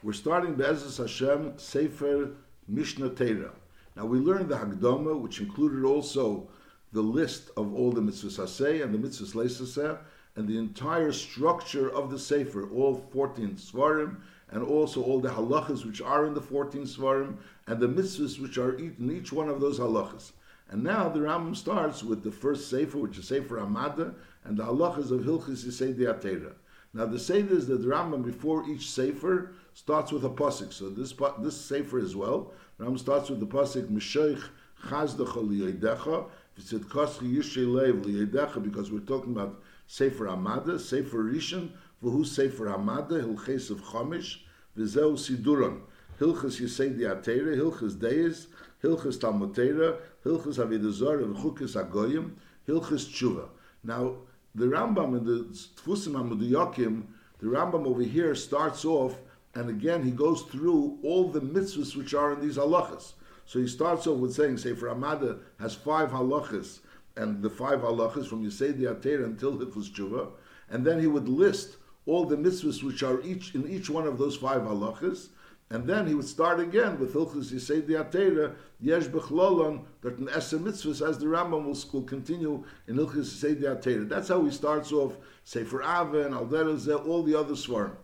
We're 0.00 0.12
starting 0.12 0.54
Be'ezus 0.54 0.98
Hashem 0.98 1.54
Sefer 1.58 2.30
Mishnah 2.68 3.10
Torah. 3.10 3.50
Now 3.96 4.06
we 4.06 4.20
learned 4.20 4.48
the 4.48 4.54
Hagdama, 4.54 5.20
which 5.20 5.40
included 5.40 5.84
also 5.84 6.46
the 6.92 7.02
list 7.02 7.50
of 7.56 7.74
all 7.74 7.90
the 7.90 8.00
mitzvahs 8.00 8.38
Haseh 8.38 8.84
and 8.84 8.94
the 8.94 8.98
mitzvahs 8.98 9.34
Leisaseh, 9.34 9.98
and 10.36 10.46
the 10.46 10.56
entire 10.56 11.10
structure 11.10 11.90
of 11.90 12.12
the 12.12 12.18
Sefer, 12.18 12.70
all 12.70 12.94
14 13.12 13.56
Svarim, 13.56 14.18
and 14.52 14.62
also 14.62 15.02
all 15.02 15.18
the 15.18 15.30
halachas 15.30 15.84
which 15.84 16.00
are 16.00 16.26
in 16.26 16.34
the 16.34 16.40
14 16.40 16.82
Svarim, 16.82 17.36
and 17.66 17.80
the 17.80 17.88
mitzvahs 17.88 18.40
which 18.40 18.56
are 18.56 18.74
in 18.74 19.10
each 19.10 19.32
one 19.32 19.48
of 19.48 19.60
those 19.60 19.80
halachas. 19.80 20.30
And 20.70 20.84
now 20.84 21.08
the 21.08 21.18
Rambam 21.18 21.56
starts 21.56 22.04
with 22.04 22.22
the 22.22 22.30
first 22.30 22.70
Sefer, 22.70 22.98
which 22.98 23.18
is 23.18 23.26
Sefer 23.26 23.58
Amada, 23.58 24.14
and 24.44 24.56
the 24.56 24.62
halachas 24.62 25.10
of 25.10 25.22
Hilchis 25.22 25.64
Yesodei 25.64 26.06
Hatorah. 26.06 26.54
Now 26.94 27.06
the 27.06 27.18
Seder 27.18 27.54
is 27.54 27.66
that 27.68 27.82
the 27.82 27.88
Rambam 27.88 28.24
before 28.24 28.68
each 28.68 28.90
Sefer 28.90 29.52
starts 29.74 30.12
with 30.12 30.24
a 30.24 30.30
pasuk. 30.30 30.72
So 30.72 30.90
this 30.90 31.14
this 31.40 31.56
Sefer 31.56 31.98
as 31.98 32.16
well, 32.16 32.52
Rambam 32.80 32.98
starts 32.98 33.30
with 33.30 33.40
the 33.40 33.46
pasuk 33.46 33.88
Mishaych 33.88 34.42
Chazdecha 34.86 35.80
Liyedecha. 35.80 36.28
Koschi 36.58 37.36
Yishay 37.36 37.66
Liyedecha, 37.66 38.62
because 38.62 38.90
we're 38.90 38.98
talking 39.00 39.32
about 39.32 39.62
Sefer 39.86 40.28
Amada, 40.28 40.78
Sefer 40.78 41.24
Rishon, 41.24 41.70
V'hu 42.02 42.26
Sefer 42.26 42.68
Amada, 42.68 43.22
Hilches 43.22 43.70
of 43.70 43.80
Chomish, 43.80 44.38
V'zeu 44.76 45.16
Siduron, 45.16 45.80
Hilches 46.18 46.60
Yesodei 46.60 47.02
Hatorah, 47.02 47.56
Hilches 47.56 47.98
Deis, 47.98 48.48
Hilches 48.82 49.20
Talmud 49.20 49.54
Torah, 49.54 49.98
Hilches 50.24 50.58
Avidazor, 50.58 51.22
and 51.22 51.36
Chukes 51.36 51.76
Agoyim, 51.76 52.32
Hilches 52.66 53.06
Tshuva. 53.08 53.48
Now, 53.84 54.16
the 54.58 54.66
Rambam 54.66 55.16
in 55.16 55.24
the 55.24 55.44
Tfusim 55.80 56.14
Amudiyakim, 56.14 57.04
the 57.38 57.46
Rambam 57.46 57.86
over 57.86 58.02
here 58.02 58.34
starts 58.34 58.84
off, 58.84 59.16
and 59.54 59.70
again 59.70 60.02
he 60.02 60.10
goes 60.10 60.42
through 60.42 60.98
all 61.02 61.28
the 61.28 61.40
mitzvahs 61.40 61.96
which 61.96 62.12
are 62.14 62.32
in 62.32 62.40
these 62.40 62.56
halachas. 62.56 63.12
So 63.46 63.58
he 63.60 63.68
starts 63.68 64.06
off 64.06 64.18
with 64.18 64.34
saying, 64.34 64.58
say, 64.58 64.74
for 64.74 64.90
Amada 64.90 65.38
has 65.60 65.74
five 65.74 66.10
halachas, 66.10 66.80
and 67.16 67.42
the 67.42 67.50
five 67.50 67.80
halachas 67.80 68.26
from 68.26 68.44
Yesodei 68.44 68.80
Hatorah 68.80 69.24
until 69.24 69.56
Hilchus 69.56 69.90
Tshuva, 69.90 70.28
and 70.70 70.84
then 70.84 71.00
he 71.00 71.06
would 71.06 71.28
list 71.28 71.76
all 72.06 72.24
the 72.24 72.36
mitzvahs 72.36 72.82
which 72.82 73.02
are 73.02 73.20
each 73.22 73.54
in 73.54 73.68
each 73.68 73.88
one 73.88 74.06
of 74.06 74.18
those 74.18 74.36
five 74.36 74.62
halachas, 74.62 75.28
and 75.70 75.86
then 75.86 76.06
he 76.06 76.14
would 76.14 76.26
start 76.26 76.60
again 76.60 76.98
with 76.98 77.12
Hilchus 77.12 77.52
Yesodei 77.52 78.02
Hatorah, 78.02 78.54
Yesh 78.80 79.04
Bechlolon, 79.04 79.84
that 80.00 80.16
in 80.18 80.26
Eser 80.28 80.58
Mitzvahs, 80.58 81.06
as 81.06 81.18
the 81.18 81.26
Rambam 81.26 81.64
will, 81.92 82.02
continue 82.02 82.64
in 82.86 82.96
Hilchus 82.96 83.44
Yesodei 83.44 83.76
Hatorah. 83.76 84.08
That's 84.08 84.28
how 84.28 84.42
he 84.44 84.50
starts 84.50 84.92
off 84.92 85.16
Sefer 85.44 85.82
Ava 85.82 86.24
and 86.24 86.34
Alderazeh, 86.34 87.06
all 87.06 87.22
the 87.22 87.34
other 87.34 87.52
Svarim. 87.52 87.96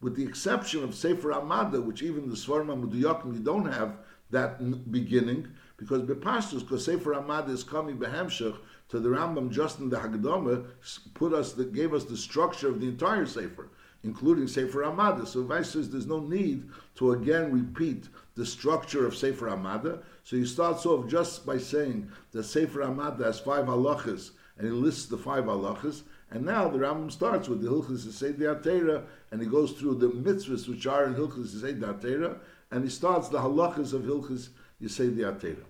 With 0.00 0.16
the 0.16 0.24
exception 0.24 0.82
of 0.82 0.96
Sefer 0.96 1.32
Amada, 1.32 1.80
which 1.80 2.02
even 2.02 2.28
the 2.28 2.34
Svarim 2.34 2.66
Amudiyakim, 2.66 3.34
you 3.34 3.40
don't 3.40 3.72
have 3.72 3.98
that 4.30 4.90
beginning, 4.90 5.46
because 5.76 6.02
Bepashtus, 6.02 6.60
because 6.60 6.84
Sefer 6.84 7.14
Amada 7.14 7.52
is 7.52 7.62
coming 7.62 7.98
Behemshech 7.98 8.56
to 8.88 8.98
the 8.98 9.08
Rambam 9.08 9.48
just 9.48 9.78
in 9.78 9.88
the 9.88 9.96
Haggadah, 9.96 10.66
put 11.14 11.32
us, 11.32 11.52
the, 11.52 11.64
gave 11.66 11.94
us 11.94 12.02
the 12.04 12.16
structure 12.16 12.68
of 12.68 12.80
the 12.80 12.88
entire 12.88 13.26
Sefer 13.26 13.68
including 14.04 14.46
Sefer 14.48 14.84
Amada. 14.84 15.26
So 15.26 15.44
Vice 15.44 15.70
says 15.70 15.90
there's 15.90 16.06
no 16.06 16.20
need 16.20 16.68
to 16.96 17.12
again 17.12 17.52
repeat 17.52 18.08
the 18.34 18.44
structure 18.44 19.06
of 19.06 19.16
Sefer 19.16 19.48
Amada. 19.48 20.02
So 20.24 20.36
he 20.36 20.46
starts 20.46 20.86
off 20.86 21.08
just 21.08 21.46
by 21.46 21.58
saying 21.58 22.10
that 22.32 22.44
Sefer 22.44 22.82
Amada 22.82 23.24
has 23.24 23.40
five 23.40 23.66
halachas, 23.66 24.30
and 24.58 24.66
he 24.66 24.72
lists 24.72 25.06
the 25.06 25.18
five 25.18 25.44
halachas. 25.44 26.02
And 26.30 26.46
now 26.46 26.68
the 26.68 26.78
Rambam 26.78 27.12
starts 27.12 27.48
with 27.48 27.60
the 27.60 27.68
Hilchas 27.68 28.06
Yesodei 28.06 28.62
Hatorah, 28.62 29.04
and 29.30 29.42
he 29.42 29.46
goes 29.46 29.72
through 29.72 29.96
the 29.96 30.08
mitzvahs 30.08 30.66
which 30.66 30.86
are 30.86 31.04
in 31.04 31.14
Hilchas 31.14 31.54
Yesodei 31.54 31.80
Hatorah, 31.80 32.38
and 32.70 32.84
he 32.84 32.90
starts 32.90 33.28
the 33.28 33.38
halachas 33.38 33.92
of 33.92 34.02
Hilchas 34.02 34.48
Yesodei 34.82 35.30
Hatorah. 35.30 35.64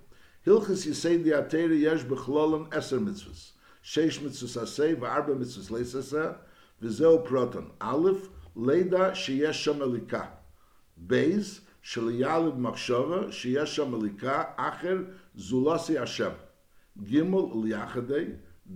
Hilchas 0.47 0.87
Yesodei 0.87 1.33
Hatorah 1.33 1.81
yesh 1.81 2.03
b'chlolim 2.03 2.69
eser 2.69 3.01
mitzvahs. 3.01 3.51
Sheish 3.85 4.21
mitzvahs 4.21 4.63
aseh, 4.63 4.95
v'arba 4.95 5.37
mitzvahs 5.37 5.71
leisaseh, 5.71 6.37
וזהו 6.83 7.25
פרוטון. 7.25 7.69
א', 7.79 8.11
לידה 8.57 9.15
שיש 9.15 9.65
שם 9.65 9.79
מליקה. 9.79 10.25
בייז, 10.97 11.61
שלילד 11.83 12.59
מחשבה 12.59 13.33
שיש 13.33 13.77
שם 13.77 13.95
מליקה, 13.95 14.43
אחר 14.57 14.99
זולסי 15.35 15.99
השם. 15.99 16.31
ג' 17.03 17.23
ליחדי, 17.65 18.25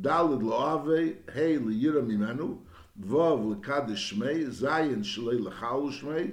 ד' 0.00 0.06
לאוהבי, 0.40 1.12
ה' 1.34 1.58
לירא 1.66 2.00
ממנו, 2.00 2.62
ו' 3.06 3.52
לקדש 3.52 4.10
שמי, 4.10 4.50
זין 4.50 5.04
שלי 5.04 5.38
לחלו 5.38 5.92
שמי, 5.92 6.30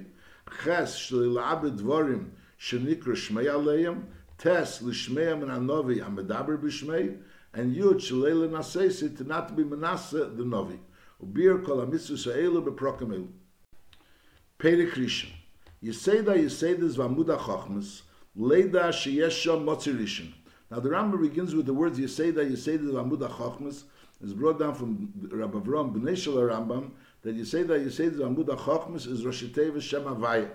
חס 0.50 0.92
שלי 0.92 1.34
לעבד 1.34 1.76
דבורים 1.76 2.28
שנקרא 2.58 3.14
שמי 3.14 3.48
עליהם, 3.48 4.00
טס 4.36 4.82
לשמי 4.82 5.34
מן 5.34 5.50
הנובי 5.50 6.02
המדבר 6.02 6.56
בשמי, 6.56 7.08
and 7.54 7.76
yud 7.76 8.00
shalei 8.00 8.34
lenasesi 8.34 9.16
to 9.16 9.24
not 9.24 9.54
be 9.54 9.62
novi. 9.64 10.80
וביר 11.21 11.57
כל 11.63 11.81
המצווה 11.81 12.35
האלו 12.35 12.61
בפרוקמל. 12.61 13.21
פרק 14.57 14.97
ראשון, 14.97 15.31
יסיידה 15.83 16.35
יסיידה 16.35 16.87
זבעמוד 16.87 17.29
החוכמס, 17.29 18.01
לידה 18.35 18.91
שיש 18.93 19.43
שם 19.43 19.63
מוצי 19.63 19.91
ראשון. 19.91 20.27
Now 20.71 20.79
the 20.79 20.89
Rambam 20.89 21.19
begins 21.21 21.55
with 21.55 21.65
the 21.65 21.73
words 21.73 21.97
Yeseda, 21.97 22.47
Yeseda 22.47 22.91
Vamud 22.91 23.27
HaChochmas. 23.27 23.85
It's 24.21 24.33
brought 24.33 24.59
down 24.59 24.75
from 24.75 25.11
Rabbi 25.31 25.57
Avram 25.57 25.91
B'nai 25.91 26.15
Shel 26.15 26.35
Rambam 26.35 26.91
that 27.23 27.35
Yeseda, 27.35 27.83
Yeseda 27.83 28.17
Vamud 28.17 28.45
HaChochmas 28.45 29.07
is 29.07 29.25
Rosh 29.25 29.43
Hashanah 29.43 29.81
Shem 29.81 30.03
Havaya. 30.03 30.51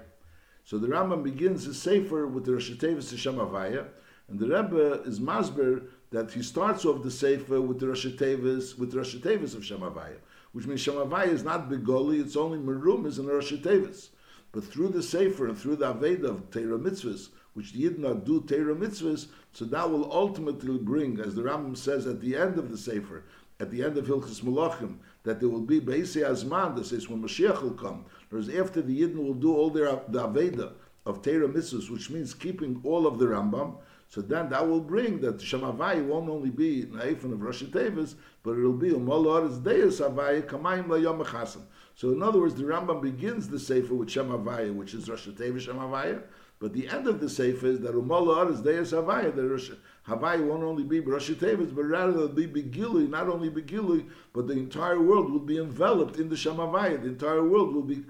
So 0.63 0.79
the 0.79 0.87
Rambam 0.87 1.25
begins 1.25 1.65
his 1.65 1.83
Sefer 1.83 2.29
with 2.29 2.45
the 2.45 2.53
Rosh 2.53 2.71
Hashanah 2.71 3.19
Shem 3.19 3.35
Havaya, 3.35 3.89
and 4.29 4.39
the 4.39 4.47
Rebbe 4.47 5.03
is 5.05 5.19
Masber 5.19 5.89
that 6.11 6.31
he 6.31 6.45
starts 6.45 6.85
off 6.85 7.03
the 7.03 7.11
Sefer 7.11 7.61
with 7.61 7.81
the 7.81 7.89
Rosh 7.89 8.07
Hashanah 8.07 8.79
with 8.79 8.93
the 8.93 8.99
Rosh 8.99 9.17
Hashanah 9.17 9.57
of 9.57 9.65
Shem 9.65 9.81
Havaya 9.81 10.19
which 10.52 10.66
means 10.66 10.84
Shemavai 10.84 11.28
is 11.28 11.44
not 11.44 11.70
Begoli, 11.70 12.22
it's 12.22 12.36
only 12.36 12.58
Merumas 12.58 13.20
and 13.20 13.28
Rosh 13.28 13.54
Tevis. 13.54 14.10
But 14.52 14.64
through 14.64 14.90
the 14.90 15.04
Sefer 15.04 15.48
and 15.48 15.58
through 15.58 15.78
the 15.78 15.94
Aveda 15.94 16.26
of 16.26 16.50
Teira 16.50 16.82
Mitzvahs, 16.82 17.30
which 17.54 17.74
did 17.74 18.00
not 18.00 18.26
do 18.26 18.42
Teira 18.42 18.76
Mitzvahs, 18.76 19.28
so 19.54 19.66
that 19.66 19.90
will 19.90 20.12
ultimately 20.12 20.78
bring, 20.78 21.20
as 21.20 21.36
the 21.36 21.44
Rambam 21.44 21.78
says 21.78 22.08
at 22.08 22.22
the 22.22 22.36
end 22.36 22.58
of 22.58 22.72
the 22.72 22.78
Sefer, 22.78 23.24
at 23.60 23.70
the 23.70 23.84
end 23.84 23.98
of 23.98 24.06
Hilchas 24.06 24.42
Malachim, 24.42 24.98
that 25.24 25.40
there 25.40 25.50
will 25.50 25.62
be 25.62 25.80
Beisi 25.80 26.24
Azman, 26.24 26.76
that 26.76 26.86
says 26.86 27.10
when 27.10 27.22
Mashiach 27.22 27.62
will 27.62 27.72
come. 27.72 28.06
Whereas 28.30 28.50
after 28.50 28.82
the 28.82 29.02
Yidden 29.02 29.18
will 29.18 29.34
do 29.34 29.54
all 29.54 29.70
their 29.70 30.02
the 30.08 30.28
Aveda 30.28 30.74
of 31.06 31.22
Teira 31.22 31.52
Mitzvahs, 31.52 31.90
which 31.90 32.10
means 32.10 32.34
keeping 32.34 32.80
all 32.84 33.06
of 33.06 33.20
the 33.20 33.26
Rambam, 33.26 33.76
so 34.10 34.22
then 34.22 34.50
that 34.50 34.68
will 34.68 34.82
bring 34.82 35.22
that 35.22 35.38
Shemavai 35.38 36.04
won't 36.04 36.30
only 36.30 36.50
be 36.50 36.86
Naifan 36.86 37.32
of 37.32 37.44
Rosh 37.44 37.62
Tevis, 37.62 38.16
but 38.42 38.58
it'll 38.58 38.74
be 38.74 38.90
Umalor 38.90 39.48
is 39.48 39.60
Deus 39.60 40.00
Havai 40.00 40.42
Kamayim 40.48 40.88
Layom 40.88 41.24
Chasim. 41.24 41.62
So 41.94 42.10
in 42.10 42.24
other 42.24 42.40
words, 42.40 42.56
the 42.56 42.64
Rambam 42.64 43.04
begins 43.04 43.50
the 43.50 43.60
Sefer 43.60 43.94
with 43.94 44.10
Shemavai, 44.10 44.74
which 44.74 44.96
is 44.96 45.08
Rosh 45.08 45.28
Tevis 45.28 45.68
Shemavai, 45.68 46.24
but 46.58 46.74
the 46.74 46.90
end 46.90 47.08
of 47.08 47.20
the 47.20 47.30
Sefer 47.30 47.68
is 47.68 47.82
that 47.82 47.94
Umalor 47.94 48.52
is 48.52 48.62
Deus 48.62 48.94
Havai, 48.94 49.36
that 49.36 49.48
Rosh 49.48 49.70
Havai 50.08 50.44
won't 50.44 50.64
only 50.64 50.84
be 50.84 51.02
Rosh 51.02 51.30
Tevis, 51.30 51.70
but 51.70 51.84
rather 51.84 52.14
it'll 52.14 52.30
be 52.30 52.48
Begilui, 52.48 53.08
not 53.08 53.30
only 53.30 53.52
Begilui, 53.52 54.10
but 54.34 54.48
the 54.48 54.54
entire 54.54 55.00
world 55.00 55.32
will 55.32 55.40
be 55.40 55.60
enveloped 55.60 56.18
in 56.18 56.30
the 56.30 56.36
Shemavai. 56.36 57.00
The 57.04 57.10
entire 57.10 57.48
world 57.48 57.76
will 57.76 57.84
be 57.84 58.04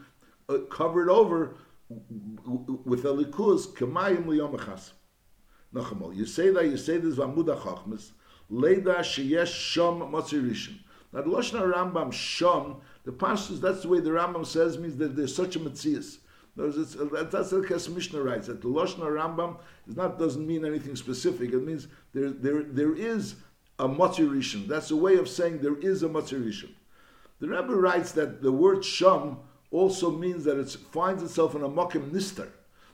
uh, 0.47 0.59
covered 0.69 1.09
over 1.09 1.55
with 1.89 3.03
Elikus 3.03 3.67
Kamayim 3.73 4.23
Layom. 4.27 4.91
You 5.73 6.25
say 6.25 6.49
that, 6.49 6.65
you 6.65 6.77
say 6.77 6.97
this 6.97 7.15
Vamud 7.15 7.45
HaChachmas, 7.45 8.11
Leida 8.51 8.99
Sheyesh 8.99 9.43
Shom 9.43 10.09
Motzirishin. 10.09 10.79
Now 11.11 11.21
the 11.21 11.29
Rambam 11.29 12.11
Shom, 12.11 12.81
the 13.03 13.11
pastors, 13.11 13.59
that's 13.59 13.81
the 13.81 13.87
way 13.87 13.99
the 13.99 14.09
Rambam 14.09 14.45
says, 14.45 14.77
means 14.77 14.97
that 14.97 15.15
there's 15.15 15.35
such 15.35 15.55
a 15.55 15.59
Metzias. 15.59 16.17
That's 16.55 17.49
the 17.51 17.91
Mishnah 17.93 18.21
writes, 18.21 18.47
that 18.47 18.61
the 18.61 18.67
Lashon 18.67 18.99
Rambam 18.99 19.57
is 19.87 19.95
not, 19.95 20.19
doesn't 20.19 20.45
mean 20.45 20.65
anything 20.65 20.95
specific. 20.95 21.53
It 21.53 21.63
means 21.63 21.87
there, 22.13 22.31
there, 22.31 22.63
there 22.63 22.95
is 22.95 23.35
a 23.77 23.87
Motzirishin. 23.87 24.67
That's 24.67 24.91
a 24.91 24.95
way 24.95 25.15
of 25.15 25.29
saying 25.29 25.59
there 25.59 25.77
is 25.77 26.03
a 26.03 26.09
Motzirishin. 26.09 26.71
The 27.39 27.47
Rebbe 27.47 27.73
writes 27.73 28.11
that 28.13 28.41
the 28.41 28.51
word 28.51 28.79
Shom 28.79 29.37
also 29.71 30.11
means 30.11 30.43
that 30.43 30.57
it 30.59 30.69
finds 30.91 31.23
itself 31.23 31.55
in 31.55 31.63
a 31.63 31.69
Mokim 31.69 32.11
Nister. 32.11 32.49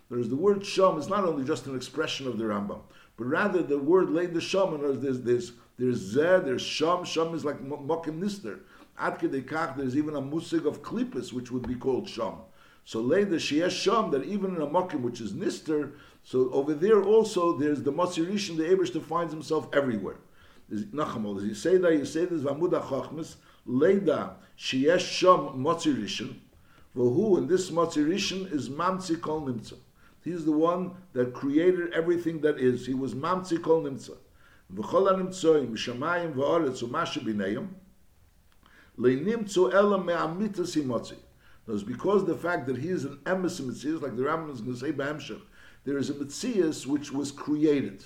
Whereas 0.08 0.30
the 0.30 0.36
word 0.36 0.66
sham 0.66 0.98
is 0.98 1.10
not 1.10 1.24
only 1.24 1.44
just 1.44 1.66
an 1.66 1.76
expression 1.76 2.28
of 2.28 2.38
the 2.38 2.44
Rambam, 2.44 2.82
but 3.18 3.26
rather 3.26 3.64
the 3.64 3.80
word 3.80 4.10
laid 4.10 4.34
the 4.34 4.42
sham, 4.42 4.74
and 4.74 5.02
there's 5.02 5.22
there's 5.22 5.52
there's 5.78 6.16
zeh, 6.16 6.44
there's 6.44 6.62
sham. 6.62 7.04
Sham 7.06 7.34
is 7.34 7.44
like 7.44 7.64
mokim 7.64 8.20
nister. 8.20 8.60
At 9.00 9.20
kedekach, 9.20 9.76
there's 9.76 9.98
even 9.98 10.16
a 10.16 10.22
musig 10.22 10.66
of 10.66 10.82
klippas, 10.82 11.34
which 11.34 11.52
would 11.52 11.68
be 11.68 11.76
called 11.76 12.08
sham. 12.08 12.36
So 12.86 13.02
laid 13.02 13.30
the 13.30 13.38
sheyesh 13.38 13.72
sham, 13.72 14.12
that 14.12 14.24
even 14.26 14.56
in 14.56 14.62
a 14.62 14.68
mokim 14.68 15.02
which 15.02 15.22
is 15.22 15.34
nister, 15.34 15.94
so 16.24 16.52
over 16.52 16.74
there 16.74 17.04
also 17.04 17.58
there's 17.58 17.82
the 17.82 17.92
masirishin, 17.92 18.58
the 18.58 18.64
Abish 18.64 19.02
finds 19.04 19.34
himself 19.34 19.68
everywhere. 19.74 20.18
Nachamol, 20.72 21.38
as 21.38 21.44
you 21.46 21.56
say 21.56 21.78
that, 21.78 21.94
you 21.94 22.06
say 22.06 22.26
this 22.26 22.42
v'amud 22.42 22.72
ha'chachmas, 22.72 23.36
leida 23.68 24.34
sheyesh 24.58 25.00
sham 25.00 25.64
motzirishin, 25.64 26.36
Vahu, 26.96 27.38
and 27.38 27.50
this 27.50 27.72
Matzirishan 27.72 28.52
is 28.54 28.70
Mamtzi 28.70 29.20
Kol 29.20 29.42
Nimtza. 29.42 29.76
He's 30.26 30.44
the 30.44 30.52
one 30.52 30.92
that 31.14 31.34
created 31.34 31.94
everything 31.94 32.42
that 32.42 32.60
is. 32.60 32.88
He 32.88 32.96
was 32.96 33.14
Mamtzi 33.14 33.62
Kol 33.62 33.84
Nimtza. 33.84 34.18
V'chol 34.74 35.08
ha-nimtzoim, 35.08 35.70
mishamayim 35.70 36.34
v'oretz 36.34 36.82
u'masha 36.82 37.22
b'neim, 37.24 37.68
le'nimtzo 38.98 39.72
ela 39.72 40.04
me'amitas 40.04 40.76
imotzi. 40.76 41.18
It's 41.68 41.84
because 41.84 42.26
the 42.26 42.36
fact 42.36 42.66
that 42.66 42.78
he 42.78 42.90
is 42.90 43.06
an 43.06 43.18
emes 43.26 43.62
mitzias, 43.62 44.02
like 44.02 44.16
the 44.16 44.24
Rambam 44.24 44.52
is 44.52 44.62
going 44.62 44.74
to 44.74 44.80
say 44.80 44.92
there 45.84 45.98
is 46.00 46.10
a 46.10 46.14
mitzias 46.14 46.88
which 46.88 47.12
was 47.12 47.32
created. 47.32 48.04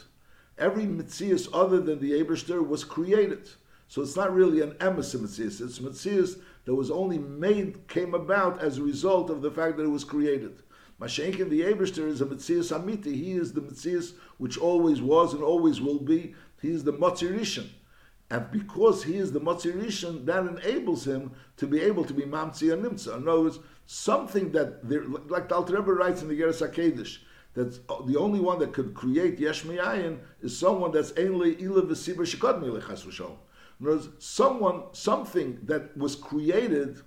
Every 0.57 0.83
mitzias 0.83 1.48
other 1.54 1.80
than 1.80 2.00
the 2.00 2.22
Eberster 2.22 2.65
was 2.65 2.83
created. 2.83 3.50
So 3.88 4.01
it's 4.01 4.18
not 4.18 4.33
really 4.33 4.62
an 4.62 4.72
emes 4.74 5.15
mitzias. 5.15 5.62
It's 5.62 5.80
mitzias 5.80 6.42
that 6.65 6.75
was 6.75 6.92
only 6.92 7.18
made, 7.18 7.88
came 7.88 8.13
about 8.13 8.62
as 8.62 8.77
a 8.77 8.83
result 8.83 9.30
of 9.30 9.42
the 9.42 9.51
fact 9.51 9.77
that 9.77 9.83
it 9.83 9.89
was 9.89 10.04
created. 10.04 10.62
Mashenkin, 11.00 11.50
the 11.50 11.62
Eberster, 11.62 12.07
is 12.07 12.22
a 12.22 12.25
mitzias 12.25 12.78
amiti. 12.78 13.16
He 13.16 13.31
is 13.31 13.54
the 13.54 13.62
mitzias 13.62 14.13
which 14.38 14.57
always 14.57 15.01
was 15.01 15.34
and 15.34 15.42
always 15.42 15.80
will 15.80 16.00
be. 16.00 16.36
He 16.62 16.69
is 16.69 16.84
the 16.84 16.94
Matzirishan. 16.94 17.69
And 18.30 18.51
because 18.51 19.04
he 19.04 19.16
is 19.16 19.31
the 19.31 19.40
Matzirishan, 19.40 20.25
that 20.25 20.46
enables 20.46 21.07
him 21.07 21.31
to 21.57 21.66
be 21.66 21.81
able 21.81 22.04
to 22.06 22.13
be 22.13 22.24
Mamtzi 22.24 22.72
and 22.72 22.84
Nimtza. 22.84 23.18
In 23.18 23.28
other 23.28 23.42
words, 23.42 23.60
something 23.88 24.51
that, 24.51 24.88
like 25.30 25.50
the 25.50 25.56
Alter 25.56 25.78
Rebbe 25.78 25.94
writes 25.94 26.22
in 26.22 26.28
the 26.28 26.40
Geras 26.40 26.68
HaKedesh, 26.68 27.19
that 27.56 27.80
uh, 27.90 28.04
the 28.04 28.16
only 28.18 28.40
one 28.40 28.60
that 28.60 28.74
could 28.74 28.94
create 28.94 29.40
Yesh 29.40 29.63
Miyayin 29.63 30.19
is 30.42 30.57
someone 30.57 30.92
that's 30.92 31.12
Ainli 31.13 31.60
Ila 31.62 31.81
V'Sibra 31.84 32.18
Shekod 32.18 32.62
Melech 32.62 32.84
In 32.88 33.88
other 33.88 33.96
words, 33.96 34.10
someone, 34.19 34.84
something 34.92 35.60
that 35.63 35.98
was 35.98 36.16
created 36.16 37.01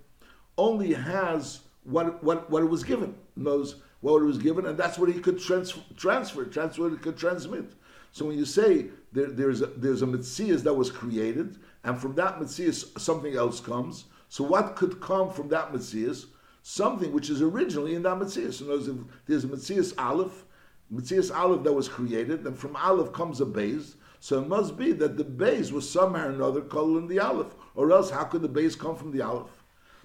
only 0.58 0.92
has 0.94 1.60
what, 1.84 2.22
what, 2.24 2.50
what 2.50 2.62
it 2.62 2.66
was 2.66 2.82
given. 2.82 3.14
Knows 3.36 3.76
what 4.00 4.20
it 4.20 4.24
was 4.24 4.38
given, 4.38 4.66
and 4.66 4.76
that's 4.76 4.98
what 4.98 5.08
he 5.08 5.20
could 5.20 5.40
trans- 5.40 5.78
transfer, 5.96 6.44
transfer, 6.44 6.90
could 6.96 7.16
transmit. 7.16 7.72
So 8.10 8.26
when 8.26 8.36
you 8.36 8.44
say 8.44 8.86
there, 9.12 9.30
there's 9.30 9.62
a, 9.62 9.66
there's 9.66 10.02
a 10.02 10.06
mitzias 10.06 10.62
that 10.64 10.74
was 10.74 10.90
created, 10.90 11.58
and 11.84 11.98
from 11.98 12.14
that 12.16 12.38
mitzias 12.38 12.98
something 12.98 13.34
else 13.34 13.60
comes. 13.60 14.04
So 14.28 14.44
what 14.44 14.76
could 14.76 15.00
come 15.00 15.30
from 15.30 15.48
that 15.48 15.72
mitzias? 15.72 16.26
Something 16.62 17.12
which 17.12 17.30
is 17.30 17.42
originally 17.42 17.94
in 17.94 18.02
that 18.02 18.18
mitzias. 18.18 18.60
In 18.60 18.68
other 18.68 18.92
words, 18.92 19.10
there's 19.26 19.44
a 19.44 19.48
mitzias 19.48 19.94
aleph, 19.98 20.44
mitzias 20.92 21.34
aleph 21.34 21.62
that 21.64 21.72
was 21.72 21.88
created, 21.88 22.46
and 22.46 22.58
from 22.58 22.76
aleph 22.76 23.12
comes 23.12 23.40
a 23.40 23.46
base. 23.46 23.96
So 24.20 24.40
it 24.40 24.48
must 24.48 24.76
be 24.76 24.92
that 24.92 25.16
the 25.16 25.24
base 25.24 25.72
was 25.72 25.88
somehow 25.88 26.26
or 26.26 26.30
another 26.30 26.60
called 26.60 26.98
in 26.98 27.08
the 27.08 27.18
aleph, 27.18 27.54
or 27.74 27.90
else 27.92 28.10
how 28.10 28.24
could 28.24 28.42
the 28.42 28.48
base 28.48 28.74
come 28.76 28.94
from 28.94 29.10
the 29.10 29.22
aleph? 29.22 29.61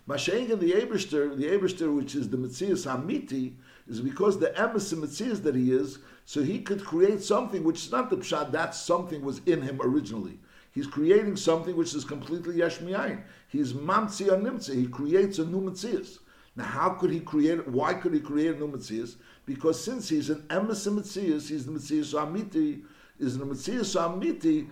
Mashengen 0.07 0.59
the 0.59 0.71
Eberster, 0.71 1.35
the 1.35 1.47
Eberster, 1.47 1.93
which 1.93 2.15
is 2.15 2.29
the 2.29 2.37
mitzias 2.37 2.87
amiti, 2.87 3.53
is 3.89 3.99
because 3.99 4.39
the 4.39 4.47
emes 4.51 4.93
mitzias 4.93 5.43
that 5.43 5.55
he 5.55 5.71
is 5.71 5.99
so 6.23 6.41
he 6.41 6.59
could 6.59 6.83
create 6.83 7.21
something 7.21 7.63
which 7.63 7.85
is 7.85 7.91
not 7.91 8.09
the 8.09 8.17
pshat, 8.17 8.51
that 8.51 8.73
something 8.73 9.21
was 9.21 9.41
in 9.45 9.61
him 9.61 9.79
originally. 9.81 10.39
He's 10.71 10.87
creating 10.87 11.35
something 11.37 11.75
which 11.75 11.93
is 11.93 12.05
completely 12.05 12.57
yesh 12.57 12.77
miyayin. 12.77 13.23
He's 13.47 13.73
mamtzi 13.73 14.27
nimtzi. 14.27 14.75
He 14.75 14.87
creates 14.87 15.39
a 15.39 15.45
new 15.45 15.61
mitzias. 15.61 16.19
Now, 16.55 16.65
how 16.65 16.89
could 16.91 17.11
he 17.11 17.19
create? 17.19 17.67
Why 17.67 17.93
could 17.93 18.13
he 18.13 18.19
create 18.19 18.55
a 18.55 18.59
new 18.59 18.67
mitzias? 18.67 19.15
Because 19.45 19.83
since 19.83 20.07
he's 20.09 20.29
an 20.29 20.43
emes 20.49 20.87
mitzias, 20.87 21.49
he's 21.49 21.65
the 21.65 21.71
mitzias 21.71 22.13
amiti. 22.13 22.83
Is 23.19 23.37
the 23.37 23.45
mitzias 23.45 23.95
amiti 23.99 24.67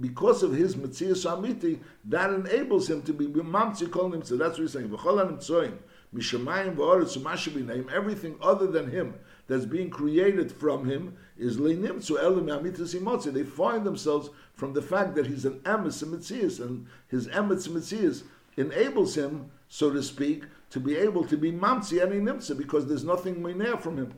because 0.00 0.42
of 0.42 0.52
his 0.52 0.76
mitzias 0.76 1.24
amiti 1.24 1.78
that 2.04 2.30
enables 2.30 2.88
him 2.88 3.02
to 3.02 3.12
be 3.12 3.26
mamtzi 3.26 3.90
kol 3.90 4.10
nimtzi. 4.10 4.38
That's 4.38 4.58
what 4.58 4.62
he's 4.62 4.72
saying. 4.72 4.88
V'chol 4.88 5.78
mishamayim 6.14 7.92
Everything 7.92 8.36
other 8.40 8.66
than 8.66 8.90
him 8.90 9.14
that's 9.46 9.66
being 9.66 9.90
created 9.90 10.52
from 10.52 10.88
him 10.88 11.16
is 11.36 11.58
leinimtzu 11.58 13.32
They 13.32 13.42
find 13.42 13.84
themselves 13.84 14.30
from 14.54 14.72
the 14.72 14.82
fact 14.82 15.14
that 15.16 15.26
he's 15.26 15.44
an 15.44 15.60
emes 15.60 16.02
mitzias, 16.04 16.60
and 16.60 16.86
his 17.08 17.26
emes 17.28 17.68
mitzias 17.68 18.22
enables 18.56 19.16
him, 19.16 19.50
so 19.68 19.92
to 19.92 20.02
speak, 20.02 20.44
to 20.70 20.80
be 20.80 20.96
able 20.96 21.24
to 21.24 21.36
be 21.36 21.52
mamtzi 21.52 22.00
any 22.00 22.20
nimtza 22.20 22.56
because 22.56 22.86
there's 22.86 23.04
nothing 23.04 23.36
mineh 23.36 23.80
from 23.80 23.98
him. 23.98 24.14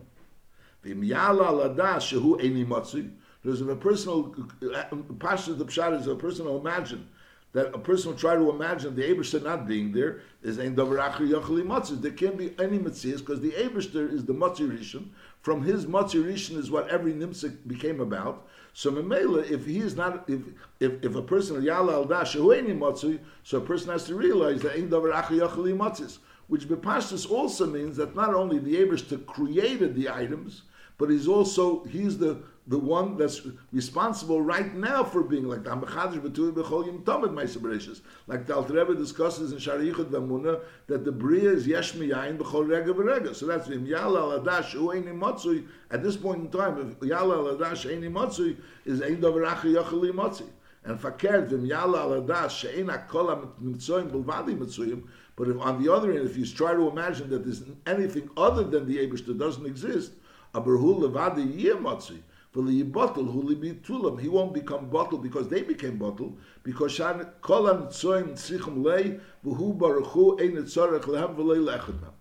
There's 3.47 3.61
a 3.61 3.75
personal 3.77 4.35
uh, 4.61 4.83
passion 5.19 5.57
the 5.57 5.63
pshat 5.63 6.01
is 6.01 6.07
a 6.07 6.15
personal 6.15 6.59
imagine 6.59 7.07
that 7.53 7.73
a 7.73 7.79
person 7.79 8.11
will 8.11 8.17
try 8.17 8.35
to 8.35 8.49
imagine 8.49 8.93
the 8.93 9.03
Abishter 9.03 9.41
not 9.41 9.65
being 9.65 9.93
there 9.93 10.19
is 10.43 10.59
ein 10.59 10.75
davar 10.75 10.99
achri 11.09 11.29
yachli 11.29 11.63
matzis. 11.63 12.01
There 12.01 12.11
can't 12.11 12.37
be 12.37 12.53
any 12.59 12.77
mitzvahs 12.77 13.19
because 13.19 13.39
the 13.39 13.51
Abishter 13.51 14.11
is 14.11 14.25
the 14.25 14.33
Matzirishan. 14.33 15.11
From 15.39 15.63
his 15.63 15.85
Matzirishan 15.85 16.57
is 16.57 16.69
what 16.69 16.89
every 16.89 17.13
nimsik 17.13 17.65
became 17.67 18.01
about. 18.01 18.49
So 18.73 18.91
memela, 18.91 19.49
if 19.49 19.65
he 19.65 19.79
is 19.79 19.95
not, 19.95 20.29
if 20.29 20.41
if, 20.81 21.01
if 21.01 21.15
a 21.15 21.21
person 21.21 21.61
yala 21.61 21.93
al 21.93 22.03
dash 22.03 22.35
matzir, 22.35 23.17
so 23.43 23.59
a 23.59 23.61
person 23.61 23.91
has 23.91 24.03
to 24.07 24.15
realize 24.15 24.61
that 24.63 24.75
ein 24.75 24.89
davar 24.89 25.13
achri 25.13 25.39
yachli 25.39 25.73
matzis. 25.73 26.17
Which 26.47 26.67
bepashtus 26.67 27.31
also 27.31 27.65
means 27.65 27.95
that 27.95 28.13
not 28.13 28.33
only 28.33 28.59
the 28.59 28.75
Abishter 28.75 29.25
created 29.25 29.95
the 29.95 30.09
items, 30.09 30.63
but 30.97 31.09
he's 31.09 31.29
also 31.29 31.85
he's 31.85 32.17
the 32.17 32.41
the 32.67 32.77
one 32.77 33.15
that's 33.15 33.41
responsible 33.71 34.41
right 34.41 34.75
now 34.75 35.03
for 35.03 35.23
being 35.23 35.47
like 35.47 35.63
Meisabereshis. 35.63 38.01
Like 38.27 38.45
the 38.45 38.55
Alter 38.55 38.73
Rebbe 38.73 38.93
discusses 38.93 39.53
in 39.53 39.59
Shari 39.59 39.91
Yichud 39.91 40.09
V'amuna 40.09 40.59
that 40.87 41.05
the 41.05 41.11
Bria 41.11 41.49
is 41.49 41.65
Yesh 41.65 41.93
Miyayin 41.93 42.37
B'chol 42.37 42.67
Rega 42.67 42.93
V'rega. 42.93 43.33
So 43.33 43.45
that's 43.45 43.69
V'im 43.69 43.87
Yala 43.87 44.43
Aladash 44.43 44.71
Hu 44.71 44.91
Motzui. 44.91 45.65
At 45.91 46.03
this 46.03 46.17
point 46.17 46.41
in 46.41 46.49
time, 46.49 46.77
if 46.79 46.99
Yala 46.99 47.57
Aladash 47.57 47.89
Eini 47.89 48.11
Motzui 48.11 48.57
is 48.85 49.01
Ein 49.01 49.21
Dover 49.21 49.45
Achi 49.45 49.73
Yocheli 49.73 50.11
Motzi. 50.11 50.49
And 50.83 50.99
fakert 50.99 51.49
V'im 51.49 51.69
Yala 51.69 52.27
Aladash 52.27 52.49
She'ein 52.49 52.87
HaKol 52.87 53.49
HaMitzoyim 53.61 54.11
B'lvadi 54.11 54.57
Mitzuyim. 54.57 55.03
But 55.37 55.47
if, 55.47 55.57
on 55.61 55.81
the 55.81 55.93
other 55.93 56.11
hand, 56.11 56.25
if 56.25 56.35
you 56.35 56.45
try 56.45 56.73
to 56.73 56.89
imagine 56.89 57.29
that 57.29 57.45
there's 57.45 57.63
anything 57.85 58.29
other 58.35 58.63
than 58.63 58.87
the 58.87 58.97
Abish 58.97 59.25
that 59.25 59.37
doesn't 59.37 59.65
exist, 59.65 60.11
Aberhu 60.53 60.99
Levadi 60.99 61.61
Yeh 61.61 61.73
Motzui. 61.73 62.21
He 62.57 64.29
won't 64.29 64.53
become 64.53 64.89
bottled 64.89 65.21
because 65.23 65.47
they 65.47 65.61
became 65.61 65.97
bottled 65.97 66.39
because 66.63 66.91
Shan 66.91 67.27
Kolan 67.41 67.87
Tzoim 67.87 68.33
Tzrichim 68.33 68.83
Lei 68.83 69.19
V'hu 69.45 69.77
Baruchu 69.77 70.41
Ein 70.41 70.63
Tzorech 70.63 71.03
Lehem 71.03 71.35
V'lei 71.35 71.59
Lechadmem. 71.63 72.13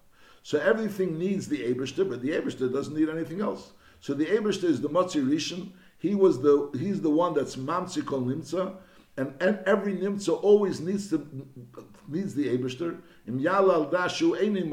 So 0.43 0.59
everything 0.59 1.19
needs 1.19 1.49
the 1.49 1.61
Eberster, 1.61 2.09
but 2.09 2.21
the 2.23 2.31
Eberster 2.31 2.73
doesn't 2.73 2.95
need 2.95 3.09
anything 3.09 3.41
else. 3.41 3.73
So 4.01 4.15
the 4.15 4.27
Eberster 4.27 4.65
is 4.65 4.81
the 4.81 4.91
Motzi 4.91 5.25
Rishon. 5.27 5.73
He 5.99 6.15
was 6.15 6.41
the 6.41 6.71
he's 6.79 7.01
the 7.01 7.11
one 7.11 7.33
that's 7.35 7.57
Mamsi 7.57 8.05
Kol 8.05 8.21
Nimtza, 8.23 8.77
and, 9.17 9.35
and 9.41 9.59
every 9.65 9.95
Nimtza 9.97 10.39
always 10.43 10.81
needs 10.81 11.09
to 11.11 11.27
needs 12.09 12.35
the 12.35 12.47
Eberster. 12.57 13.01
Im 13.27 13.41
Yalal 13.41 13.91
Dashu 13.91 14.39
Eini 14.39 14.69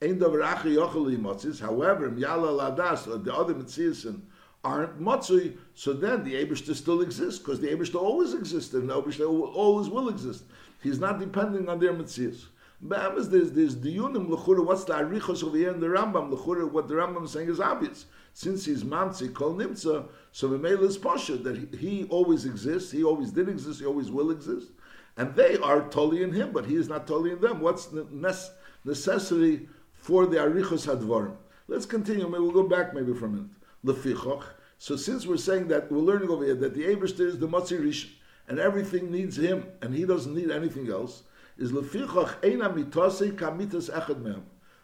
Yochel 0.00 1.60
However, 1.60 2.08
the 2.10 2.28
other 2.30 3.54
Mitzias 3.54 4.04
and 4.04 4.27
aren't 4.64 5.00
matzui, 5.00 5.56
so 5.74 5.92
then 5.92 6.24
the 6.24 6.34
Abishta 6.34 6.74
still 6.74 7.00
exists 7.00 7.38
because 7.38 7.60
the 7.60 7.68
Abishta 7.68 7.96
always 7.96 8.34
existed 8.34 8.80
and 8.80 8.90
the 8.90 9.00
Abishta 9.00 9.28
always 9.28 9.88
will 9.88 10.08
exist. 10.08 10.44
He's 10.82 10.98
not 10.98 11.18
depending 11.18 11.68
on 11.68 11.78
their 11.78 11.92
mitzias. 11.92 12.46
But 12.80 13.30
there's 13.30 13.50
there's 13.50 13.74
diyunim 13.74 14.28
lechura. 14.28 14.64
What's 14.64 14.84
the 14.84 14.94
arichos 14.94 15.42
over 15.42 15.56
here 15.56 15.72
in 15.72 15.80
the 15.80 15.88
Rambam 15.88 16.32
lechura? 16.32 16.70
What 16.70 16.86
the 16.86 16.94
Rambam 16.94 17.24
is 17.24 17.32
saying 17.32 17.48
is 17.48 17.58
obvious. 17.58 18.06
Since 18.34 18.66
he's 18.66 18.84
mamtzi 18.84 19.34
kol 19.34 19.54
nimtza, 19.54 20.06
so 20.30 20.48
Mamela 20.48 20.84
is 20.84 20.96
pasha 20.96 21.36
that 21.38 21.56
he, 21.56 21.76
he, 21.76 22.04
always 22.04 22.44
exists. 22.44 22.92
He 22.92 23.02
always 23.02 23.32
did 23.32 23.48
exist. 23.48 23.80
He 23.80 23.86
always 23.86 24.12
will 24.12 24.30
exist, 24.30 24.68
and 25.16 25.34
they 25.34 25.56
are 25.56 25.88
totally 25.88 26.22
in 26.22 26.32
him, 26.32 26.52
but 26.52 26.66
he 26.66 26.76
is 26.76 26.88
not 26.88 27.08
totally 27.08 27.32
in 27.32 27.40
them. 27.40 27.60
What's 27.60 27.86
the 27.86 28.06
necessity 28.84 29.68
for 29.90 30.26
the 30.26 30.36
arichos 30.36 30.86
hadvarim? 30.86 31.34
Let's 31.66 31.84
continue. 31.84 32.28
Maybe 32.28 32.42
we'll 32.42 32.52
go 32.52 32.62
back 32.62 32.94
maybe 32.94 33.12
for 33.12 33.26
a 33.26 33.28
minute. 33.28 33.50
So 33.84 34.96
since 34.96 35.26
we're 35.26 35.36
saying 35.36 35.68
that 35.68 35.90
we're 35.90 35.98
learning 35.98 36.30
over 36.30 36.44
here 36.44 36.54
that 36.54 36.74
the 36.74 36.84
Abrister 36.84 37.20
is 37.20 37.38
the 37.38 37.48
Matzi 37.48 38.08
and 38.48 38.58
everything 38.58 39.10
needs 39.10 39.36
him 39.36 39.66
and 39.82 39.94
he 39.94 40.04
doesn't 40.04 40.34
need 40.34 40.50
anything 40.50 40.90
else, 40.90 41.22
is 41.58 41.72
lefichach 41.72 42.40
mitase 42.40 43.32
kamitas 43.32 43.90
echad 43.90 44.22
mehem. 44.22 44.42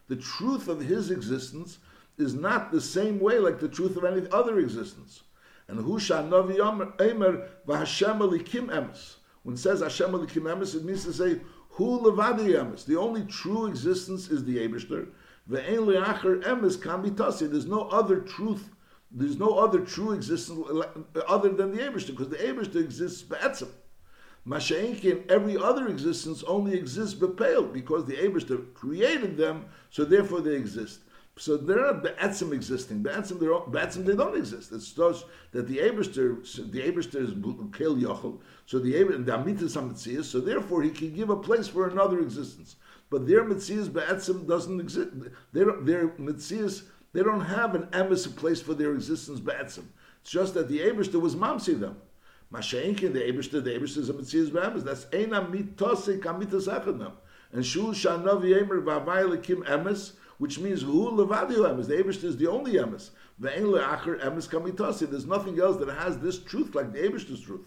The 0.09 0.17
truth 0.17 0.69
of 0.69 0.81
his 0.81 1.11
existence 1.11 1.79
is 2.19 2.35
not 2.35 2.71
the 2.71 2.81
same 2.81 3.19
way 3.19 3.39
like 3.39 3.59
the 3.59 3.69
truth 3.69 3.97
of 3.97 4.05
any 4.05 4.29
other 4.31 4.59
existence. 4.59 5.23
And 5.69 5.79
husha 5.79 6.29
navi 6.29 6.59
emer 7.01 7.49
v'Hashem 7.67 8.19
elikim 8.19 8.69
emes. 8.69 9.17
When 9.43 9.55
it 9.55 9.59
says 9.59 9.81
Hashem 9.81 10.11
elikim 10.11 10.43
emes, 10.43 10.75
it 10.75 10.85
means 10.85 11.05
to 11.05 11.13
say 11.13 11.41
hu 11.71 12.01
levadi 12.01 12.55
emes. 12.55 12.85
The 12.85 12.97
only 12.97 13.25
true 13.25 13.67
existence 13.67 14.29
is 14.29 14.45
the 14.45 14.59
Abrister. 14.59 15.09
Ve'en 15.49 15.87
le'acher 15.87 16.43
emes 16.43 16.77
kamitase. 16.77 17.51
There's 17.51 17.67
no 17.67 17.89
other 17.89 18.21
truth 18.21 18.69
there's 19.15 19.39
no 19.39 19.59
other 19.59 19.81
true 19.81 20.13
existence 20.13 20.67
other 21.29 21.51
than 21.51 21.71
the 21.71 21.83
Abishter, 21.83 22.09
because 22.09 22.29
the 22.29 22.37
Abishter 22.37 22.81
exists 22.83 23.23
be'etzim. 23.23 23.69
Masha'inkin, 24.47 25.31
every 25.31 25.57
other 25.57 25.87
existence 25.89 26.43
only 26.43 26.75
exists 26.75 27.19
bepale 27.19 27.73
because 27.73 28.05
the 28.05 28.17
Abishter 28.17 28.75
created 28.75 29.37
them, 29.37 29.67
so 29.91 30.05
therefore 30.05 30.41
they 30.41 30.55
exist. 30.55 31.01
So 31.37 31.57
they're 31.57 31.81
not 31.81 32.03
be'etzim 32.03 32.53
existing. 32.53 33.03
Be'etzim, 33.03 33.39
be'etzim 33.39 34.05
they 34.05 34.17
don't 34.17 34.37
exist. 34.37 34.73
It's 34.73 34.93
just 34.93 35.27
that 35.53 35.69
the 35.69 35.79
Abishter, 35.79 36.43
the 36.73 36.81
Abishter 36.81 37.23
is 37.23 37.31
kel 37.77 37.95
yochel, 37.95 38.41
so 38.67 38.79
the 38.81 38.95
Abishter, 38.95 39.25
the 39.25 39.33
Amit 39.33 39.63
is 39.63 40.29
so 40.29 40.41
therefore 40.41 40.83
he 40.83 40.91
can 40.91 41.15
give 41.15 41.31
a 41.31 41.37
place 41.37 41.69
for 41.69 41.89
another 41.89 42.21
existence. 42.21 42.77
But 43.11 43.27
their 43.27 43.45
Mitzias 43.45 43.93
be'etzim 43.93 44.47
doesn't 44.47 44.81
exist. 44.81 45.11
Their, 45.53 45.81
their 45.83 46.09
Mitzias, 46.09 46.83
they 47.15 47.23
don't 47.23 47.41
have 47.41 47.75
an 47.75 47.87
emes, 47.93 48.37
place 48.37 48.61
for 48.61 48.75
their 48.75 48.93
existence 48.93 49.41
be'etzim. 49.41 49.85
It's 50.21 50.31
just 50.31 50.53
that 50.55 50.69
the 50.69 50.81
Abishter 50.81 51.21
was 51.21 51.35
mamsi 51.35 51.79
them. 51.81 51.97
Masha'inkin, 52.53 53.13
the 53.13 53.21
Eberster, 53.21 53.63
the 53.65 53.71
Eberster 53.71 53.99
is 53.99 54.09
a 54.09 54.13
Metzias 54.13 54.53
Be'emes. 54.53 54.85
That's 54.85 55.07
Eina 55.07 55.51
mitose 55.51 56.21
kamitas 56.21 56.69
echadnam. 56.69 57.13
And 57.53 57.65
Shul 57.65 57.89
Shanav 57.89 58.43
Yemer 58.43 58.83
Vavai 58.83 59.25
Lekim 59.25 59.67
Emes, 59.67 60.13
which 60.39 60.59
means 60.59 60.83
Hu 60.83 61.11
Levadi 61.11 61.57
Emes. 61.57 61.87
The 61.87 61.97
Eberster 61.97 62.25
is 62.25 62.37
the 62.37 62.49
only 62.49 62.75
Emes. 62.75 63.11
Ve'en 63.41 63.63
le'acher 63.63 64.21
Emes 64.21 64.49
kamitose. 64.49 65.11
There's 65.11 65.27
nothing 65.27 65.59
else 65.59 65.79
that 65.79 65.89
has 65.89 66.19
this 66.19 66.39
truth 66.39 66.75
like 66.75 66.93
the 66.93 67.01
Eberster's 67.01 67.41
truth. 67.41 67.67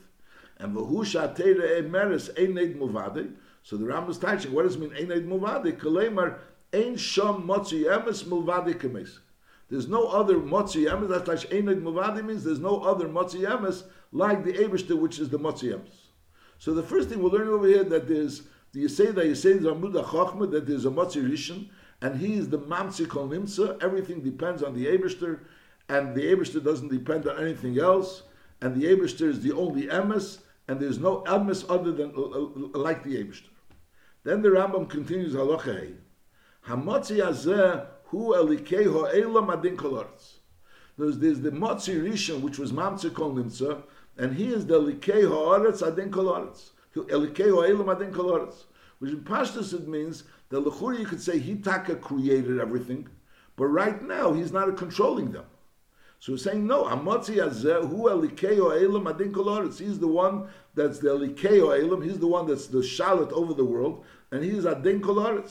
And 0.58 0.76
Vahu 0.76 1.00
Shatera 1.00 1.82
Emeres 1.82 2.34
Eined 2.36 2.78
Muvadi. 2.78 3.34
So 3.64 3.76
the 3.76 3.86
Ram 3.86 4.10
is 4.10 4.18
teaching, 4.18 4.54
what 4.54 4.64
does 4.64 4.76
it 4.76 4.80
mean 4.80 4.92
Eined 4.92 5.28
Muvadi? 5.28 5.78
Kalemar 5.78 6.38
Ein 6.74 6.96
Shom 6.96 7.46
Motzi 7.46 7.84
Emes 7.84 8.24
Muvadi 8.24 8.74
Kemes. 8.74 9.20
There's 9.70 9.88
no 9.88 10.08
other 10.08 10.36
Motzi 10.36 10.90
Emes. 10.90 11.10
That's 11.10 11.28
like 11.28 11.40
Eined 11.52 11.82
Muvadi 11.82 12.24
means 12.24 12.44
there's 12.44 12.60
no 12.60 12.82
other 12.82 13.08
Motzi 13.08 13.42
Emes 13.42 13.84
like 14.12 14.44
the 14.44 14.54
Ebershter, 14.54 14.98
which 14.98 15.20
is 15.20 15.30
the 15.30 15.40
Motziyems. 15.40 15.90
So 16.58 16.74
the 16.74 16.84
first 16.84 17.10
thing 17.10 17.22
we'll 17.22 17.32
learn 17.32 17.50
over 17.50 17.68
here 17.68 17.84
that 17.84 18.08
there's 18.08 18.44
the 18.72 18.86
Yisei 18.86 19.14
that 19.14 19.26
Yisei 19.26 19.60
Zamud 19.60 19.94
Chachma, 20.06 20.50
that 20.52 20.66
there's 20.66 20.86
a 20.86 20.90
Motzi 20.90 21.30
Rishon, 21.30 21.70
and 22.02 22.20
he 22.20 22.36
is 22.36 22.50
the 22.50 22.60
Mamsi 22.60 23.08
Kol 23.08 23.28
Nimsa. 23.28 23.82
Everything 23.84 24.22
depends 24.22 24.64
on 24.64 24.74
the 24.74 24.86
Ebershter, 24.86 25.40
and 25.90 26.16
the 26.16 26.22
Ebershter 26.22 26.64
doesn't 26.64 26.90
depend 26.90 27.28
on 27.28 27.42
anything 27.42 27.80
else, 27.80 28.24
and 28.62 28.80
the 28.80 28.86
Ebershter 28.88 29.28
is 29.28 29.42
the 29.42 29.54
only 29.54 29.88
Emes, 29.88 30.40
and 30.68 30.80
there's 30.80 31.00
no 31.00 31.24
Emes 31.24 31.66
other 31.70 31.92
than 31.92 32.14
uh, 32.16 32.22
uh, 32.22 32.78
like 32.80 33.04
the 33.04 33.22
Ebershter. 33.22 33.50
Then 34.24 34.42
the 34.42 34.50
Rambam 34.50 34.90
continues 34.90 35.34
Halacha 35.34 35.96
Hamotzi 36.68 37.20
Azeh 37.20 37.88
Hu 38.08 38.34
Elikei 38.34 38.86
Ho'elam 38.86 39.52
Adin 39.52 39.76
Koloretz. 39.76 40.38
There's, 40.98 41.20
there's 41.20 41.42
the 41.42 41.52
Motzi 41.52 42.02
Rishon, 42.02 42.42
which 42.42 42.58
was 42.58 42.72
Mamsi 42.72 43.14
Kol 43.14 43.34
Nimsa, 43.34 43.84
and 44.18 44.36
he 44.36 44.48
is 44.48 44.66
the 44.66 44.82
Likei 44.82 45.24
Haaretz 45.24 45.86
Adin 45.86 46.10
Kol 46.10 46.26
Haaretz. 46.26 46.70
Elikei 46.96 47.96
Adin 47.96 48.14
Kol. 48.14 48.52
Which 49.00 49.12
in 49.12 49.22
Pashtus 49.22 49.74
it 49.74 49.88
means 49.88 50.24
that 50.50 50.64
Lechuri 50.64 51.00
you 51.00 51.06
could 51.06 51.22
say 51.22 51.38
he 51.38 51.56
taka 51.56 51.96
created 51.98 52.60
everything, 52.60 53.08
but 53.56 53.66
right 53.66 54.02
now 54.02 54.34
he's 54.34 54.52
not 54.52 54.76
controlling 54.76 55.32
them. 55.32 55.46
So 56.20 56.32
he's 56.32 56.44
saying 56.44 56.66
no. 56.66 56.86
Amotzi 56.86 57.36
Azeh 57.36 57.88
Hu 57.88 58.06
Elikei 58.06 58.58
Ha'elam 58.58 59.08
Adin 59.08 59.32
Kol. 59.32 59.70
He's 59.70 60.00
the 60.00 60.08
one 60.08 60.48
that's 60.74 60.98
the 60.98 61.10
Elikei 61.10 61.60
Ha'elam. 61.60 62.02
He's 62.04 62.18
the 62.18 62.28
one 62.28 62.48
that's 62.48 62.68
the 62.68 62.80
Shalit 62.80 63.32
over 63.34 63.54
the 63.54 63.66
world, 63.66 64.04
and 64.32 64.44
he 64.44 64.50
is 64.50 64.66
Adin 64.66 65.02
Kol. 65.02 65.44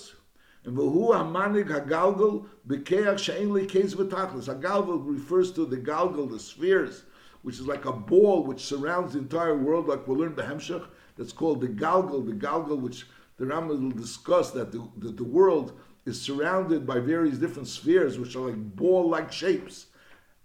And 0.66 0.76
v'hu 0.76 1.12
hamanig 1.12 1.68
hagalgal 1.68 2.44
b'keach 2.66 3.20
she'en 3.20 3.50
le'keis 3.50 3.94
v'tachlis. 3.94 4.52
Hagalgal 4.52 5.00
refers 5.06 5.52
to 5.52 5.64
the 5.64 5.76
galgal, 5.76 6.28
the 6.28 6.40
spheres, 6.40 7.04
which 7.42 7.60
is 7.60 7.68
like 7.68 7.84
a 7.84 7.92
ball 7.92 8.42
which 8.42 8.64
surrounds 8.64 9.12
the 9.12 9.20
entire 9.20 9.56
world, 9.56 9.86
like 9.86 10.08
we'll 10.08 10.18
learn 10.18 10.34
the. 10.34 10.86
That's 11.16 11.32
called 11.32 11.60
the 11.60 11.68
galgal, 11.68 12.26
the 12.26 12.32
galgal 12.32 12.80
which 12.80 13.06
the 13.36 13.44
Rambam 13.44 13.80
will 13.80 13.90
discuss 13.90 14.50
that 14.50 14.72
the, 14.72 14.86
the, 14.98 15.12
the 15.12 15.24
world 15.24 15.78
is 16.04 16.20
surrounded 16.20 16.84
by 16.84 16.98
various 16.98 17.38
different 17.38 17.68
spheres 17.68 18.18
which 18.18 18.34
are 18.34 18.48
like 18.48 18.76
ball-like 18.76 19.30
shapes. 19.30 19.86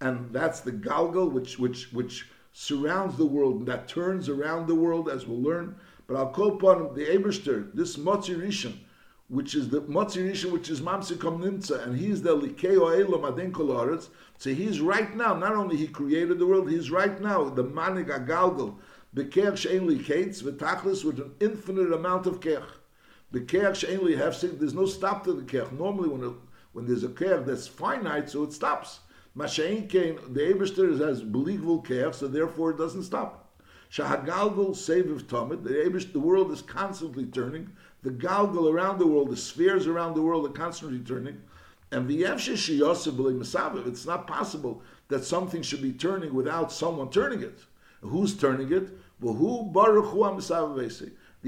And 0.00 0.32
that's 0.32 0.60
the 0.60 0.72
galgal 0.72 1.32
which 1.32 1.58
which 1.58 1.92
which 1.92 2.28
surrounds 2.52 3.16
the 3.16 3.26
world 3.26 3.56
and 3.56 3.66
that 3.66 3.88
turns 3.88 4.28
around 4.28 4.68
the 4.68 4.74
world 4.74 5.08
as 5.08 5.26
we'll 5.26 5.42
learn. 5.42 5.74
But 6.06 6.16
I'll 6.16 6.30
call 6.30 6.54
upon 6.54 6.94
the 6.94 7.06
Eberster, 7.06 7.74
this 7.74 7.96
Motzi 7.96 8.36
Rishon, 8.36 8.74
which 9.32 9.54
is 9.54 9.70
the 9.70 9.80
Motzi 9.80 10.30
Rishon, 10.30 10.52
which 10.52 10.68
is 10.68 10.82
Mamsikom 10.82 11.40
Nimtza, 11.40 11.82
and 11.84 11.98
he's 11.98 12.20
the 12.20 12.36
Likeo 12.36 12.94
Elam 13.02 13.24
Adin 13.24 13.50
Kolaretz. 13.50 14.10
So 14.36 14.52
he's 14.52 14.78
right 14.78 15.16
now, 15.16 15.34
not 15.34 15.56
only 15.56 15.74
he 15.74 15.86
created 15.86 16.38
the 16.38 16.46
world, 16.46 16.68
he's 16.68 16.90
right 16.90 17.18
now 17.18 17.48
the 17.48 17.64
Manig 17.64 18.10
Agalgal, 18.10 18.74
Bekeach 19.16 19.66
Shein 19.66 19.88
Likates, 19.88 20.42
V'tachlis, 20.42 21.02
with 21.02 21.18
an 21.18 21.32
infinite 21.40 21.94
amount 21.94 22.26
of 22.26 22.40
Kech. 22.40 22.62
Bekeach 23.32 23.86
Shein 23.86 24.00
Lihefsik, 24.00 24.58
there's 24.58 24.74
no 24.74 24.84
stop 24.84 25.24
to 25.24 25.32
the 25.32 25.44
Kech. 25.44 25.72
Normally 25.72 26.10
when, 26.10 26.28
a, 26.28 26.34
when 26.74 26.84
there's 26.84 27.02
a 27.02 27.08
Kech 27.08 27.46
that's 27.46 27.66
finite, 27.66 28.28
so 28.28 28.42
it 28.42 28.52
stops. 28.52 29.00
Mashain 29.34 29.88
Kain, 29.88 30.18
the 30.28 30.40
Eberster 30.40 31.00
has 31.00 31.22
believable 31.22 31.82
Kech, 31.82 32.14
so 32.14 32.28
therefore 32.28 32.72
it 32.72 32.76
doesn't 32.76 33.04
stop. 33.04 33.42
Shahagalgal 33.90 34.70
Seviv 34.70 35.22
Tomid, 35.24 35.64
the, 35.64 36.08
the 36.12 36.20
world 36.20 36.50
is 36.50 36.60
constantly 36.60 37.24
turning 37.26 37.70
the 38.02 38.10
galgal 38.10 38.72
around 38.72 38.98
the 38.98 39.06
world, 39.06 39.30
the 39.30 39.36
spheres 39.36 39.86
around 39.86 40.14
the 40.14 40.22
world 40.22 40.46
are 40.46 40.52
constantly 40.52 41.00
turning. 41.00 41.40
And 41.90 42.10
it's 42.10 44.06
not 44.06 44.26
possible 44.26 44.82
that 45.08 45.24
something 45.24 45.62
should 45.62 45.82
be 45.82 45.92
turning 45.92 46.34
without 46.34 46.72
someone 46.72 47.10
turning 47.10 47.42
it. 47.42 47.60
Who's 48.00 48.36
turning 48.36 48.72
it? 48.72 48.88
The 49.20 49.28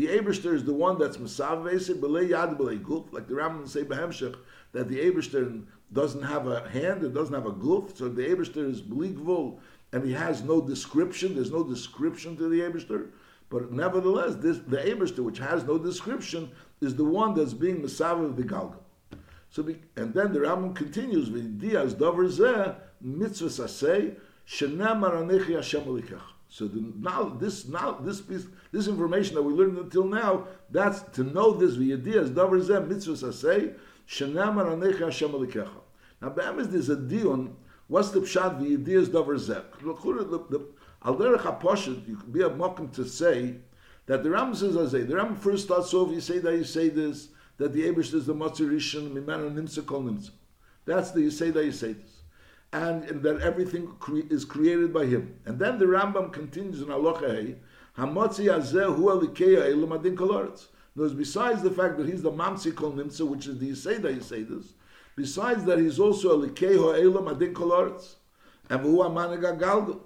Eberster 0.06 0.54
is 0.54 0.64
the 0.64 0.73
one 0.73 0.99
that's 0.99 1.16
guf, 1.16 3.12
like 3.12 3.26
the 3.26 3.34
Rambam 3.34 3.68
say 3.68 3.84
behemshech, 3.84 4.37
that 4.73 4.88
the 4.88 4.99
Eberster 4.99 5.64
doesn't 5.92 6.23
have 6.23 6.46
a 6.46 6.68
hand, 6.68 7.02
it 7.02 7.14
doesn't 7.14 7.34
have 7.34 7.46
a 7.46 7.52
guf, 7.52 7.96
so 7.96 8.08
the 8.08 8.23
Eberster 8.23 8.70
is 8.70 8.82
b'li 8.82 9.58
and 9.92 10.04
he 10.04 10.12
has 10.12 10.42
no 10.42 10.61
description, 10.61 11.34
there's 11.34 11.52
no 11.52 11.64
description 11.64 12.37
to 12.37 12.49
the 12.49 12.61
Eberster. 12.61 13.11
But 13.54 13.70
nevertheless, 13.70 14.34
this 14.34 14.58
the 14.58 14.78
Eberster, 14.78 15.20
which 15.20 15.38
has 15.38 15.62
no 15.62 15.78
description, 15.78 16.50
is 16.80 16.96
the 16.96 17.04
one 17.04 17.34
that's 17.34 17.54
being 17.54 17.82
Masav 17.82 18.25
of 18.25 18.37
the 18.37 18.42
Galgal. 18.42 18.82
So, 19.49 19.62
be, 19.62 19.80
and 19.94 20.12
then 20.12 20.32
the 20.32 20.40
Rambam 20.40 20.75
continues 20.75 21.30
with 21.30 21.61
Diaz 21.61 21.94
Dover 21.94 22.25
Zeh 22.25 22.75
Mitzvah 23.00 23.46
Sasei 23.46 24.16
Shenamar 24.44 25.12
Anechi 25.12 25.54
Hashem 25.54 25.82
Alikach. 25.82 26.20
So 26.49 26.66
the, 26.66 26.80
now 26.99 27.28
this 27.28 27.68
now 27.68 27.92
this 27.92 28.20
piece 28.20 28.46
this 28.73 28.88
information 28.88 29.37
that 29.37 29.42
we 29.42 29.52
learned 29.52 29.78
until 29.78 30.04
now 30.04 30.49
that's 30.70 31.02
to 31.16 31.23
know 31.23 31.52
this 31.52 31.76
the 31.76 31.90
v'yedias 31.90 32.30
davar 32.30 32.61
zeh 32.61 32.87
mitzvah 32.87 33.14
sasei 33.14 33.75
shenamar 34.08 34.66
anecha 34.66 35.06
Hashem 35.06 35.32
alikecha. 35.32 35.68
Now 36.23 36.28
be'emes 36.28 36.70
there's 36.70 36.90
a 36.90 36.96
dion. 36.96 37.56
What's 37.88 38.11
the 38.11 38.20
pshat 38.20 38.61
v'yedias 38.61 39.06
davar 39.06 39.34
zeh? 39.34 39.64
Al 41.04 41.16
derech 41.16 41.40
haposhet, 41.40 42.08
you 42.08 42.16
could 42.16 42.32
be 42.32 42.42
a 42.42 42.49
mokum 42.49 42.92
to 42.94 43.04
say 43.04 43.56
that 44.06 44.23
the 44.23 44.30
Ram 44.30 44.54
says, 44.54 44.94
I 44.94 45.00
the 45.00 45.16
Ram 45.16 45.37
first 45.37 45.64
starts 45.64 45.92
off, 45.92 46.11
you 46.11 46.20
say 46.20 46.38
that 46.38 46.54
you 46.56 46.64
say 46.64 46.88
this, 46.88 47.28
that 47.58 47.73
the 47.73 47.82
Abish 47.82 48.14
is 48.14 48.26
the 48.26 48.34
Matzir 48.34 48.70
Rishon, 48.70 49.12
Mimana 49.12 49.52
Nimsa 49.52 49.84
Kol 49.84 50.02
Nimsa. 50.02 50.30
That's 50.84 51.11
the 51.12 51.20
you 51.20 51.30
say 51.30 51.50
that 51.50 51.64
you 51.64 51.73
say 51.73 51.92
this. 51.92 52.23
And, 52.73 53.04
and 53.04 53.23
that 53.23 53.40
everything 53.40 53.87
cre- 54.00 54.26
is 54.30 54.44
created 54.44 54.92
by 54.92 55.06
him. 55.06 55.37
And 55.44 55.58
then 55.58 55.78
the 55.78 55.84
Rambam 55.84 56.32
continues 56.32 56.82
in 56.82 56.90
Aloha 56.90 57.20
Hey, 57.20 57.56
Hamotzi 57.96 58.46
Azeh 58.46 58.94
Hu 58.94 59.04
Alikeya 59.04 59.70
Elam 59.70 59.92
Adin 59.92 60.16
Koloretz. 60.16 60.66
Besides 60.96 61.62
the 61.62 61.70
fact 61.70 61.99
that 61.99 62.08
he's 62.08 62.23
the 62.23 62.32
Mamsi 62.32 62.75
Kol 62.75 62.92
Nimsa, 62.92 63.26
which 63.26 63.46
is 63.46 63.58
the 63.58 63.66
you 63.66 63.75
say 63.75 63.99
that 63.99 64.12
you 64.12 64.20
say 64.20 64.42
this, 64.42 64.75
besides 65.16 65.64
that 65.64 65.78
he's 65.78 66.00
also 66.00 66.37
Alikeya 66.37 67.00
Elam 67.00 67.28
Adin. 67.28 67.54
And 68.70 68.80
Hu 68.80 68.96
Amanaga 68.99 69.58
Galgal. 69.58 70.00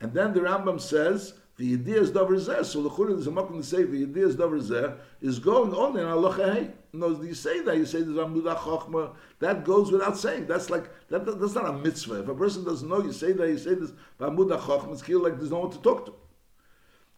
And 0.00 0.12
then 0.12 0.32
the 0.32 0.40
Rambam 0.40 0.80
says, 0.80 1.34
the 1.58 1.74
idea 1.74 2.00
is 2.02 2.12
zeh. 2.12 2.64
So 2.64 2.82
the 2.82 2.88
Chura 2.88 3.18
is 3.18 3.26
a 3.26 3.32
to 3.32 3.62
say 3.64 3.82
the 3.82 4.04
idea 4.04 4.26
is 4.26 4.36
zeh 4.36 4.96
is 5.20 5.40
going 5.40 5.74
on 5.74 5.98
in 5.98 6.06
halacha 6.06 6.54
hey. 6.54 6.70
No, 6.92 7.20
you 7.20 7.34
say 7.34 7.60
that 7.62 7.76
you 7.76 7.84
say 7.84 8.00
the 8.00 8.12
Ramuda 8.12 8.56
Chochma. 8.56 9.14
That 9.40 9.64
goes 9.64 9.90
without 9.90 10.16
saying. 10.16 10.46
That's 10.46 10.70
like 10.70 10.88
that, 11.08 11.26
that, 11.26 11.40
That's 11.40 11.54
not 11.54 11.68
a 11.68 11.72
mitzvah. 11.72 12.22
If 12.22 12.28
a 12.28 12.34
person 12.34 12.64
doesn't 12.64 12.88
know, 12.88 13.02
you 13.02 13.12
say 13.12 13.32
that 13.32 13.48
you 13.48 13.58
say 13.58 13.74
this 13.74 13.90
Ramuda 14.20 14.60
Chochma. 14.60 14.92
It's 14.92 15.08
like 15.08 15.36
there's 15.36 15.50
no 15.50 15.58
one 15.58 15.70
to 15.72 15.78
talk 15.78 16.06
to. 16.06 16.14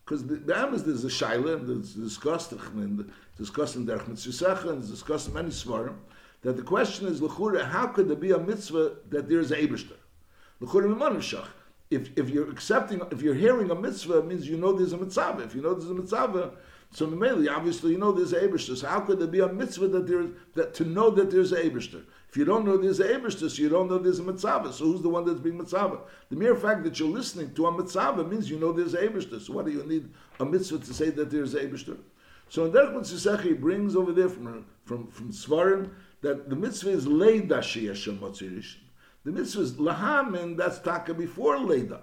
Because 0.06 0.26
the, 0.26 0.36
the 0.36 0.56
Am 0.56 0.70
there's 0.70 1.04
a 1.04 1.08
shaila 1.08 1.58
and 1.58 1.68
there's 1.68 1.94
discussed 1.94 2.52
and 2.52 3.12
discussed 3.36 3.76
in 3.76 3.86
Derech 3.86 4.08
Mitzvah 4.08 4.70
and 4.70 4.88
discussed 4.88 5.28
in 5.28 5.34
many 5.34 5.50
svarim 5.50 5.96
that 6.42 6.56
the 6.56 6.62
question 6.62 7.06
is 7.06 7.20
lechura 7.20 7.62
how 7.64 7.86
could 7.86 8.08
there 8.08 8.16
be 8.16 8.32
a 8.32 8.38
mitzvah 8.38 8.96
that 9.10 9.28
there 9.28 9.38
is 9.38 9.50
a 9.50 9.56
Eibushter? 9.56 9.98
Lechura 10.60 10.92
mimanishach 10.92 11.46
if, 11.90 12.10
if 12.16 12.30
you're 12.30 12.50
accepting, 12.50 13.02
if 13.10 13.20
you're 13.20 13.34
hearing 13.34 13.70
a 13.70 13.74
mitzvah, 13.74 14.18
it 14.18 14.26
means 14.26 14.48
you 14.48 14.56
know 14.56 14.72
there's 14.72 14.92
a 14.92 14.98
mitzvah. 14.98 15.42
If 15.44 15.54
you 15.54 15.62
know 15.62 15.74
there's 15.74 15.90
a 15.90 15.94
mitzvah, 15.94 16.52
so 16.92 17.06
mainly, 17.06 17.48
obviously, 17.48 17.92
you 17.92 17.98
know 17.98 18.10
there's 18.10 18.32
a 18.32 18.40
Eberster. 18.40 18.76
So 18.76 18.88
how 18.88 19.00
could 19.00 19.20
there 19.20 19.28
be 19.28 19.40
a 19.40 19.48
mitzvah 19.48 19.88
that 19.88 20.06
there's 20.06 20.30
that 20.54 20.74
to 20.74 20.84
know 20.84 21.10
that 21.10 21.30
there's 21.30 21.52
a 21.52 21.62
Eberster? 21.62 22.02
If 22.28 22.36
you 22.36 22.44
don't 22.44 22.64
know 22.64 22.76
there's 22.76 23.00
a 23.00 23.08
Ebershter, 23.08 23.50
so 23.50 23.60
you 23.60 23.68
don't 23.68 23.88
know 23.88 23.98
there's 23.98 24.20
a 24.20 24.22
Mitzvah. 24.22 24.72
So 24.72 24.84
who's 24.84 25.02
the 25.02 25.08
one 25.08 25.24
that's 25.24 25.40
being 25.40 25.58
Mitzvah? 25.58 25.98
The 26.30 26.36
mere 26.36 26.54
fact 26.54 26.84
that 26.84 26.98
you're 27.00 27.08
listening 27.08 27.52
to 27.54 27.66
a 27.66 27.76
Mitzvah 27.76 28.22
means 28.22 28.48
you 28.48 28.58
know 28.58 28.72
there's 28.72 28.94
a 28.94 28.98
Ebershter. 28.98 29.40
So 29.40 29.52
what 29.52 29.66
do 29.66 29.72
you 29.72 29.82
need 29.82 30.08
a 30.38 30.44
mitzvah 30.44 30.78
to 30.78 30.94
say 30.94 31.10
that 31.10 31.28
there's 31.28 31.54
a 31.54 31.60
Ebershter? 31.60 31.98
So 32.48 32.66
in 32.66 32.94
Mitzvah 32.94 33.42
he 33.42 33.52
brings 33.52 33.96
over 33.96 34.12
there 34.12 34.28
from, 34.28 34.64
from, 34.84 35.08
from 35.08 35.32
Svarim 35.32 35.90
that 36.22 36.48
the 36.50 36.56
mitzvah 36.56 36.90
is 36.90 37.06
Leida 37.06 37.58
Sheyeshem 37.58 38.18
Motzirish. 38.18 38.76
The 39.24 39.32
mitzvah 39.32 39.60
is 39.60 39.72
Lahamin, 39.72 40.56
that's 40.56 40.78
Taka 40.78 41.14
before 41.14 41.56
Leida. 41.56 42.00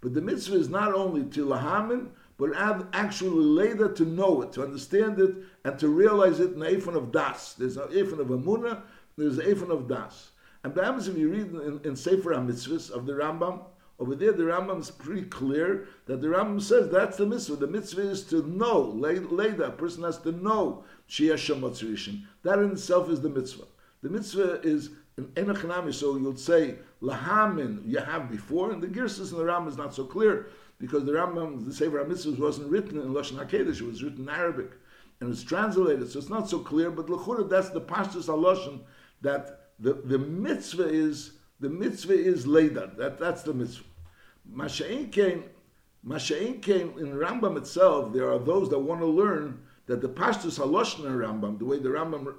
But 0.00 0.14
the 0.14 0.20
mitzvah 0.20 0.56
is 0.56 0.68
not 0.68 0.94
only 0.94 1.24
to 1.30 1.46
Lahamin, 1.46 2.10
but 2.36 2.50
actually 2.92 3.30
later 3.30 3.92
to 3.92 4.04
know 4.04 4.42
it, 4.42 4.52
to 4.52 4.62
understand 4.62 5.18
it, 5.18 5.34
and 5.64 5.78
to 5.78 5.88
realize 5.88 6.40
it 6.40 6.52
in 6.52 6.60
the 6.60 6.66
Ephon 6.66 6.96
of 6.96 7.12
Das. 7.12 7.54
There's 7.54 7.76
an 7.76 7.88
Ephon 7.88 8.20
of 8.20 8.28
Amunah, 8.28 8.82
there's 9.16 9.38
an 9.38 9.46
Ephon 9.46 9.70
of 9.70 9.88
Das. 9.88 10.30
And 10.62 10.74
perhaps 10.74 11.06
if 11.06 11.16
you 11.16 11.30
read 11.30 11.48
in, 11.48 11.80
in 11.84 11.96
Sefer 11.96 12.34
HaMitzvahs 12.34 12.90
of 12.90 13.06
the 13.06 13.12
Rambam, 13.12 13.64
over 13.98 14.14
there 14.16 14.32
the 14.32 14.42
Rambam 14.42 14.80
is 14.80 14.90
pretty 14.90 15.22
clear 15.22 15.86
that 16.06 16.20
the 16.20 16.26
Rambam 16.26 16.60
says 16.60 16.90
that's 16.90 17.16
the 17.16 17.26
mitzvah. 17.26 17.56
The 17.56 17.66
mitzvah 17.66 18.10
is 18.10 18.24
to 18.24 18.42
know, 18.48 18.80
later, 18.80 19.62
a 19.62 19.70
person 19.70 20.02
has 20.02 20.18
to 20.18 20.32
know 20.32 20.84
Shiyah 21.08 22.18
That 22.42 22.58
in 22.58 22.72
itself 22.72 23.08
is 23.10 23.20
the 23.20 23.28
mitzvah. 23.28 23.66
The 24.02 24.10
mitzvah 24.10 24.60
is 24.62 24.90
so 25.16 26.16
you'll 26.16 26.36
say, 26.36 26.76
Lahamin, 27.02 27.82
you 27.86 27.98
have 27.98 28.30
before, 28.30 28.72
and 28.72 28.82
the 28.82 28.88
Girsis 28.88 29.32
in 29.32 29.38
the 29.38 29.44
Rambam 29.44 29.68
is 29.68 29.76
not 29.76 29.94
so 29.94 30.04
clear 30.04 30.48
because 30.78 31.04
the 31.04 31.12
Rambam, 31.12 31.64
the 31.64 31.72
Sefer 31.72 32.04
HaMitzvahs 32.04 32.38
wasn't 32.38 32.70
written 32.70 32.98
in 33.00 33.14
Lashon 33.14 33.38
HaKedesh, 33.38 33.80
it 33.80 33.86
was 33.86 34.02
written 34.02 34.22
in 34.22 34.28
Arabic, 34.28 34.72
and 35.20 35.30
it's 35.30 35.44
translated, 35.44 36.10
so 36.10 36.18
it's 36.18 36.28
not 36.28 36.48
so 36.48 36.58
clear, 36.58 36.90
but 36.90 37.08
L'chura, 37.08 37.48
that's 37.48 37.70
the 37.70 37.80
Pashtus 37.80 38.26
HaLashon, 38.26 38.80
that 39.20 39.70
the, 39.78 39.94
the 39.94 40.18
mitzvah 40.18 40.88
is, 40.88 41.38
the 41.60 41.70
mitzvah 41.70 42.14
is 42.14 42.46
Leda, 42.46 42.90
that, 42.98 43.18
that's 43.18 43.42
the 43.42 43.54
mitzvah. 43.54 43.84
Masha'in 44.52 45.12
came, 45.12 45.44
Masha'in 46.04 46.60
came 46.60 46.98
in 46.98 47.14
Rambam 47.14 47.56
itself, 47.56 48.12
there 48.12 48.28
are 48.28 48.40
those 48.40 48.68
that 48.70 48.78
want 48.80 49.00
to 49.00 49.06
learn 49.06 49.62
that 49.86 50.00
the 50.00 50.08
Pashtus 50.08 50.58
HaLashon 50.58 51.06
in 51.06 51.12
Rambam, 51.12 51.58
the 51.58 51.64
way 51.64 51.78
the 51.78 51.88
Rambam 51.88 52.34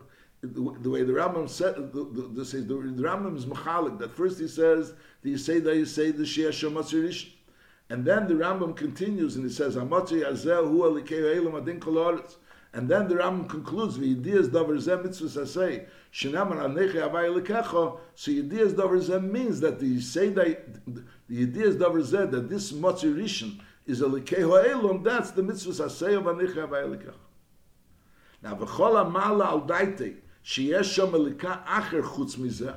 the, 0.45 0.75
the 0.81 0.89
way 0.89 1.03
the 1.03 1.13
Rambam 1.13 1.49
said, 1.49 1.75
the, 1.75 1.81
the, 1.83 2.43
the, 2.43 2.43
the, 2.43 2.61
the 2.63 3.03
Rambam 3.03 3.35
is 3.35 3.45
machalik. 3.45 3.99
That 3.99 4.13
first 4.13 4.39
he 4.39 4.47
says, 4.47 4.93
that 5.21 5.29
you 5.29 5.37
say 5.37 5.59
that 5.59 5.75
you 5.75 5.85
say 5.85 6.11
the 6.11 6.23
Shia 6.23 6.49
Shematzirish, 6.49 7.29
and 7.89 8.03
then 8.03 8.27
the 8.27 8.33
Rambam 8.33 8.75
continues 8.75 9.35
and 9.35 9.45
he 9.45 9.51
says, 9.51 9.75
Amatzi 9.75 10.25
Azel 10.25 10.67
Hu 10.67 10.79
Alikei 10.79 11.37
Elam 11.37 11.55
Adin 11.55 11.79
Koloritz. 11.79 12.35
And 12.73 12.89
then 12.89 13.07
the 13.07 13.15
Rambam 13.15 13.47
concludes, 13.47 13.97
V'yidias 13.97 14.49
davar 14.49 14.75
zeh 14.75 15.01
mitzvah 15.01 15.27
sasei, 15.27 15.85
shenaman 16.11 16.57
aneche 16.57 16.95
avay 16.95 17.29
lekecha, 17.29 17.99
so 18.15 18.31
yidias 18.31 18.73
davar 18.73 19.01
zeh 19.01 19.23
means 19.23 19.61
that 19.61 19.79
the 19.79 19.95
that, 19.95 20.83
the 21.29 21.45
yidias 21.45 21.77
davar 21.77 22.01
zeh, 22.01 22.29
that 22.29 22.49
this 22.49 22.73
motzi 22.73 23.15
rishon 23.15 23.61
is 23.85 24.01
a 24.01 24.05
lekeho 24.05 24.69
elam, 24.69 25.03
that's 25.03 25.31
the 25.31 25.41
mitzvah 25.41 25.71
sasei 25.71 26.17
of 26.17 26.25
aneche 26.25 26.57
avay 26.57 26.81
lekecha. 26.81 27.13
Now, 28.41 28.55
v'chol 28.55 29.09
amala 29.09 29.45
al 29.45 29.61
daite, 29.61 30.17
sheyesh 30.44 30.98
shom 30.98 31.14
elika 31.14 31.64
acher 31.66 32.02
chutz 32.02 32.36
mizeh, 32.36 32.74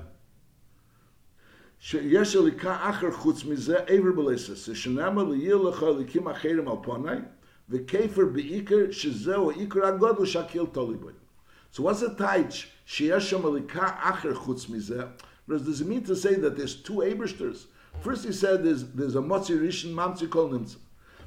שיש 1.84 2.36
אליקה 2.36 2.90
אחר 2.90 3.12
חוץ 3.12 3.46
מזה 3.46 3.80
עבר 3.80 4.12
בלסס, 4.12 4.70
שנאמר 4.74 5.24
ליהיה 5.24 5.56
לך 5.56 5.84
אליקים 5.84 6.28
אחרים 6.28 6.68
על 6.68 6.76
פני, 6.84 7.18
וכפר 7.70 8.26
בעיקר 8.26 8.92
שזהו 8.92 9.52
העיקר 9.52 9.86
הגודל 9.86 10.26
שהקהיל 10.26 10.66
תולי 10.72 10.98
בו. 10.98 11.10
So 11.74 11.80
what's 11.80 12.00
the 12.00 12.20
taich? 12.20 12.68
שיש 12.86 13.30
שם 13.30 13.48
אליקה 13.48 13.88
אחר 14.00 14.34
חוץ 14.34 14.70
מזה? 14.70 15.04
Does 15.50 15.82
it 15.82 15.88
mean 15.88 16.04
to 16.08 16.16
say 16.16 16.36
that 16.36 16.56
there's 16.56 16.76
two 16.76 17.02
Ebersters? 17.02 17.68
First 18.02 18.24
he 18.26 18.32
said 18.32 18.64
there's, 18.64 18.86
there's 18.94 19.16
a 19.16 19.22
Motzi 19.22 19.60
Rishon, 19.60 19.94
Mamzi 19.94 20.30
Kol 20.30 20.50
Nimtza. 20.50 20.78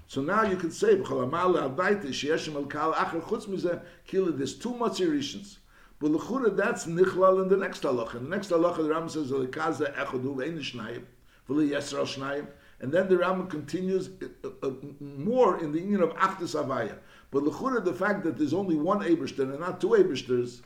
So 0.07 0.23
now 0.23 0.43
you 0.43 0.57
can 0.57 0.71
say, 0.71 0.97
בכל 0.97 1.23
המעלה 1.23 1.65
הביתה, 1.65 2.13
שיש 2.13 2.47
שם 2.47 2.57
אליקה 2.57 2.91
אחר 3.03 3.21
חוץ 3.21 3.49
מזה, 3.49 3.75
כאילו 4.07 4.27
there's 4.29 4.63
two 4.63 4.73
Motzi 4.81 5.05
Rishons. 5.05 5.59
But 6.02 6.12
l'chura, 6.12 6.56
that's 6.56 6.88
nichlal 6.88 7.44
in 7.44 7.48
the 7.48 7.58
next 7.58 7.84
halacha. 7.84 8.16
In 8.16 8.24
the 8.24 8.36
next 8.36 8.50
halacha, 8.50 8.78
the 8.78 8.90
Ram 8.90 9.08
says, 9.08 9.30
"Lekaza 9.30 9.96
echodu 9.96 10.36
ve'in 10.36 10.58
shnayim, 10.58 11.04
v'li 11.48 11.70
yesral 11.70 12.08
shnayim." 12.08 12.48
And 12.80 12.92
then 12.92 13.08
the 13.08 13.18
Ram 13.20 13.46
continues 13.46 14.10
uh, 14.44 14.50
uh, 14.64 14.72
more 15.00 15.60
in 15.60 15.72
the 15.72 15.80
union 15.80 16.02
of 16.02 16.10
Achdus 16.16 16.56
Avaya. 16.60 16.98
But 17.30 17.44
l'chura, 17.44 17.86
the 17.86 17.94
fact 17.94 18.24
that 18.24 18.40
there's 18.40 18.56
only 18.56 18.76
one 18.76 19.02
Ebershter 19.02 19.44
and 19.44 19.60
not 19.60 19.80
two 19.80 19.90
Ebershters, 19.90 20.62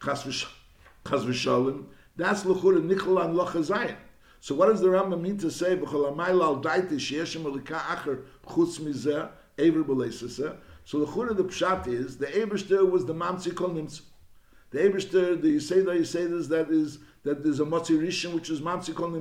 chas 0.00 0.22
v'shalim, 1.04 1.86
that's 2.14 2.44
l'chura 2.44 2.80
nichlal 2.80 3.24
an 3.24 3.34
lachazayin. 3.34 3.96
So 4.38 4.54
what 4.54 4.68
does 4.68 4.80
the 4.80 4.86
Rambam 4.86 5.20
mean 5.20 5.36
to 5.38 5.50
say? 5.50 5.70
So 5.80 5.84
the 11.00 11.06
chura 11.06 11.36
the 11.36 11.44
pshat 11.44 11.88
is 11.88 12.16
the 12.18 12.26
Ebershter 12.26 12.88
was 12.88 13.04
the 13.04 13.14
mamtzi 13.14 13.52
kol 13.56 13.70
nimtz. 13.70 14.02
The 14.70 14.80
Eberster, 14.80 15.40
the 15.40 15.56
Yiseda 15.56 15.98
Yisedas, 15.98 16.48
that 16.48 16.70
is 16.70 16.98
that 17.24 17.42
there's 17.42 17.60
a 17.60 17.64
Motzi 17.64 17.98
Rishon 17.98 18.34
which 18.34 18.50
is 18.50 18.60
Mamsi 18.60 18.94
Kol. 18.94 19.14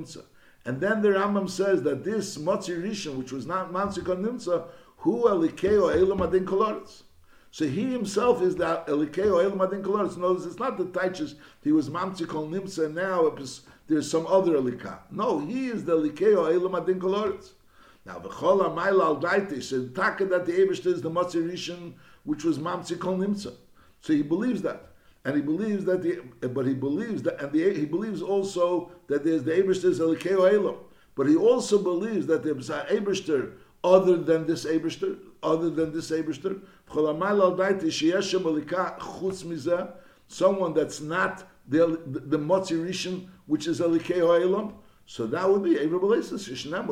And 0.66 0.82
then 0.82 1.02
the 1.02 1.10
Rambam 1.10 1.50
says 1.50 1.84
that 1.84 2.04
this 2.04 2.38
Motzi 2.38 2.82
Rishon, 2.82 3.16
which 3.16 3.32
was 3.32 3.46
not 3.46 3.72
Mamsi 3.72 4.04
Kol 4.04 4.18
Nimtza, 4.18 4.68
Hu 4.98 5.24
Elikeo 5.24 5.96
Elam 5.96 6.22
Adin 6.22 6.46
Koloritz. 6.46 7.04
So 7.52 7.66
he 7.66 7.92
himself 7.92 8.42
is 8.42 8.58
that 8.58 8.88
Elikeo 8.88 9.42
Elam 9.42 9.62
Adin 9.62 9.82
Koloritz. 9.82 10.18
Notice 10.18 10.46
it's 10.46 10.60
not 10.60 10.78
the 10.78 10.86
Taichus, 10.86 11.36
he 11.64 11.72
was 11.72 11.90
Mamsi 11.90 12.28
Kol 12.28 12.54
and 12.54 12.96
now 12.96 13.34
there's 13.88 14.12
some 14.12 14.28
other 14.28 14.54
Elika. 14.54 15.00
No, 15.12 15.40
he 15.40 15.68
is 15.68 15.86
the 15.86 15.98
Elikeo 15.98 16.54
Elam 16.54 16.76
Adin 16.76 17.00
Koloritz. 17.00 17.52
Now, 18.06 18.20
Maila 18.20 19.04
Al 19.04 19.22
Daiti 19.22 19.62
said, 19.62 19.94
Taka 19.94 20.26
that 20.26 20.46
the 20.46 20.54
Eberster 20.54 20.88
is 20.88 21.02
the 21.02 21.12
Motzi 21.12 21.46
Rishon, 21.50 21.94
which 22.24 22.46
was 22.46 22.58
Mamsi 22.58 22.98
Kol. 22.98 23.22
So 23.36 24.14
he 24.14 24.22
believes 24.22 24.62
that 24.62 24.92
and 25.28 25.36
he 25.36 25.42
believes 25.42 25.84
that 25.84 26.02
the, 26.02 26.22
but 26.48 26.66
he 26.66 26.74
believes 26.74 27.22
that, 27.24 27.42
and 27.42 27.52
the, 27.52 27.74
he 27.74 27.86
believes 27.86 28.22
also 28.22 28.90
that 29.08 29.26
there's 29.26 29.44
the 29.44 29.52
Ebershter 29.52 29.92
Elikeo 30.00 30.50
Elam, 30.50 30.78
but 31.16 31.28
he 31.28 31.36
also 31.36 31.78
believes 31.84 32.26
that 32.28 32.44
there's 32.46 32.70
an 32.70 32.86
Ebershter 32.86 33.52
other 33.84 34.16
than 34.16 34.48
this 34.48 34.64
Ebershter, 34.64 35.20
other 35.44 35.70
than 35.70 35.92
this 35.92 36.12
Ebershter. 36.12 36.62
Someone 40.30 40.74
that's 40.74 41.02
not 41.02 41.44
the 41.68 42.02
the, 42.08 42.20
the 42.22 42.38
which 43.48 43.68
is 43.68 43.82
Elikeo 43.82 44.42
Elam, 44.42 44.76
so 45.06 45.28
that 45.28 45.50
would 45.50 45.64
be 45.64 45.72
Yishnam 45.72 46.90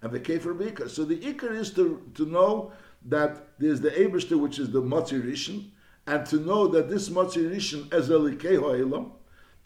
and 0.00 0.12
the 0.12 0.20
Kefer 0.20 0.56
Bika. 0.56 0.90
So 0.90 1.04
the 1.04 1.16
Ikar 1.18 1.54
is 1.54 1.70
to 1.74 2.02
to 2.14 2.26
know 2.26 2.72
that 3.04 3.56
there's 3.60 3.80
the 3.80 3.90
Ebershter, 3.90 4.36
which 4.36 4.58
is 4.58 4.72
the 4.72 4.82
Motzi 4.82 5.22
Rishon 5.22 5.70
and 6.08 6.24
to 6.24 6.36
know 6.36 6.66
that 6.68 6.88
this 6.88 7.10
Matzirishan 7.10 7.92
is 7.92 8.08
Elikei 8.08 8.58
Ha'elam, 8.58 9.12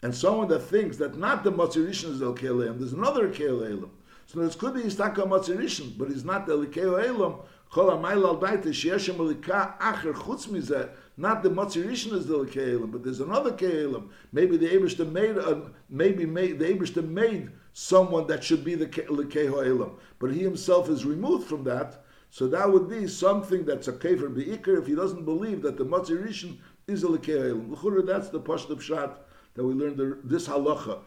and 0.01 0.13
someone 0.13 0.49
that 0.49 0.59
thinks 0.59 0.97
that 0.97 1.17
not 1.17 1.45
the 1.45 1.51
Matzirishan 1.51 2.11
is 2.11 2.19
Elikei 2.19 2.49
Ha'elam, 2.49 2.79
there's 2.79 2.91
another 2.91 3.29
Elikei. 3.29 3.89
So 4.25 4.41
it 4.41 4.57
could 4.57 4.73
be 4.73 4.83
he's 4.83 4.97
Taka 4.97 5.21
Matzirishan, 5.21 5.97
but 5.97 6.09
he's 6.09 6.25
not 6.25 6.45
the 6.45 6.57
Elikei 6.57 6.83
Ha'elam, 6.83 7.39
Kol 7.71 7.91
HaMayl 7.91 8.25
Al 8.25 8.37
Daita, 8.37 8.65
Sheyeshem 8.65 9.15
Elika 9.15 9.79
Acher 9.79 10.13
Chutz 10.13 10.89
not 11.15 11.43
the 11.43 11.49
Matzirishan 11.49 12.11
is 12.11 12.27
the 12.27 12.37
Elikei 12.37 12.91
but 12.91 13.03
there's 13.03 13.21
another 13.21 13.53
Kei 13.53 13.87
Maybe 14.33 14.57
the 14.57 14.67
Ebershter 14.67 15.09
made, 15.09 15.37
a, 15.37 15.71
maybe 15.89 16.25
made, 16.25 16.59
the 16.59 16.65
Ebershter 16.65 17.07
made 17.07 17.51
someone 17.71 18.27
that 18.27 18.43
should 18.43 18.65
be 18.65 18.75
the 18.75 18.87
Elikei 18.87 19.97
but 20.19 20.31
he 20.31 20.41
himself 20.43 20.89
is 20.89 21.05
removed 21.05 21.47
from 21.47 21.63
that, 21.63 22.02
so 22.33 22.47
that 22.47 22.71
would 22.71 22.89
be 22.89 23.05
something 23.07 23.63
that's 23.63 23.87
a 23.87 23.93
kefer 23.93 24.27
beikar 24.27 24.79
if 24.79 24.87
he 24.87 24.95
doesn't 24.95 25.23
believe 25.23 25.61
that 25.61 25.77
the 25.77 25.85
matzah 25.85 26.19
rishon 26.19 26.57
is 26.87 27.03
a 27.03 27.07
lekeil. 27.07 27.69
L'chura, 27.69 28.03
that's 28.03 28.29
the 28.29 28.39
pashut 28.39 28.69
pshat 28.69 29.17
that 29.53 29.63
we 29.63 29.75
learned 29.75 29.99
this 30.23 30.47
halacha. 30.47 31.01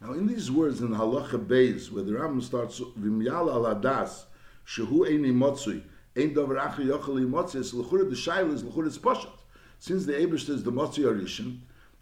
Now, 0.00 0.12
in 0.12 0.26
these 0.26 0.50
words 0.50 0.80
in 0.80 0.88
halacha 0.88 1.46
beis, 1.46 1.92
where 1.92 2.04
the 2.04 2.12
Rambam 2.12 2.42
starts 2.42 2.80
v'myal 2.80 3.52
al 3.52 3.66
adas 3.74 4.24
shehu 4.66 5.06
eini 5.06 5.30
motzui 5.30 5.82
ein 6.16 6.34
davar 6.34 6.58
acher 6.58 6.86
yochel 6.86 7.28
motzui, 7.28 7.62
so 7.62 7.76
l'chura 7.82 8.08
the 8.08 8.16
shail 8.16 8.50
is 8.50 8.64
l'chura 8.64 8.86
it's 8.86 8.96
pashut. 8.96 9.28
Since 9.78 10.06
the 10.06 10.14
Abish 10.14 10.48
is 10.48 10.62
the 10.64 10.72
motzui 10.72 11.04
rishon, 11.04 11.58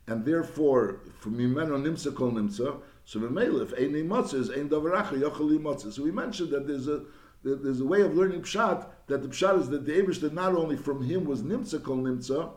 and 0.07 0.25
therefore 0.25 1.01
from 1.19 1.35
mimeno 1.35 1.77
nimsa 1.83 2.15
kol 2.15 2.31
nimsa, 2.31 2.81
so 3.13 3.19
the 3.19 3.29
Melech, 3.29 3.69
Eini 3.79 4.03
Motzes, 4.09 4.57
Ein 4.57 4.71
Davaracha, 4.71 5.21
Yocheli 5.21 5.59
Motzes. 5.59 5.93
So 5.93 6.03
we 6.03 6.11
mentioned 6.11 6.51
that 6.53 6.67
there's 6.67 6.89
a 6.89 7.03
there's 7.45 7.81
a 7.81 7.85
way 7.85 8.01
of 8.01 8.17
learning 8.17 8.41
Pshat, 8.41 8.87
that 9.09 9.21
the 9.21 9.29
Pshat 9.29 9.61
is 9.61 9.69
that 9.69 9.85
the 9.85 9.93
Abish 9.93 10.33
not 10.33 10.55
only 10.55 10.77
from 10.77 11.03
him 11.03 11.27
was 11.27 11.43
Nimtza 11.43 11.83
Kol 11.83 11.99
Nimtza, 11.99 12.53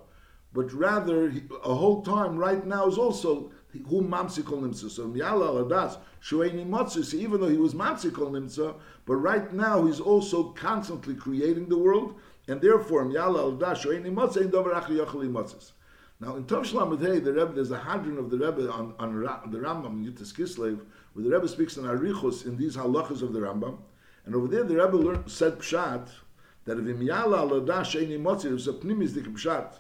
but 0.54 0.72
rather 0.72 1.34
a 1.65 1.76
whole 1.76 2.04
time 2.04 2.38
right 2.38 2.65
now 2.65 2.88
is 2.88 2.98
also 2.98 3.52
who 3.89 4.02
Mamsi 4.02 4.46
Kol 4.46 4.62
Nimtza. 4.62 4.89
So 4.89 5.10
Miyala 5.10 5.68
Aladas, 5.68 5.98
Shueini 6.24 6.65
Motzes, 6.65 7.13
even 7.13 7.41
though 7.41 7.50
he 7.50 7.58
was 7.58 7.74
Mamsi 7.74 8.13
Kol 8.13 8.32
Nimtza, 8.32 8.76
but 9.06 9.15
right 9.18 9.52
now 9.52 9.86
he's 9.86 10.00
also 10.00 10.52
constantly 10.52 11.15
creating 11.15 11.68
the 11.68 11.78
world, 11.78 12.15
and 12.48 12.62
therefore 12.62 13.04
Miyala 13.04 13.39
al 13.39 13.52
Dash 13.52 13.86
Eini 13.86 14.13
Now 16.19 16.38
in 16.38 16.45
Tov 16.45 16.63
Shalom 16.63 16.97
the 16.97 17.34
Rebbe, 17.34 17.51
there's 17.54 17.71
a 17.71 17.78
hadron 17.78 18.17
of 18.17 18.30
the 18.30 18.38
Rebbe 18.38 18.71
on, 18.71 18.93
on 18.99 19.21
the 19.51 19.58
Rambam 19.58 20.06
in 20.06 20.13
Yutas 20.13 20.34
Kislev, 20.34 20.80
where 21.13 21.25
the 21.25 21.30
Rebbe 21.30 21.47
speaks 21.47 21.75
in 21.75 21.84
Arichos 21.84 22.45
in 22.45 22.56
these 22.56 22.78
halachas 22.78 23.21
of 23.21 23.34
the 23.34 23.39
Rambam, 23.39 23.78
and 24.25 24.34
over 24.34 24.47
there 24.47 24.63
the 24.63 24.75
Rebbe 24.75 24.95
learned, 24.95 25.30
said 25.30 25.60
Pshat 25.60 26.08
that 26.63 26.78
if 26.80 26.86
Yala 26.86 27.39
al 27.39 27.60
Dash 27.60 27.95
Eini 27.95 28.17
Motzei, 28.17 28.43
there's 28.43 28.67
a 28.69 28.73
pnimisdik 28.73 29.28
Pshat 29.34 29.73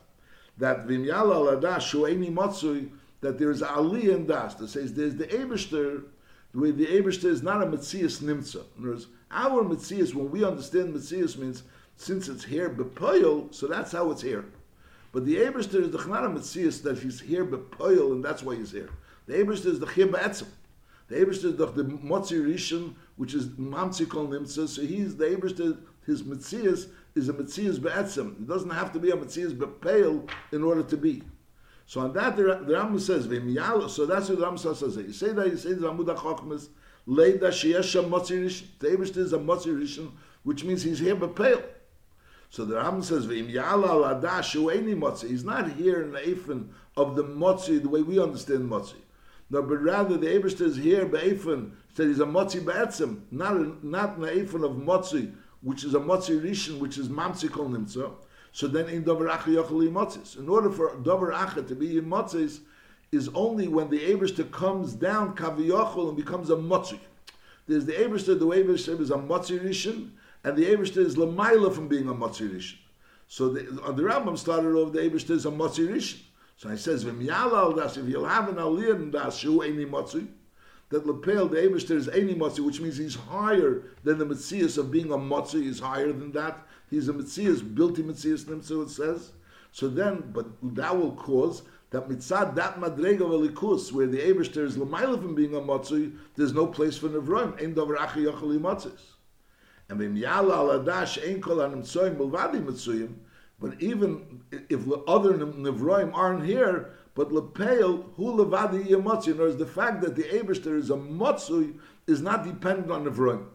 that 0.57 0.85
Yala 0.87 1.53
al 1.53 1.59
Dash 1.59 1.93
Eini 1.93 2.89
that 3.21 3.39
there's 3.39 3.61
a 3.61 3.67
aliyah 3.67 4.15
in 4.15 4.27
das 4.27 4.55
that 4.55 4.67
says 4.67 4.93
there's 4.93 5.15
the 5.15 5.25
the 5.25 6.59
way 6.61 6.71
the 6.71 6.85
Eberster 6.85 7.25
is 7.25 7.41
not 7.43 7.63
a 7.63 7.65
Metzias 7.65 8.21
Nimtza. 8.21 8.63
In 8.77 8.83
other 8.83 8.89
words, 8.91 9.07
our 9.31 9.63
Metzias, 9.63 10.13
when 10.13 10.31
we 10.31 10.43
understand 10.43 10.93
Metzias 10.93 11.37
means 11.37 11.63
since 11.97 12.27
it's 12.27 12.43
here 12.43 12.69
bepoil, 12.69 13.53
so 13.53 13.67
that's 13.67 13.93
how 13.93 14.11
it's 14.11 14.21
here. 14.21 14.45
But 15.15 15.25
the 15.25 15.37
Eberster 15.37 15.75
is 15.75 15.91
the 15.91 15.97
Chanara 15.97 16.29
Metzias 16.29 16.83
that 16.83 16.99
he's 16.99 17.21
here 17.21 17.45
bepoil, 17.45 18.11
and 18.11 18.21
that's 18.21 18.43
why 18.43 18.55
he's 18.55 18.71
here. 18.71 18.89
The 19.27 19.35
Eberster 19.35 19.67
is 19.67 19.79
the 19.79 19.85
Chir 19.85 20.11
Be'etzim. 20.11 20.47
The 21.07 21.15
Eberster 21.15 21.45
is 21.45 21.55
the, 21.55 21.67
Motzi 21.85 22.45
Rishon, 22.45 22.95
which 23.15 23.33
is 23.33 23.47
Mamzi 23.47 24.09
Kol 24.09 24.27
Nimtza, 24.27 24.67
so 24.67 24.81
he's 24.81 25.15
the 25.15 25.23
Eberster, 25.23 25.77
his 26.05 26.23
Metzias 26.23 26.89
is 27.15 27.29
a 27.29 27.33
Metzias 27.33 27.81
Be'etzim. 27.81 28.41
It 28.41 28.45
doesn't 28.45 28.71
have 28.71 28.91
to 28.91 28.99
be 28.99 29.11
a 29.11 29.15
Metzias 29.15 29.57
Bepoil 29.57 30.27
in 30.51 30.63
order 30.63 30.83
to 30.83 30.97
be. 30.97 31.23
So 31.85 32.01
on 32.01 32.11
that, 32.11 32.35
the, 32.35 32.43
the 32.43 32.73
Rambam 32.73 32.99
says, 32.99 33.23
so 33.95 34.05
that's 34.05 34.27
what 34.27 34.37
the 34.37 34.45
Rambam 34.45 34.75
says. 34.75 34.97
You 34.97 35.13
say 35.13 35.31
that, 35.31 35.47
you 35.47 35.55
say 35.55 35.69
Ramud 35.69 36.13
HaChochmas, 36.13 36.67
Leida 37.07 37.39
Sheyesha 37.39 38.03
Motzi 38.03 38.43
Rishon. 38.43 38.65
The 38.79 38.89
Eberster 38.89 39.19
is 39.19 39.31
a 39.31 39.37
Motzi 39.37 39.67
Rishon, 39.67 40.11
which 40.43 40.65
means 40.65 40.83
he's 40.83 40.99
here 40.99 41.15
bepoil. 41.15 41.63
So 42.49 42.65
the 42.65 42.75
Rambam 42.75 43.03
says, 43.03 43.27
"V'im 43.27 43.51
yala 43.51 44.21
ladashu 44.21 44.73
eni 44.73 44.97
motzi." 44.97 45.29
He's 45.29 45.43
not 45.43 45.71
here 45.71 46.01
in 46.01 46.11
the 46.11 46.19
eifin 46.19 46.67
of 46.95 47.15
the 47.15 47.23
motzi 47.23 47.81
the 47.81 47.89
way 47.89 48.01
we 48.01 48.19
understand 48.19 48.69
motzi. 48.69 48.95
No, 49.49 49.61
but 49.61 49.81
rather 49.81 50.17
the 50.17 50.27
Eberster 50.27 50.61
is 50.61 50.77
here 50.77 51.05
be'eifin. 51.05 51.71
Said 51.93 52.07
he's 52.07 52.19
a 52.19 52.25
motzi 52.25 52.63
be'etzim, 52.65 53.21
not 53.31 53.83
not 53.83 54.15
in 54.15 54.21
the 54.21 54.27
eifin 54.27 54.63
of 54.63 54.77
motzi, 54.77 55.33
which 55.61 55.83
is 55.83 55.93
a 55.93 55.99
motzi 55.99 56.41
rishon, 56.41 56.79
which 56.79 56.97
is 56.97 57.09
mamzi 57.09 57.51
kol 57.51 57.69
nimtza. 57.69 58.11
So 58.51 58.67
then 58.67 58.87
in 58.87 59.03
davar 59.03 59.29
acha 59.29 59.53
yochel 59.53 59.89
motzis. 59.89 60.39
In 60.39 60.47
order 60.47 60.69
for 60.69 60.95
davar 60.97 61.33
acha 61.33 61.67
to 61.67 61.75
be 61.75 61.97
in 61.97 62.05
motzis, 62.05 62.61
is 63.11 63.29
only 63.33 63.67
when 63.67 63.89
the 63.89 63.99
Eberster 63.99 64.49
comes 64.51 64.93
down 64.93 65.35
kaviyachol 65.35 66.07
and 66.07 66.17
becomes 66.17 66.49
a 66.49 66.55
motzi. 66.55 66.99
There's 67.67 67.85
the 67.85 67.93
Eberster, 67.93 68.37
the 68.37 68.45
Eberster 68.45 68.99
is 68.99 69.11
a 69.11 69.15
motzi 69.15 69.59
rishon 69.59 70.11
and 70.45 70.55
the 70.55 70.65
Ebershter 70.65 70.97
is 70.97 71.15
Lamaila 71.15 71.73
from 71.73 71.87
being 71.87 72.07
a 72.07 72.13
Matzir 72.13 72.75
So 73.27 73.49
the, 73.49 73.81
uh, 73.83 73.91
the 73.91 74.03
Rambam 74.03 74.37
started 74.37 74.75
off 74.75 74.93
the 74.93 74.99
Ebershter 74.99 75.31
is 75.31 75.47
a 75.47 75.51
Matzir 75.51 76.21
So 76.55 76.69
he 76.69 76.77
says, 76.77 77.03
das, 77.03 77.97
if 77.97 78.07
you'll 78.07 78.25
have 78.25 78.47
an 78.47 78.57
aliyah 78.57 78.95
in 78.95 79.09
das, 79.09 79.37
shu 79.37 79.63
any 79.63 79.85
Matzir, 79.85 80.27
that 80.89 81.07
Lepel, 81.07 81.47
the 81.49 81.57
Ebershter 81.57 81.95
is 81.95 82.07
any 82.09 82.35
Matzir, 82.35 82.59
which 82.59 82.79
means 82.79 82.95
he's 82.95 83.15
higher 83.15 83.81
than 84.03 84.19
the 84.19 84.25
Metzias 84.25 84.77
of 84.77 84.91
being 84.91 85.11
a 85.11 85.17
Matzir, 85.17 85.63
he's 85.63 85.79
higher 85.79 86.13
than 86.13 86.31
that. 86.33 86.59
He's 86.91 87.09
a 87.09 87.13
Metzias, 87.13 87.63
built 87.73 87.97
in 87.97 88.05
Metzias, 88.05 88.63
so 88.63 88.81
it 88.81 88.89
says. 88.91 89.31
So 89.71 89.87
then, 89.87 90.29
but 90.31 90.45
that 90.75 90.95
will 90.95 91.15
cause 91.15 91.63
that 91.89 92.07
mitzad 92.07 92.53
that 92.55 92.79
madrega 92.79 93.21
velikus, 93.21 93.91
where 93.91 94.05
the 94.05 94.19
Ebershter 94.19 94.63
is 94.63 94.77
Lamaila 94.77 95.19
from 95.19 95.33
being 95.33 95.55
a 95.55 95.59
Matzir, 95.59 96.15
there's 96.35 96.53
no 96.53 96.67
place 96.67 96.97
for 96.97 97.09
Nevroim. 97.09 97.59
Ein 97.59 97.73
davar 97.73 97.97
achi 97.99 98.25
yachali 98.25 98.59
Matzis. 98.59 99.14
And 99.87 99.99
but 103.59 103.81
even 103.81 104.41
if 104.51 104.85
the 104.85 105.03
other 105.07 105.33
Nevroim 105.33 106.13
aren't 106.13 106.45
here, 106.45 106.91
but 107.13 107.29
lepeil 107.29 108.13
hu 108.15 108.33
levadi 108.33 108.85
yamotzi. 108.85 109.27
In 109.29 109.37
words, 109.37 109.57
the 109.57 109.65
fact 109.65 110.01
that 110.01 110.15
the 110.15 110.23
Eberster 110.23 110.77
is 110.77 110.89
a 110.89 110.95
motzui 110.95 111.77
is 112.07 112.21
not 112.21 112.43
dependent 112.43 112.91
on 112.91 113.05
Nevroim. 113.05 113.45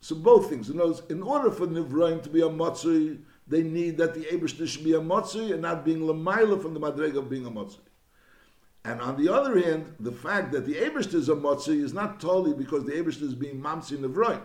So 0.00 0.14
both 0.14 0.48
things. 0.48 0.70
In 0.70 0.78
words, 0.78 1.02
in 1.08 1.22
order 1.22 1.50
for 1.50 1.66
Nevroim 1.66 2.22
to 2.22 2.28
be 2.28 2.42
a 2.42 2.48
motzui, 2.48 3.18
they 3.48 3.62
need 3.62 3.98
that 3.98 4.14
the 4.14 4.24
Eberster 4.26 4.68
should 4.68 4.84
be 4.84 4.94
a 4.94 5.00
motzui 5.00 5.52
and 5.52 5.62
not 5.62 5.84
being 5.84 6.00
lemaila 6.00 6.62
from 6.62 6.74
the 6.74 6.80
madrega 6.80 7.16
of 7.16 7.28
being 7.28 7.46
a 7.46 7.50
motzui. 7.50 7.78
And 8.84 9.00
on 9.00 9.22
the 9.22 9.32
other 9.32 9.60
hand, 9.60 9.94
the 9.98 10.12
fact 10.12 10.52
that 10.52 10.64
the 10.64 10.74
Eberster 10.74 11.14
is 11.14 11.28
a 11.28 11.34
motzui 11.34 11.82
is 11.82 11.92
not 11.92 12.20
totally 12.20 12.54
because 12.54 12.84
the 12.84 12.92
Eberster 12.92 13.22
is 13.22 13.34
being 13.34 13.60
mamsi 13.60 13.98
Nevroim 13.98 14.40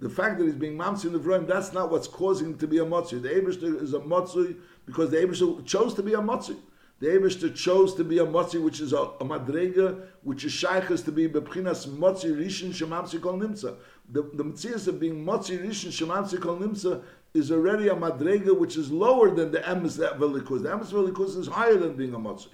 the 0.00 0.10
fact 0.10 0.38
that 0.38 0.44
he's 0.44 0.54
being 0.54 0.76
mamsi 0.76 1.06
in 1.06 1.12
the 1.12 1.18
Vroim, 1.18 1.46
that's 1.46 1.72
not 1.72 1.90
what's 1.90 2.08
causing 2.08 2.48
him 2.48 2.58
to 2.58 2.66
be 2.66 2.78
a 2.78 2.84
motzi. 2.84 3.22
The 3.22 3.28
Abishter 3.28 3.80
is 3.80 3.94
a 3.94 4.00
motzi 4.00 4.56
because 4.86 5.10
the 5.10 5.18
Abishter 5.18 5.64
chose 5.64 5.94
to 5.94 6.02
be 6.02 6.14
a 6.14 6.18
motzi. 6.18 6.56
The 7.00 7.06
Abishter 7.06 7.54
chose 7.54 7.94
to 7.96 8.04
be 8.04 8.18
a 8.18 8.26
motzi, 8.26 8.62
which 8.62 8.80
is 8.80 8.92
a, 8.92 8.98
a 8.98 9.24
madrega, 9.24 10.00
which 10.22 10.44
is 10.44 10.52
shaykhas 10.52 11.04
to 11.04 11.12
be 11.12 11.28
bepchinas 11.28 11.86
motzi 11.86 12.34
rishon 12.34 12.70
shemamsi 12.70 13.20
kol 13.22 13.38
nimsa. 13.38 13.76
The, 14.10 14.22
the 14.34 14.44
mitzias 14.44 14.88
of 14.88 14.98
being 14.98 15.24
motzi 15.24 15.58
rishon 15.64 15.90
shemamsi 15.90 16.40
kol 16.40 16.58
nimsa 16.58 17.02
is 17.32 17.50
already 17.52 17.88
a 17.88 17.94
madrega 17.94 18.56
which 18.56 18.76
is 18.76 18.90
lower 18.90 19.30
than 19.30 19.52
the 19.52 19.58
emes 19.60 19.98
velikus. 20.18 20.62
The 20.62 20.70
emes 20.70 20.92
velikus 20.92 21.36
is 21.36 21.46
higher 21.46 21.76
than 21.76 21.94
being 21.96 22.14
a 22.14 22.18
motzi. 22.18 22.48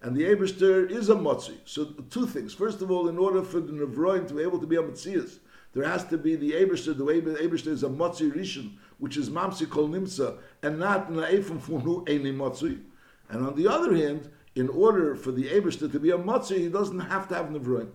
And 0.00 0.16
the 0.16 0.24
Abishter 0.24 0.88
is 0.90 1.08
a 1.08 1.14
motzi. 1.14 1.56
So 1.64 1.86
two 2.10 2.26
things. 2.26 2.54
First 2.54 2.82
of 2.82 2.90
all, 2.90 3.08
in 3.08 3.18
order 3.18 3.42
for 3.42 3.58
the 3.58 3.72
Nevroim 3.72 4.28
to 4.28 4.34
be 4.34 4.42
able 4.42 4.60
to 4.60 4.66
be 4.66 4.76
a 4.76 4.82
mitzias, 4.82 5.38
there 5.74 5.84
has 5.84 6.04
to 6.06 6.18
be 6.18 6.34
the 6.36 6.52
Eberster, 6.52 6.96
the 6.96 7.04
way 7.04 7.20
the 7.20 7.36
is 7.36 7.82
a 7.82 7.88
Motzi 7.88 8.32
Rishon, 8.32 8.72
which 8.98 9.16
is 9.16 9.30
Mamsi 9.30 9.68
Kol 9.68 9.88
Nimsa, 9.88 10.38
and 10.62 10.78
not 10.78 11.10
Na'efim 11.10 11.60
Funu 11.60 12.06
Eini 12.06 12.34
Motzi. 12.34 12.80
And 13.28 13.46
on 13.46 13.54
the 13.54 13.68
other 13.68 13.94
hand, 13.94 14.30
in 14.54 14.68
order 14.70 15.14
for 15.14 15.30
the 15.30 15.44
Eberster 15.44 15.90
to 15.92 16.00
be 16.00 16.10
a 16.10 16.18
Motzi, 16.18 16.58
he 16.58 16.68
doesn't 16.68 16.98
have 16.98 17.28
to 17.28 17.34
have 17.34 17.46
Nevroim. 17.46 17.90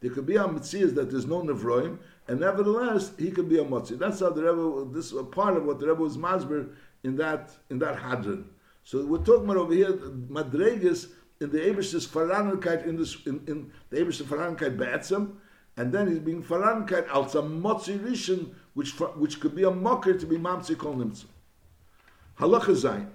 There 0.00 0.10
could 0.10 0.26
be 0.26 0.36
a 0.36 0.44
Mitzias 0.44 0.94
that 0.94 1.10
there's 1.10 1.26
no 1.26 1.42
Nevroim, 1.42 1.98
and 2.28 2.40
nevertheless, 2.40 3.12
he 3.18 3.30
could 3.30 3.48
be 3.48 3.58
a 3.58 3.64
Motzi. 3.64 3.98
That's 3.98 4.20
how 4.20 4.30
the 4.30 4.42
Rebbe, 4.42 4.94
this 4.94 5.06
is 5.06 5.18
a 5.18 5.24
part 5.24 5.56
of 5.56 5.64
what 5.64 5.80
the 5.80 5.88
Rebbe 5.88 6.00
was 6.00 6.16
Masber 6.16 6.70
in 7.02 7.16
that, 7.16 7.50
in 7.70 7.78
that 7.80 7.96
Hadran. 7.96 8.44
So 8.84 9.04
we're 9.04 9.18
talking 9.18 9.44
about 9.44 9.56
over 9.56 9.74
here, 9.74 9.92
Madregas, 9.92 11.08
in 11.40 11.50
the 11.50 11.58
Eberster's 11.58 12.06
Faranelkeit, 12.06 12.86
in, 12.86 12.96
in, 13.26 13.42
in 13.46 13.72
the 13.90 13.96
Eberster 13.96 14.22
Faranelkeit 14.22 14.76
Be'etzem, 14.76 15.32
and 15.76 15.92
then 15.92 16.08
he's 16.08 16.18
being 16.18 16.42
farankat 16.42 17.08
als 17.10 17.34
a 17.34 17.42
motzi 17.42 17.98
rishon, 17.98 18.50
which 18.74 18.92
which 19.16 19.40
could 19.40 19.54
be 19.54 19.64
a 19.64 19.70
mocker 19.70 20.14
to 20.14 20.26
be 20.26 20.36
mamzi 20.36 20.76
kol 20.76 20.94
nimtza. 20.94 21.26
Halacha 22.38 22.74
zayin. 22.74 23.08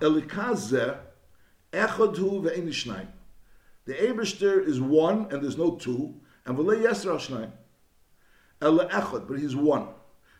Elikazeh 0.00 0.98
echad 1.72 2.16
hu 2.16 2.42
shnayim. 2.42 3.08
The 3.86 3.94
Eberster 3.94 4.66
is 4.66 4.80
one 4.80 5.26
and 5.30 5.42
there's 5.42 5.58
no 5.58 5.72
two, 5.72 6.14
and 6.46 6.56
v'le 6.56 6.82
yesra 6.82 7.16
shnayim. 7.16 7.50
Ele 8.60 8.86
echad, 8.88 9.26
but 9.26 9.38
he's 9.38 9.56
one. 9.56 9.88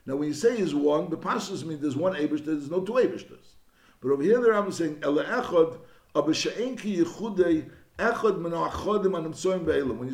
Now 0.07 0.17
when 0.17 0.29
you 0.29 0.35
say 0.35 0.57
he's 0.57 0.75
one, 0.75 1.09
the 1.09 1.17
pashas 1.17 1.65
mean 1.65 1.81
there's 1.81 1.97
one 1.97 2.15
Eberster, 2.15 2.47
there's 2.47 2.71
no 2.71 2.81
two 2.81 2.93
Ebersters. 2.93 3.55
But 4.01 4.11
over 4.11 4.23
here 4.23 4.41
the 4.41 4.49
Rambam 4.49 4.69
is 4.69 4.77
saying 4.77 5.01
Ele 5.03 5.25
echad, 5.25 5.79
abesha'enki 6.15 6.99
yichudei 6.99 7.71
When 7.97 8.09
you 8.09 8.15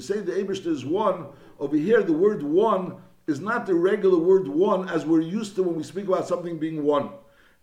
say 0.01 0.21
the 0.21 0.33
Abishta 0.33 0.67
is 0.67 0.85
one, 0.85 1.27
over 1.59 1.77
here 1.77 2.03
the 2.03 2.13
word 2.13 2.43
one 2.43 2.97
is 3.27 3.41
not 3.41 3.65
the 3.65 3.75
regular 3.75 4.19
word 4.19 4.47
one 4.49 4.87
as 4.91 5.07
we're 5.07 5.23
used 5.23 5.55
to 5.57 5.63
when 5.63 5.77
we 5.77 5.83
speak 5.83 6.07
about 6.07 6.29
something 6.29 6.59
being 6.59 6.85
one. 6.85 7.09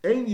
Sometimes 0.03 0.29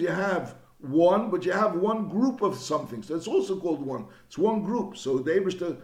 you 0.00 0.08
have 0.08 0.54
one, 0.78 1.30
but 1.30 1.44
you 1.44 1.52
have 1.52 1.74
one 1.74 2.08
group 2.08 2.42
of 2.42 2.56
something. 2.56 3.02
So 3.02 3.16
it's 3.16 3.26
also 3.26 3.58
called 3.58 3.84
one. 3.84 4.06
It's 4.26 4.38
one 4.38 4.62
group. 4.62 4.96
So 4.96 5.18
the 5.18 5.32
Abishta 5.32 5.76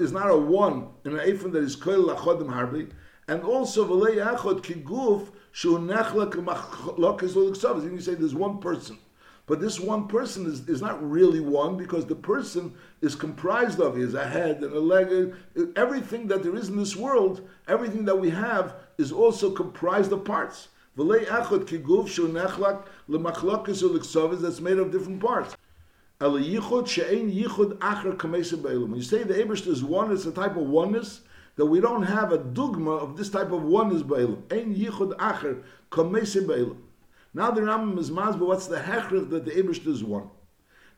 is 0.00 0.12
not 0.12 0.30
a 0.30 0.36
one 0.36 0.88
in 1.04 1.18
an 1.18 1.28
Ephraim 1.28 1.52
that 1.52 1.64
is 1.64 1.74
kel 1.74 2.04
achodim 2.04 2.46
harbi 2.46 2.92
and 3.32 3.42
also 3.44 3.86
v'lei 3.86 4.16
achod 4.22 4.60
kiguf 4.60 5.28
shu 5.52 5.78
nechlek 5.78 6.32
machlokas 6.32 7.82
And 7.82 7.92
you 7.94 8.00
say 8.00 8.14
there's 8.14 8.34
one 8.34 8.58
person. 8.58 8.98
But 9.46 9.58
this 9.58 9.80
one 9.80 10.06
person 10.06 10.44
is, 10.44 10.68
is 10.68 10.82
not 10.82 11.02
really 11.02 11.40
one 11.40 11.78
because 11.78 12.04
the 12.04 12.14
person 12.14 12.74
is 13.00 13.14
comprised 13.14 13.80
of, 13.80 13.96
has 13.96 14.12
a 14.12 14.28
head 14.28 14.62
and 14.62 14.74
a 14.74 14.78
leg. 14.78 15.34
Uh, 15.58 15.62
everything 15.76 16.26
that 16.28 16.42
there 16.42 16.54
is 16.54 16.68
in 16.68 16.76
this 16.76 16.94
world, 16.94 17.40
everything 17.66 18.04
that 18.04 18.20
we 18.20 18.28
have, 18.28 18.74
is 18.98 19.10
also 19.10 19.50
comprised 19.50 20.12
of 20.12 20.26
parts. 20.26 20.68
That's 20.94 21.08
made 24.60 24.78
of 24.78 24.92
different 24.92 25.20
parts. 25.20 25.56
When 26.18 26.34
you 26.34 26.60
say 26.60 26.82
the 29.24 29.34
Abish 29.42 29.66
is 29.66 29.82
one, 29.82 30.12
it's 30.12 30.26
a 30.26 30.32
type 30.32 30.56
of 30.56 30.66
oneness 30.68 31.22
that 31.56 31.66
we 31.66 31.80
don't 31.80 32.04
have 32.04 32.32
a 32.32 32.38
dogma 32.38 32.92
of 32.92 33.16
this 33.16 33.28
type 33.28 33.52
of 33.52 33.62
oneness 33.62 34.02
ba'elam. 34.02 34.52
Ein 34.52 34.74
yichud 34.74 35.16
acher 35.16 35.62
kamese 35.90 36.46
ba'elam. 36.46 36.78
Now 37.34 37.50
the 37.50 37.62
Rambam 37.62 37.98
is 37.98 38.10
mazba, 38.10 38.40
what's 38.40 38.66
the 38.66 38.78
hechrich 38.78 39.30
that 39.30 39.44
the 39.44 39.50
Ebershter 39.52 39.88
is 39.88 40.04
one? 40.04 40.28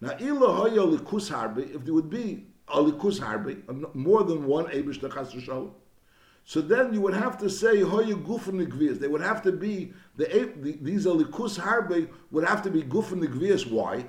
Now, 0.01 0.17
ilo 0.21 0.69
hoyo 0.69 0.97
likus 0.99 1.31
harbe, 1.31 1.75
if 1.75 1.85
there 1.85 1.95
would 1.95 2.11
be 2.11 2.47
alikus 2.69 3.21
harbi, 3.21 3.95
more 3.95 4.25
than 4.25 4.45
one 4.45 4.67
Eibishter 4.67 5.13
Chas. 5.13 5.35
So 6.47 6.61
then 6.61 6.93
you 6.93 7.01
would 7.01 7.15
have 7.15 7.39
to 7.39 7.49
say 7.49 7.77
hoyu 7.77 8.23
gufin 8.23 8.67
gvias. 8.67 8.99
They 8.99 9.09
would 9.09 9.23
have 9.23 9.43
to 9.43 9.53
be 9.53 9.93
the, 10.17 10.25
the 10.61 10.79
these 10.83 11.07
alikus 11.07 11.59
harbe 11.59 12.09
would 12.31 12.45
have 12.45 12.63
to 12.63 12.71
be 12.71 12.83
gufin 12.83 13.23
gvias. 13.25 13.71
Why? 13.71 14.07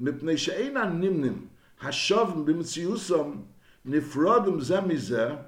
Mipnei 0.00 0.38
she'ena 0.38 0.82
nimnim 0.82 1.46
hashavim 1.82 2.44
b'mitziusam 2.44 3.44
nifradim 3.88 4.60
zemizeh 4.60 5.42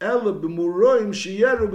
ela 0.00 0.32
b'muroim 0.32 1.10
sheyeru. 1.10 1.70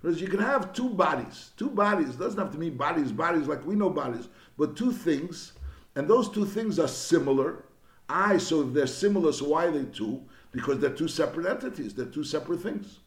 Because 0.00 0.20
you 0.20 0.28
can 0.28 0.40
have 0.40 0.72
two 0.72 0.88
bodies, 0.90 1.50
two 1.56 1.68
bodies. 1.68 2.16
Doesn't 2.16 2.38
have 2.38 2.52
to 2.52 2.58
mean 2.58 2.76
bodies, 2.76 3.12
bodies 3.12 3.46
like 3.46 3.64
we 3.66 3.74
know 3.74 3.90
bodies, 3.90 4.28
but 4.56 4.76
two 4.76 4.92
things, 4.92 5.52
and 5.94 6.08
those 6.08 6.28
two 6.30 6.46
things 6.46 6.78
are 6.78 6.88
similar. 6.88 7.64
I, 8.08 8.38
so 8.38 8.62
they're 8.62 8.86
similar, 8.86 9.32
so 9.32 9.48
why 9.48 9.66
are 9.66 9.70
they 9.70 9.84
two? 9.84 10.22
Because 10.52 10.80
they're 10.80 10.90
two 10.90 11.06
separate 11.06 11.46
entities, 11.46 11.94
they're 11.94 12.06
two 12.06 12.24
separate 12.24 12.62
things. 12.62 13.00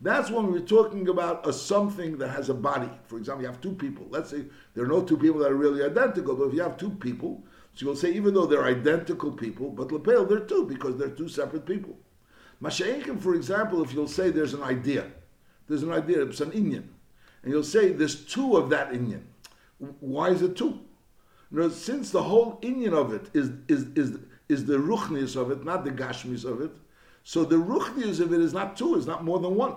That's 0.00 0.30
when 0.30 0.50
we're 0.50 0.60
talking 0.60 1.08
about 1.08 1.46
a 1.46 1.52
something 1.52 2.16
that 2.18 2.28
has 2.28 2.48
a 2.48 2.54
body. 2.54 2.90
For 3.04 3.18
example, 3.18 3.42
you 3.42 3.48
have 3.48 3.60
two 3.60 3.74
people. 3.74 4.06
Let's 4.08 4.30
say 4.30 4.46
there 4.74 4.84
are 4.84 4.88
no 4.88 5.02
two 5.02 5.18
people 5.18 5.40
that 5.40 5.52
are 5.52 5.56
really 5.56 5.84
identical, 5.84 6.34
but 6.34 6.44
if 6.44 6.54
you 6.54 6.62
have 6.62 6.78
two 6.78 6.90
people, 6.90 7.44
so 7.74 7.84
you'll 7.84 7.96
say 7.96 8.10
even 8.12 8.32
though 8.32 8.46
they're 8.46 8.64
identical 8.64 9.30
people, 9.30 9.68
but 9.70 9.92
Lepel, 9.92 10.24
they're 10.24 10.40
two 10.40 10.64
because 10.66 10.96
they're 10.96 11.10
two 11.10 11.28
separate 11.28 11.66
people. 11.66 11.98
Masha'inkim, 12.62 13.20
for 13.20 13.34
example, 13.34 13.82
if 13.82 13.92
you'll 13.92 14.08
say 14.08 14.30
there's 14.30 14.54
an 14.54 14.62
idea, 14.62 15.06
there's 15.68 15.82
an 15.82 15.92
idea, 15.92 16.22
it's 16.22 16.40
an 16.40 16.50
Inyan. 16.50 16.84
And 17.42 17.52
you'll 17.52 17.62
say 17.62 17.92
there's 17.92 18.24
two 18.24 18.56
of 18.56 18.68
that 18.70 18.92
Inyan. 18.92 19.22
Why 20.00 20.28
is 20.28 20.42
it 20.42 20.56
two? 20.56 20.80
You 21.50 21.70
since 21.70 22.10
the 22.10 22.22
whole 22.22 22.58
Inyan 22.62 22.92
of 22.92 23.12
it 23.12 23.30
is, 23.32 23.50
is, 23.68 23.86
is, 23.96 24.18
is 24.48 24.66
the 24.66 24.76
ruchnius 24.76 25.36
of 25.36 25.50
it, 25.50 25.64
not 25.64 25.84
the 25.84 25.90
gashmis 25.90 26.44
of 26.44 26.60
it, 26.60 26.70
so 27.24 27.44
the 27.44 27.56
ruchnius 27.56 28.20
of 28.20 28.32
it 28.32 28.40
is 28.40 28.52
not 28.52 28.76
two, 28.76 28.96
it's 28.96 29.06
not 29.06 29.24
more 29.24 29.38
than 29.38 29.54
one. 29.54 29.74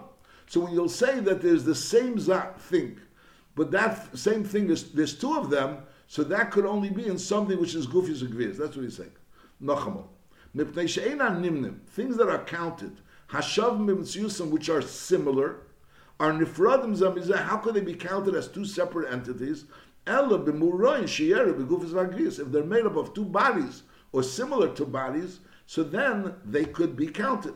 So 0.48 0.62
when 0.62 0.74
you'll 0.74 0.89
say 0.89 1.19
that 1.22 1.41
there's 1.41 1.63
the 1.63 1.76
same 1.76 2.17
thing, 2.17 3.00
but 3.56 3.72
that 3.72 4.17
same 4.17 4.43
thing 4.43 4.69
is 4.69 4.91
there's 4.91 5.17
two 5.17 5.38
of 5.38 5.50
them, 5.50 5.80
so 6.08 6.24
that 6.24 6.52
could 6.52 6.65
only 6.65 6.89
be 6.89 7.08
in 7.08 7.17
something 7.17 7.60
which 7.60 7.76
is 7.76 7.88
gufis 7.88 8.24
agvias. 8.24 8.58
That's 8.58 8.76
what 8.76 8.84
he's 8.84 8.98
saying. 8.98 9.12
Nachamol. 10.56 11.80
Things 11.88 12.18
that 12.18 12.30
are 12.30 12.44
counted, 12.44 13.02
hashav 13.30 14.50
which 14.50 14.70
are 14.70 14.82
similar, 14.82 15.58
are 16.20 16.32
nifradim 16.32 16.96
zamizah, 16.98 17.44
how 17.44 17.58
could 17.58 17.74
they 17.74 17.82
be 17.82 17.96
counted 17.96 18.36
as 18.36 18.48
two 18.48 18.66
separate 18.66 19.12
entities? 19.12 19.66
If 20.06 20.30
they're 22.52 22.63
made 22.63 22.86
up 22.86 22.96
of 22.98 23.13
two 23.13 23.26
bodies 23.26 23.84
or 24.12 24.22
similar 24.22 24.74
to 24.76 24.86
bodies, 24.86 25.39
so 25.66 25.82
then 25.82 26.36
they 26.46 26.66
could 26.66 26.96
be 26.96 27.08
counted. 27.08 27.56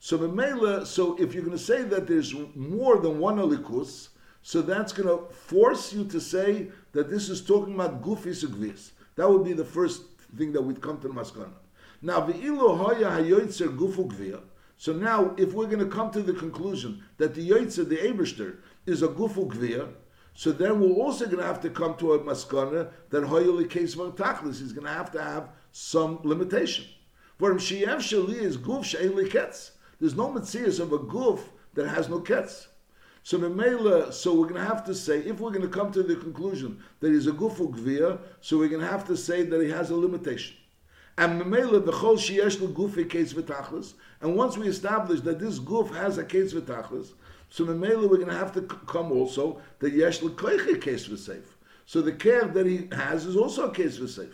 So 0.00 0.84
so 0.84 1.16
if 1.16 1.34
you're 1.34 1.44
going 1.44 1.56
to 1.56 1.62
say 1.62 1.82
that 1.82 2.06
there's 2.06 2.34
more 2.54 2.98
than 2.98 3.18
one 3.18 3.36
alikus, 3.36 4.08
so 4.42 4.62
that's 4.62 4.92
going 4.92 5.08
to 5.08 5.32
force 5.32 5.92
you 5.92 6.04
to 6.06 6.20
say 6.20 6.68
that 6.92 7.10
this 7.10 7.28
is 7.28 7.44
talking 7.44 7.74
about 7.74 8.02
gufis. 8.02 8.90
That 9.16 9.28
would 9.28 9.44
be 9.44 9.52
the 9.52 9.64
first 9.64 10.02
thing 10.36 10.52
that 10.52 10.62
would 10.62 10.80
come 10.80 10.98
to 11.00 11.08
the 11.08 11.14
maskana. 11.14 11.52
Now, 12.00 12.20
gufu. 12.20 14.40
So 14.76 14.92
now, 14.92 15.34
if 15.36 15.52
we're 15.52 15.66
going 15.66 15.80
to 15.80 15.86
come 15.86 16.12
to 16.12 16.22
the 16.22 16.32
conclusion 16.32 17.02
that 17.16 17.34
the 17.34 17.50
Yoitzer, 17.50 17.88
the 17.88 17.96
Eberster, 17.96 18.58
is 18.86 19.02
a 19.02 19.08
Gufu 19.08 19.52
Gvir, 19.52 19.88
so 20.34 20.52
then 20.52 20.80
we're 20.80 20.94
also 20.94 21.24
going 21.24 21.38
to 21.38 21.44
have 21.44 21.60
to 21.62 21.70
come 21.70 21.96
to 21.96 22.12
a 22.12 22.20
Maskana 22.20 22.92
that 23.10 23.24
Hoyali 23.24 23.68
case 23.68 23.96
Tachlis 23.96 24.62
is 24.62 24.72
going 24.72 24.86
to 24.86 24.92
have 24.92 25.10
to 25.10 25.20
have 25.20 25.48
some 25.72 26.20
limitation. 26.22 26.84
For 27.38 27.50
him, 27.50 27.58
Shiev 27.58 27.96
Shali 27.96 28.36
is 28.36 28.56
Guf 28.56 28.84
She'eli 28.84 29.28
Ketz. 29.28 29.72
There's 29.98 30.14
no 30.14 30.28
Metzias 30.28 30.78
of 30.78 30.92
a 30.92 31.00
Guf 31.00 31.40
that 31.74 31.88
has 31.88 32.08
no 32.08 32.20
Ketz. 32.20 32.68
So 33.24 33.38
Memela, 33.38 34.12
so 34.12 34.32
we're 34.32 34.46
going 34.46 34.62
to 34.62 34.68
have 34.68 34.86
to 34.86 34.94
say, 34.94 35.18
if 35.18 35.40
we're 35.40 35.50
going 35.50 35.62
to 35.62 35.68
come 35.68 35.90
to 35.90 36.04
the 36.04 36.14
conclusion 36.14 36.80
that 37.00 37.10
he's 37.10 37.26
a 37.26 37.32
Gufu 37.32 37.74
Gvir, 37.74 38.20
so 38.40 38.58
we're 38.58 38.68
going 38.68 38.80
to 38.80 38.86
have 38.86 39.04
to 39.08 39.16
say 39.16 39.42
that 39.42 39.60
he 39.60 39.70
has 39.70 39.90
a 39.90 39.96
limitation. 39.96 40.54
And 41.18 41.42
Memela, 41.42 41.84
the 41.84 41.90
Chol 41.90 42.16
Sheyesh 42.16 42.58
Gufi 42.58 43.10
case 43.10 43.32
V'Tachlis, 43.32 43.94
and 44.20 44.36
once 44.36 44.56
we 44.56 44.68
establish 44.68 45.20
that 45.22 45.40
this 45.40 45.58
goof 45.58 45.90
has 45.90 46.16
a 46.16 46.24
case 46.24 46.52
v'tachlis, 46.52 47.08
so 47.50 47.64
Mamela 47.64 48.08
we're 48.08 48.18
going 48.18 48.28
to 48.28 48.34
have 48.34 48.52
to 48.52 48.62
come 48.62 49.10
also 49.10 49.60
that 49.80 49.92
yesh 49.92 50.22
l'koiche 50.22 50.80
case 50.80 51.08
v'seif. 51.08 51.42
So 51.86 52.02
the 52.02 52.12
care 52.12 52.44
that 52.44 52.66
he 52.66 52.88
has 52.92 53.26
is 53.26 53.36
also 53.36 53.68
a 53.68 53.74
case 53.74 53.98
v'seif. 53.98 54.32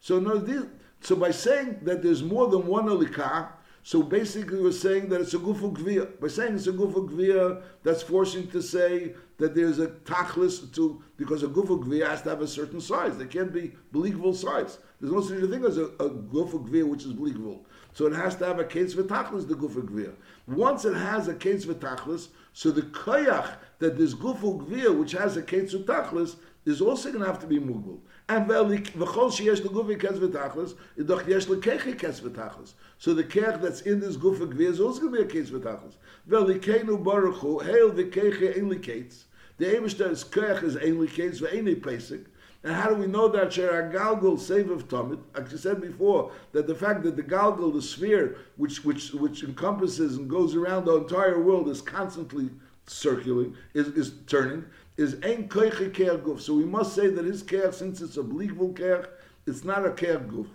So 0.00 0.20
no, 0.20 0.68
so 1.00 1.16
by 1.16 1.30
saying 1.30 1.78
that 1.82 2.02
there's 2.02 2.22
more 2.22 2.48
than 2.48 2.66
one 2.66 2.88
alikah, 2.88 3.48
so 3.82 4.02
basically 4.02 4.60
we're 4.60 4.72
saying 4.72 5.08
that 5.08 5.22
it's 5.22 5.32
a 5.32 5.38
gufu 5.38 5.74
gvia. 5.74 6.20
By 6.20 6.28
saying 6.28 6.56
it's 6.56 6.66
a 6.66 6.72
gufu 6.72 7.08
gvia, 7.08 7.62
that's 7.82 8.02
forcing 8.02 8.48
to 8.48 8.60
say 8.60 9.14
that 9.38 9.54
there's 9.54 9.78
a 9.78 9.86
tachlis 9.86 10.74
to 10.74 11.02
because 11.16 11.42
a 11.42 11.48
gufu 11.48 11.82
gvia 11.82 12.06
has 12.06 12.20
to 12.22 12.28
have 12.28 12.42
a 12.42 12.46
certain 12.46 12.82
size. 12.82 13.16
They 13.16 13.24
can't 13.24 13.50
be 13.50 13.72
believable 13.92 14.34
size. 14.34 14.78
There's 15.00 15.12
no 15.12 15.20
such 15.20 15.38
thing 15.48 15.64
as 15.64 15.78
a, 15.78 15.84
a 15.84 16.10
gufu 16.10 16.68
gvia 16.68 16.86
which 16.86 17.04
is 17.04 17.12
believable. 17.12 17.64
So 17.92 18.06
it 18.06 18.14
has 18.14 18.34
to 18.36 18.46
have 18.46 18.58
a 18.58 18.64
case 18.64 18.94
v'tachlis, 18.94 19.46
the 19.46 19.54
gufa 19.54 19.82
gvir. 19.82 20.12
Once 20.48 20.84
it 20.84 20.94
has 20.94 21.28
a 21.28 21.34
case 21.34 21.66
v'tachlis, 21.66 22.28
so 22.52 22.72
the 22.72 22.82
koyach 22.82 23.54
that 23.78 23.96
this 23.96 24.14
gufa 24.14 24.66
gvir, 24.66 24.98
which 24.98 25.12
has 25.12 25.36
a 25.36 25.42
case 25.42 25.72
v'tachlis, 25.72 26.36
is 26.64 26.80
also 26.80 27.10
going 27.10 27.22
to 27.22 27.26
have 27.26 27.38
to 27.38 27.46
be 27.46 27.60
mugul. 27.60 28.00
And 28.28 28.48
v'chol 28.48 29.30
sheyesh 29.30 29.62
the 29.62 29.68
gufa 29.68 29.96
kes 30.00 30.18
v'tachlis, 30.18 30.74
idoch 30.98 31.28
yesh 31.28 31.46
lekechi 31.46 31.96
kes 31.96 32.20
v'tachlis. 32.20 32.72
So 32.98 33.14
the 33.14 33.22
kech 33.22 33.62
that's 33.62 33.82
in 33.82 34.00
this 34.00 34.16
gufa 34.16 34.52
gvir 34.52 34.68
is 34.68 34.80
also 34.80 35.02
going 35.02 35.12
to 35.14 35.24
be 35.24 35.24
a 35.24 35.30
case 35.30 35.50
v'tachlis. 35.50 35.94
V'likenu 36.28 37.02
baruch 37.04 37.36
hu, 37.36 37.60
hail 37.60 37.92
v'kechi 37.92 38.56
ein 38.56 38.68
likates. 38.68 39.26
The 39.58 39.66
Ebershter's 39.66 40.24
kech 40.24 40.64
is 40.64 40.76
ein 40.76 40.96
likates 40.96 41.40
v'ein 41.40 41.72
pesik. 41.80 42.24
And 42.64 42.74
how 42.74 42.88
do 42.88 42.96
we 42.96 43.06
know 43.06 43.28
that 43.28 43.52
Sher 43.52 43.90
Galgal 43.94 44.38
save 44.38 44.70
of 44.70 44.88
Tomit? 44.88 45.20
I 45.34 45.46
said 45.46 45.80
before, 45.80 46.32
that 46.52 46.66
the 46.66 46.74
fact 46.74 47.04
that 47.04 47.14
the 47.16 47.22
Galgal, 47.22 47.72
the 47.72 47.80
sphere, 47.80 48.38
which 48.56 48.84
which 48.84 49.12
which 49.12 49.44
encompasses 49.44 50.16
and 50.16 50.28
goes 50.28 50.56
around 50.56 50.84
the 50.84 50.96
entire 50.96 51.40
world, 51.40 51.68
is 51.68 51.80
constantly 51.80 52.50
circulating, 52.86 53.56
is, 53.74 53.88
is 53.88 54.14
turning, 54.26 54.64
is 54.96 55.14
ein 55.22 55.48
koiche 55.48 55.94
ker 55.94 56.18
guf. 56.18 56.40
So 56.40 56.54
we 56.54 56.64
must 56.64 56.94
say 56.94 57.08
that 57.08 57.24
his 57.24 57.42
ker, 57.42 57.70
since 57.70 58.00
it's 58.00 58.16
a 58.16 58.22
believable 58.24 58.72
ker, 58.72 59.08
it's 59.46 59.62
not 59.62 59.86
a 59.86 59.92
ker 59.92 60.18
guf. 60.18 60.48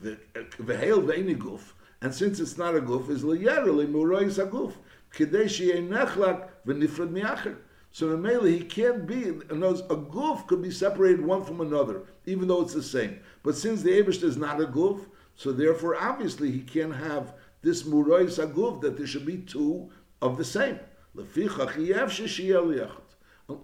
V'heil 0.00 1.02
v'eni 1.02 1.36
guf. 1.36 1.72
And 2.00 2.14
since 2.14 2.38
it's 2.38 2.56
not 2.56 2.76
a 2.76 2.80
guf, 2.80 3.10
is 3.10 3.24
le'yer 3.24 3.66
le'murois 3.66 4.38
a 4.38 4.46
guf. 4.46 4.74
Kidei 5.12 5.48
she'ei 5.48 5.82
nechlak 5.82 6.48
v'nifrad 6.64 7.10
mi'acher. 7.10 7.56
So 7.92 8.06
Mamela, 8.06 8.50
he 8.50 8.64
can't 8.64 9.06
be, 9.06 9.24
in 9.24 9.62
a 9.62 9.96
goof 9.96 10.46
could 10.46 10.62
be 10.62 10.70
separated 10.70 11.24
one 11.24 11.44
from 11.44 11.60
another, 11.60 12.04
even 12.24 12.48
though 12.48 12.62
it's 12.62 12.72
the 12.72 12.82
same. 12.82 13.20
But 13.42 13.54
since 13.54 13.82
the 13.82 13.90
Abish 13.90 14.22
is 14.22 14.38
not 14.38 14.62
a 14.62 14.66
goof, 14.66 15.08
so 15.36 15.52
therefore 15.52 15.96
obviously 15.96 16.50
he 16.50 16.60
can't 16.60 16.94
have 16.94 17.34
this 17.60 17.82
murois 17.82 18.38
aguf 18.38 18.80
that 18.80 18.96
there 18.96 19.06
should 19.06 19.26
be 19.26 19.38
two 19.38 19.90
of 20.22 20.38
the 20.38 20.44
same. 20.44 20.80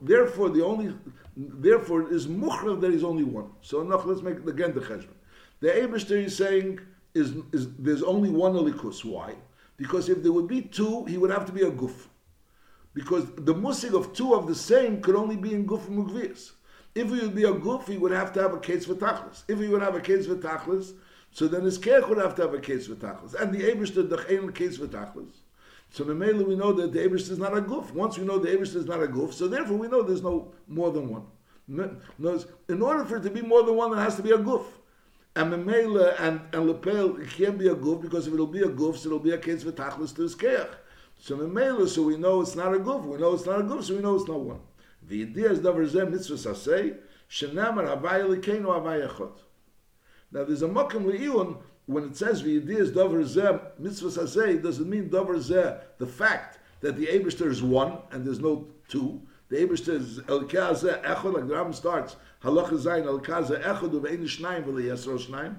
Therefore, 0.02 0.50
the 0.50 0.62
only, 0.62 0.94
therefore 1.34 2.02
it 2.02 2.12
is 2.12 2.26
muchrav 2.26 2.82
that 2.82 2.92
he's 2.92 3.04
only 3.04 3.24
one. 3.24 3.50
So 3.62 3.80
enough. 3.80 4.04
Let's 4.04 4.20
make 4.20 4.46
again 4.46 4.74
the 4.74 4.80
cheshbon. 4.80 5.14
The 5.60 5.68
Abishter 5.68 6.22
is 6.22 6.36
saying 6.36 6.80
is, 7.14 7.32
is 7.52 7.74
there's 7.78 8.02
only 8.02 8.28
one 8.28 8.52
alikus. 8.52 9.02
Why? 9.04 9.34
Because 9.78 10.10
if 10.10 10.22
there 10.22 10.32
would 10.32 10.48
be 10.48 10.60
two, 10.60 11.06
he 11.06 11.16
would 11.16 11.30
have 11.30 11.46
to 11.46 11.52
be 11.52 11.62
a 11.62 11.70
guf 11.70 12.08
because 12.94 13.26
the 13.34 13.54
musig 13.54 13.94
of 13.94 14.12
two 14.12 14.34
of 14.34 14.46
the 14.46 14.54
same 14.54 15.00
could 15.00 15.16
only 15.16 15.36
be 15.36 15.54
in 15.54 15.66
guf 15.66 15.86
mugvias. 15.86 16.52
If 16.94 17.08
he 17.08 17.20
would 17.20 17.34
be 17.34 17.44
a 17.44 17.52
guf, 17.52 17.86
he 17.86 17.98
would 17.98 18.12
have 18.12 18.32
to 18.32 18.42
have 18.42 18.54
a 18.54 18.58
case 18.58 18.86
for 18.86 18.94
tachlis. 18.94 19.44
If 19.48 19.58
he 19.60 19.68
would 19.68 19.82
have 19.82 19.94
a 19.94 20.00
case 20.00 20.26
for 20.26 20.34
tachlis, 20.34 20.94
so 21.30 21.46
then 21.46 21.62
his 21.62 21.78
kerch 21.78 22.08
would 22.08 22.18
have 22.18 22.34
to 22.36 22.42
have 22.42 22.54
a 22.54 22.60
case 22.60 22.86
for 22.86 22.94
tachlis. 22.94 23.34
And 23.34 23.52
the 23.52 23.60
Abishter 23.60 24.08
the 24.08 24.52
case 24.52 24.78
for 24.78 24.86
tachlis. 24.86 25.32
So 25.90 26.04
Memela, 26.04 26.46
we 26.46 26.56
know 26.56 26.72
that 26.72 26.92
the 26.92 27.00
is 27.14 27.38
not 27.38 27.56
a 27.56 27.62
guf. 27.62 27.92
Once 27.92 28.18
we 28.18 28.24
know 28.24 28.38
the 28.38 28.48
is 28.48 28.84
not 28.84 29.02
a 29.02 29.06
guf, 29.06 29.32
so 29.32 29.48
therefore 29.48 29.78
we 29.78 29.88
know 29.88 30.02
there's 30.02 30.22
no 30.22 30.52
more 30.66 30.90
than 30.90 31.08
one. 31.08 31.26
In 32.68 32.82
order 32.82 33.04
for 33.04 33.16
it 33.16 33.22
to 33.22 33.30
be 33.30 33.42
more 33.42 33.62
than 33.62 33.76
one, 33.76 33.92
there 33.92 34.00
has 34.00 34.16
to 34.16 34.22
be 34.22 34.32
a 34.32 34.38
guf. 34.38 34.64
And 35.36 35.52
Memela 35.52 36.18
and, 36.20 36.40
and 36.52 36.66
Lepel, 36.66 37.20
it 37.20 37.30
can't 37.30 37.58
be 37.58 37.68
a 37.68 37.74
guf 37.74 38.02
because 38.02 38.26
if 38.26 38.34
it'll 38.34 38.46
be 38.46 38.62
a 38.62 38.68
guf, 38.68 38.96
so 38.96 39.08
it'll 39.08 39.18
be 39.18 39.32
a 39.32 39.38
case 39.38 39.62
for 39.62 39.72
tachlis 39.72 40.14
to 40.16 40.22
his. 40.22 40.34
So 41.18 41.36
Memela, 41.36 41.88
so 41.88 42.02
we 42.02 42.16
know 42.16 42.40
it's 42.40 42.54
not 42.54 42.74
a 42.74 42.78
goof. 42.78 43.04
We 43.04 43.18
know 43.18 43.34
it's 43.34 43.44
not 43.44 43.60
a 43.60 43.64
goof, 43.64 43.84
so 43.84 43.96
we 43.96 44.00
know 44.00 44.14
it's 44.14 44.28
not 44.28 44.40
one. 44.40 44.60
The 45.02 45.22
idea 45.22 45.50
is 45.50 45.60
davar 45.60 45.88
zeh 45.88 46.08
mitzvah 46.08 46.34
sasei, 46.34 46.96
shenamar 47.28 47.86
havaya 47.86 48.40
havaya 48.40 49.08
echot. 49.08 49.32
Now 50.30 50.44
there's 50.44 50.62
a 50.62 50.68
makam 50.68 51.04
le'ilon, 51.04 51.58
when 51.86 52.04
it 52.04 52.16
says 52.16 52.42
the 52.42 52.56
idea 52.56 52.78
is 52.78 52.92
davar 52.92 53.24
zeh 53.24 53.60
mitzvah 53.78 54.08
sasei, 54.08 54.62
does 54.62 54.78
it 54.78 54.86
mean 54.86 55.10
davar 55.10 55.36
zeh, 55.36 55.80
the 55.98 56.06
fact 56.06 56.58
that 56.80 56.96
the 56.96 57.06
Abishter 57.06 57.50
is 57.50 57.62
one 57.62 57.98
and 58.12 58.24
there's 58.24 58.40
no 58.40 58.68
two. 58.88 59.20
The 59.48 59.56
Abishter 59.56 59.94
is 59.94 60.20
el 60.28 60.44
kazeh 60.44 61.02
echot, 61.02 61.34
like 61.34 61.48
the 61.48 61.54
Ram 61.54 61.72
starts, 61.72 62.16
halacha 62.44 62.78
zayin 62.78 63.06
el 63.06 63.20
kazeh 63.20 63.60
echot 63.62 63.90
uvein 63.90 64.22
shnayim 64.22 64.64
v'li 64.64 64.84
yesro 64.84 65.18
shnayim. 65.18 65.56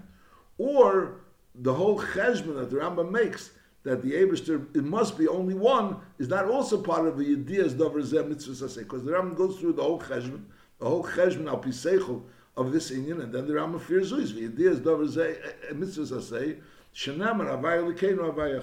Or 0.57 1.21
the 1.55 1.73
whole 1.73 1.99
cheshbon 1.99 2.55
that 2.55 2.69
the 2.69 2.77
Rambam 2.77 3.11
makes 3.11 3.51
that 3.83 4.01
the 4.01 4.11
Abishter, 4.11 4.75
it 4.75 4.83
must 4.83 5.17
be 5.17 5.27
only 5.27 5.53
one, 5.53 5.97
is 6.17 6.27
not 6.27 6.45
also 6.45 6.81
part 6.81 7.07
of 7.07 7.17
the 7.17 7.35
Yediyas 7.35 7.77
Dover 7.77 8.01
Zeh 8.01 8.27
Mitzvah 8.27 8.79
because 8.81 9.03
the 9.03 9.11
Rambam 9.11 9.35
goes 9.35 9.57
through 9.59 9.73
the 9.73 9.83
whole 9.83 9.99
cheshbon, 9.99 10.43
the 10.79 10.85
whole 10.85 11.03
cheshbon 11.03 11.47
al 11.47 12.23
of 12.57 12.73
this 12.73 12.91
Inyan, 12.91 13.23
and 13.23 13.33
then 13.33 13.47
the 13.47 13.53
Rambam 13.53 13.79
fears 13.79 14.11
Zuiz, 14.11 14.33
the 14.33 14.49
Yediyas 14.49 14.83
Dover 14.83 15.05
Zeh 15.05 15.37
eh, 15.43 15.51
eh, 15.69 15.73
Mitzvah 15.73 16.15
Saseh, 16.15 16.59
Shenamar 16.93 17.53
Avay 17.53 17.77
Lekeinu 17.77 18.29
Avay. 18.29 18.61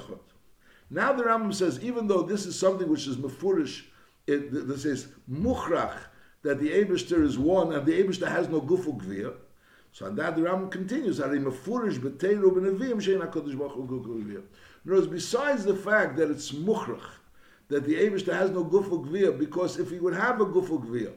Now 0.91 1.13
the 1.13 1.25
Rambam 1.25 1.55
says, 1.55 1.83
even 1.83 2.07
though 2.07 2.23
this 2.23 2.47
is 2.47 2.59
something 2.59 2.89
which 2.89 3.07
is 3.07 3.17
mefurish, 3.17 3.85
it, 4.27 4.53
this 4.67 4.85
is 4.85 5.09
that 6.47 6.61
the 6.61 6.71
Abishter 6.71 7.23
is 7.23 7.39
one 7.39 7.73
and 7.73 7.85
the 7.87 7.93
Abishter 8.03 8.29
has 8.29 8.49
no 8.49 8.61
gufu 8.61 8.97
gvir. 9.01 9.35
So 9.93 10.07
and 10.07 10.19
that 10.19 10.37
the 10.37 10.43
Rambam 10.43 10.71
continues, 10.71 11.21
Ari 11.21 11.41
mefurish 11.41 11.99
b'teiru 11.99 12.53
b'nevim 12.53 13.01
shein 13.01 13.21
HaKadosh 13.21 13.59
Baruch 13.59 13.75
Hu. 13.75 14.43
Words, 14.87 15.09
besides 15.09 15.65
the 15.65 15.75
fact 15.75 16.17
that 16.17 16.31
it's 16.31 16.53
muchrach, 16.53 17.01
that 17.69 17.85
the 17.85 17.95
Abishter 17.95 18.33
has 18.33 18.51
no 18.51 18.65
gufu 18.65 19.05
gvir, 19.05 19.37
because 19.37 19.79
if 19.79 19.91
he 19.91 19.99
would 19.99 20.15
have 20.15 20.41
a 20.41 20.47
gufu 20.47 20.81
gvir, 20.85 21.13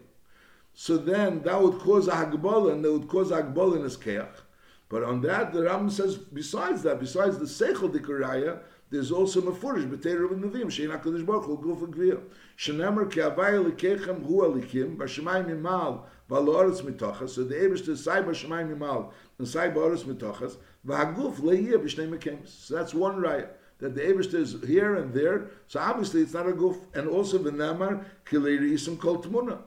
so 0.73 0.97
then 0.97 1.43
that 1.43 1.61
would 1.61 1.77
cause 1.79 2.07
a 2.07 2.11
hagbala, 2.11 2.71
and 2.71 2.83
that 2.83 2.91
would 2.91 3.07
cause 3.07 3.29
a 3.31 3.43
hagbala 3.43 3.75
in 3.75 3.83
his 3.83 3.95
keach. 3.95 4.41
But 4.89 5.03
on 5.03 5.21
that, 5.21 5.53
the 5.53 5.59
Rambam 5.59 5.91
says, 5.91 6.17
besides 6.17 6.81
that, 6.81 6.99
besides 6.99 7.37
the 7.37 7.45
seichel 7.45 7.93
dikuraya, 7.93 8.61
there's 8.89 9.11
also 9.11 9.39
mafurish 9.41 9.87
b'teir 9.87 10.25
of 10.25 10.31
nevim 10.31 10.65
shein 10.65 10.89
hakadosh 10.89 11.23
baruch 11.23 11.45
hu 11.45 11.57
guf 11.57 11.81
gvir. 11.93 12.21
Shenemer 12.57 13.11
ki 13.11 13.21
avay 13.21 13.51
lekechem 13.51 14.25
hu 14.25 14.41
alikim 14.41 14.97
b'shemayim 14.97 15.45
mimal 15.45 16.05
v'aloretz 16.27 16.81
mitochas 16.81 17.29
so 17.29 17.43
the 17.43 17.53
Eibush 17.53 17.85
to 17.85 17.95
say 17.95 18.13
b'shemayim 18.13 18.75
mimal 18.75 19.11
and 19.37 19.47
say 19.47 19.69
b'aloretz 19.69 20.05
mitochas 20.05 20.57
v'haguf 20.87 21.35
leiyeh 21.35 21.75
b'shnei 21.75 22.09
mekems 22.09 22.47
so 22.47 22.75
that's 22.75 22.95
one 22.95 23.21
right 23.21 23.49
that 23.79 23.95
the 23.95 24.01
Eibush 24.01 24.33
is 24.33 24.57
here 24.65 24.95
and 24.95 25.13
there 25.13 25.51
so 25.67 25.79
obviously 25.79 26.21
it's 26.21 26.33
not 26.33 26.47
a 26.47 26.53
goof. 26.53 26.77
and 26.93 27.07
also 27.07 27.39
v'nemar 27.39 28.05
ki 28.25 28.37
leirisim 28.37 28.99
called 28.99 29.25
tmuna 29.25 29.59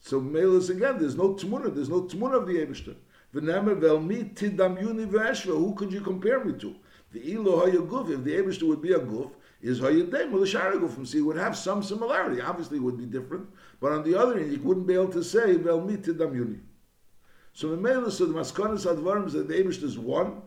so 0.00 0.20
Melis 0.20 0.68
again 0.68 0.98
there's 0.98 1.16
no 1.16 1.34
tmuna 1.34 1.74
there's 1.74 1.88
no 1.88 2.02
tmuna 2.02 2.34
of 2.34 2.46
the 2.46 2.54
Eibush 2.54 2.94
v'nemar 3.34 3.78
vel 3.78 4.00
mi 4.00 4.24
tidam 4.24 4.80
yuni 4.80 5.06
v'eshva 5.06 5.56
who 5.56 5.74
could 5.74 5.92
you 5.92 6.00
compare 6.00 6.44
me 6.44 6.52
to 6.58 6.74
the 7.14 7.32
ilo 7.32 7.64
hayaguf, 7.64 8.10
if 8.10 8.24
the 8.24 8.32
Abishter 8.32 8.64
would 8.64 8.82
be 8.82 8.92
a 8.92 8.98
goof, 8.98 9.30
is 9.62 9.80
hayadem 9.80 10.32
with 10.32 10.42
a 10.42 10.78
gufim. 10.78 11.06
So 11.06 11.16
he 11.16 11.22
would 11.22 11.36
have 11.36 11.56
some 11.56 11.82
similarity. 11.82 12.40
Obviously, 12.40 12.78
it 12.78 12.82
would 12.82 12.98
be 12.98 13.06
different, 13.06 13.48
but 13.80 13.92
on 13.92 14.02
the 14.02 14.18
other 14.18 14.36
hand, 14.36 14.50
he 14.50 14.58
wouldn't 14.58 14.86
be 14.86 14.94
able 14.94 15.12
to 15.12 15.22
say 15.22 15.54
Velmi 15.54 15.96
mitidam 15.96 16.34
yuni. 16.34 16.58
So 17.52 17.68
the 17.68 17.76
Mela, 17.76 18.10
so 18.10 18.26
the 18.26 18.34
Maskonis 18.34 18.84
Advarim 18.84 19.26
is 19.26 19.32
that 19.34 19.46
the 19.46 19.54
Abishter 19.54 19.84
is 19.84 19.96
one, 19.96 20.42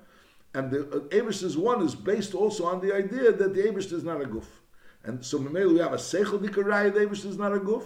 and 0.58 0.72
the 0.72 0.80
uh, 0.80 1.00
Abishter's 1.10 1.56
one 1.56 1.84
is 1.84 1.94
based 1.94 2.34
also 2.34 2.66
on 2.66 2.82
the 2.82 2.92
idea 2.92 3.32
that 3.32 3.54
the 3.54 3.62
Abishter 3.62 3.94
is 3.94 4.04
not 4.04 4.20
a 4.24 4.26
guf. 4.26 4.48
And 5.04 5.24
so 5.24 5.38
we 5.38 5.46
have 5.78 5.94
a 5.94 5.98
Seichel 5.98 6.40
Dikaraya, 6.40 6.92
the 6.92 7.02
Abishter 7.02 7.28
is 7.28 7.38
not 7.38 7.54
a 7.54 7.60
guf, 7.60 7.84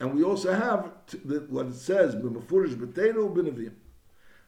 and 0.00 0.12
we 0.12 0.24
also 0.24 0.52
have 0.52 0.90
the, 1.24 1.46
what 1.48 1.66
it 1.66 1.74
says, 1.74 2.16
B'mafurish 2.16 2.74
B'teinu 2.74 3.32
B'nevim. 3.32 3.74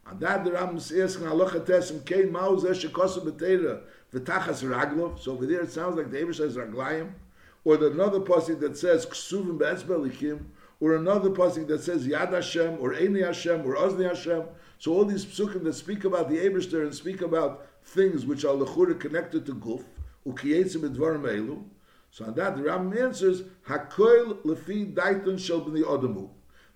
And 0.07 0.19
that 0.19 0.45
the 0.45 0.51
Rambam 0.51 0.73
in 0.73 1.29
Halacha 1.29 1.65
Tesim 1.65 2.05
Kein 2.05 2.33
Mao 2.33 2.57
Zeh 2.57 2.75
Shekosu 2.75 3.25
B'Teira 3.25 3.83
V'Tachas 4.13 4.69
Raglov. 4.69 5.21
So 5.21 5.33
over 5.33 5.47
there 5.47 5.61
it 5.61 5.71
sounds 5.71 5.97
like 5.97 6.11
the 6.11 6.19
Eibush 6.19 6.39
says 6.39 6.57
Raglayim. 6.57 7.13
Or 7.65 7.77
the, 7.77 7.93
another 7.93 8.19
pasuk 8.19 8.59
that 8.61 8.77
says 8.77 9.07
Ksuvim 9.07 9.59
Be'etzbel 9.59 10.11
Likim. 10.11 10.41
Or 10.81 10.97
another 10.97 11.31
pasuk 11.31 11.69
that 11.69 11.85
says 11.85 12.05
Yad 12.05 12.33
Hashem 12.33 12.79
or 12.81 12.95
Eini 12.95 13.25
Hashem 13.25 13.65
or 13.65 13.77
Ozni 13.77 14.09
Hashem. 14.09 14.43
So 14.85 14.93
all 14.93 15.07
these 15.07 15.25
psukim 15.25 15.65
that 15.65 15.73
speak 15.73 16.05
about 16.05 16.29
the 16.29 16.37
Eibush 16.37 16.71
and 16.75 16.95
speak 16.95 17.23
about 17.23 17.67
things 17.85 18.27
which 18.27 18.45
are 18.45 18.53
lechura 18.53 19.01
connected 19.01 19.47
to 19.47 19.55
Guf. 19.55 19.83
Ukiyetzim 20.27 20.83
Edvarim 20.83 21.23
Elu. 21.23 21.65
So 22.11 22.27
on 22.27 22.35
that 22.35 22.55
the 22.55 22.65
Rambam 22.65 23.01
answers 23.01 23.45
Hakoil 23.67 24.43
Lefi 24.45 24.95
Daiton 24.95 25.39
Shel 25.39 25.63
B'nei 25.63 25.85
Odamu. 25.85 26.29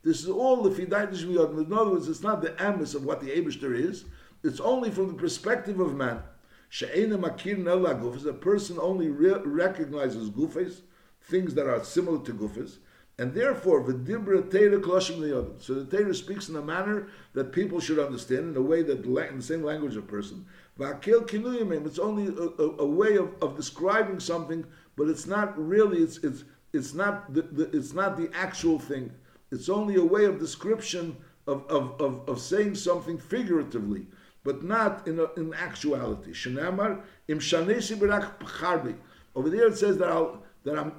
This 0.02 0.22
is 0.22 0.30
all 0.30 0.64
lefi 0.64 0.88
the 0.88 0.96
Fidaitish 0.96 1.26
Miyod. 1.26 1.66
In 1.66 1.70
other 1.70 1.90
words, 1.90 2.08
it's 2.08 2.22
not 2.22 2.40
the 2.40 2.52
emes 2.52 2.94
of 2.94 3.04
what 3.04 3.20
the 3.20 3.28
Abishter 3.28 3.78
is. 3.78 4.06
It's 4.42 4.58
only 4.58 4.90
from 4.90 5.08
the 5.08 5.12
perspective 5.12 5.78
of 5.78 5.94
man. 5.94 6.22
She'ena 6.70 7.18
makir 7.18 7.62
nelaguf 7.62 8.16
is 8.16 8.24
a 8.24 8.32
person 8.32 8.78
only 8.80 9.10
re- 9.10 9.42
recognizes 9.44 10.30
gufes, 10.30 10.80
things 11.20 11.52
that 11.56 11.66
are 11.66 11.84
similar 11.84 12.24
to 12.24 12.32
gufes, 12.32 12.78
and 13.18 13.34
therefore 13.34 13.82
v'dibra 13.82 14.42
teira 14.48 14.80
kloshim 14.80 15.18
liyodim. 15.18 15.60
So 15.60 15.74
the 15.74 15.96
Torah 15.96 16.14
speaks 16.14 16.48
in 16.48 16.56
a 16.56 16.62
manner 16.62 17.08
that 17.34 17.52
people 17.52 17.80
should 17.80 17.98
understand, 17.98 18.50
in 18.50 18.56
a 18.56 18.62
way 18.62 18.82
that 18.82 19.04
in 19.04 19.36
the 19.36 19.42
same 19.42 19.62
language 19.62 19.96
of 19.96 20.06
person. 20.06 20.46
V'akil 20.78 21.26
kinuyimim. 21.26 21.84
It's 21.86 21.98
only 21.98 22.28
a, 22.28 22.62
a, 22.62 22.76
a 22.78 22.86
way 22.86 23.16
of, 23.16 23.34
of 23.42 23.56
describing 23.56 24.20
something, 24.20 24.64
but 24.96 25.08
it's 25.08 25.26
not 25.26 25.58
really. 25.58 25.98
It's 25.98 26.18
it's 26.18 26.44
it's 26.72 26.94
not 26.94 27.34
the, 27.34 27.42
the 27.42 27.76
it's 27.76 27.92
not 27.92 28.16
the 28.16 28.30
actual 28.34 28.78
thing. 28.78 29.12
It's 29.50 29.68
only 29.68 29.96
a 29.96 30.04
way 30.04 30.24
of 30.24 30.38
description 30.38 31.16
of, 31.46 31.66
of, 31.68 31.98
of, 32.00 32.28
of 32.28 32.40
saying 32.40 32.74
something 32.74 33.18
figuratively, 33.18 34.06
but 34.44 34.62
not 34.62 35.08
in, 35.08 35.18
a, 35.18 35.32
in 35.40 35.54
actuality. 35.54 36.32
Shenamar 36.32 37.00
im 37.26 37.38
shanesi. 37.38 38.96
Over 39.34 39.50
there 39.50 39.68
it 39.68 39.78
says 39.78 39.96
that 39.98 40.08
I'll 40.08 40.42
that 40.68 40.78
I'm. 40.78 40.92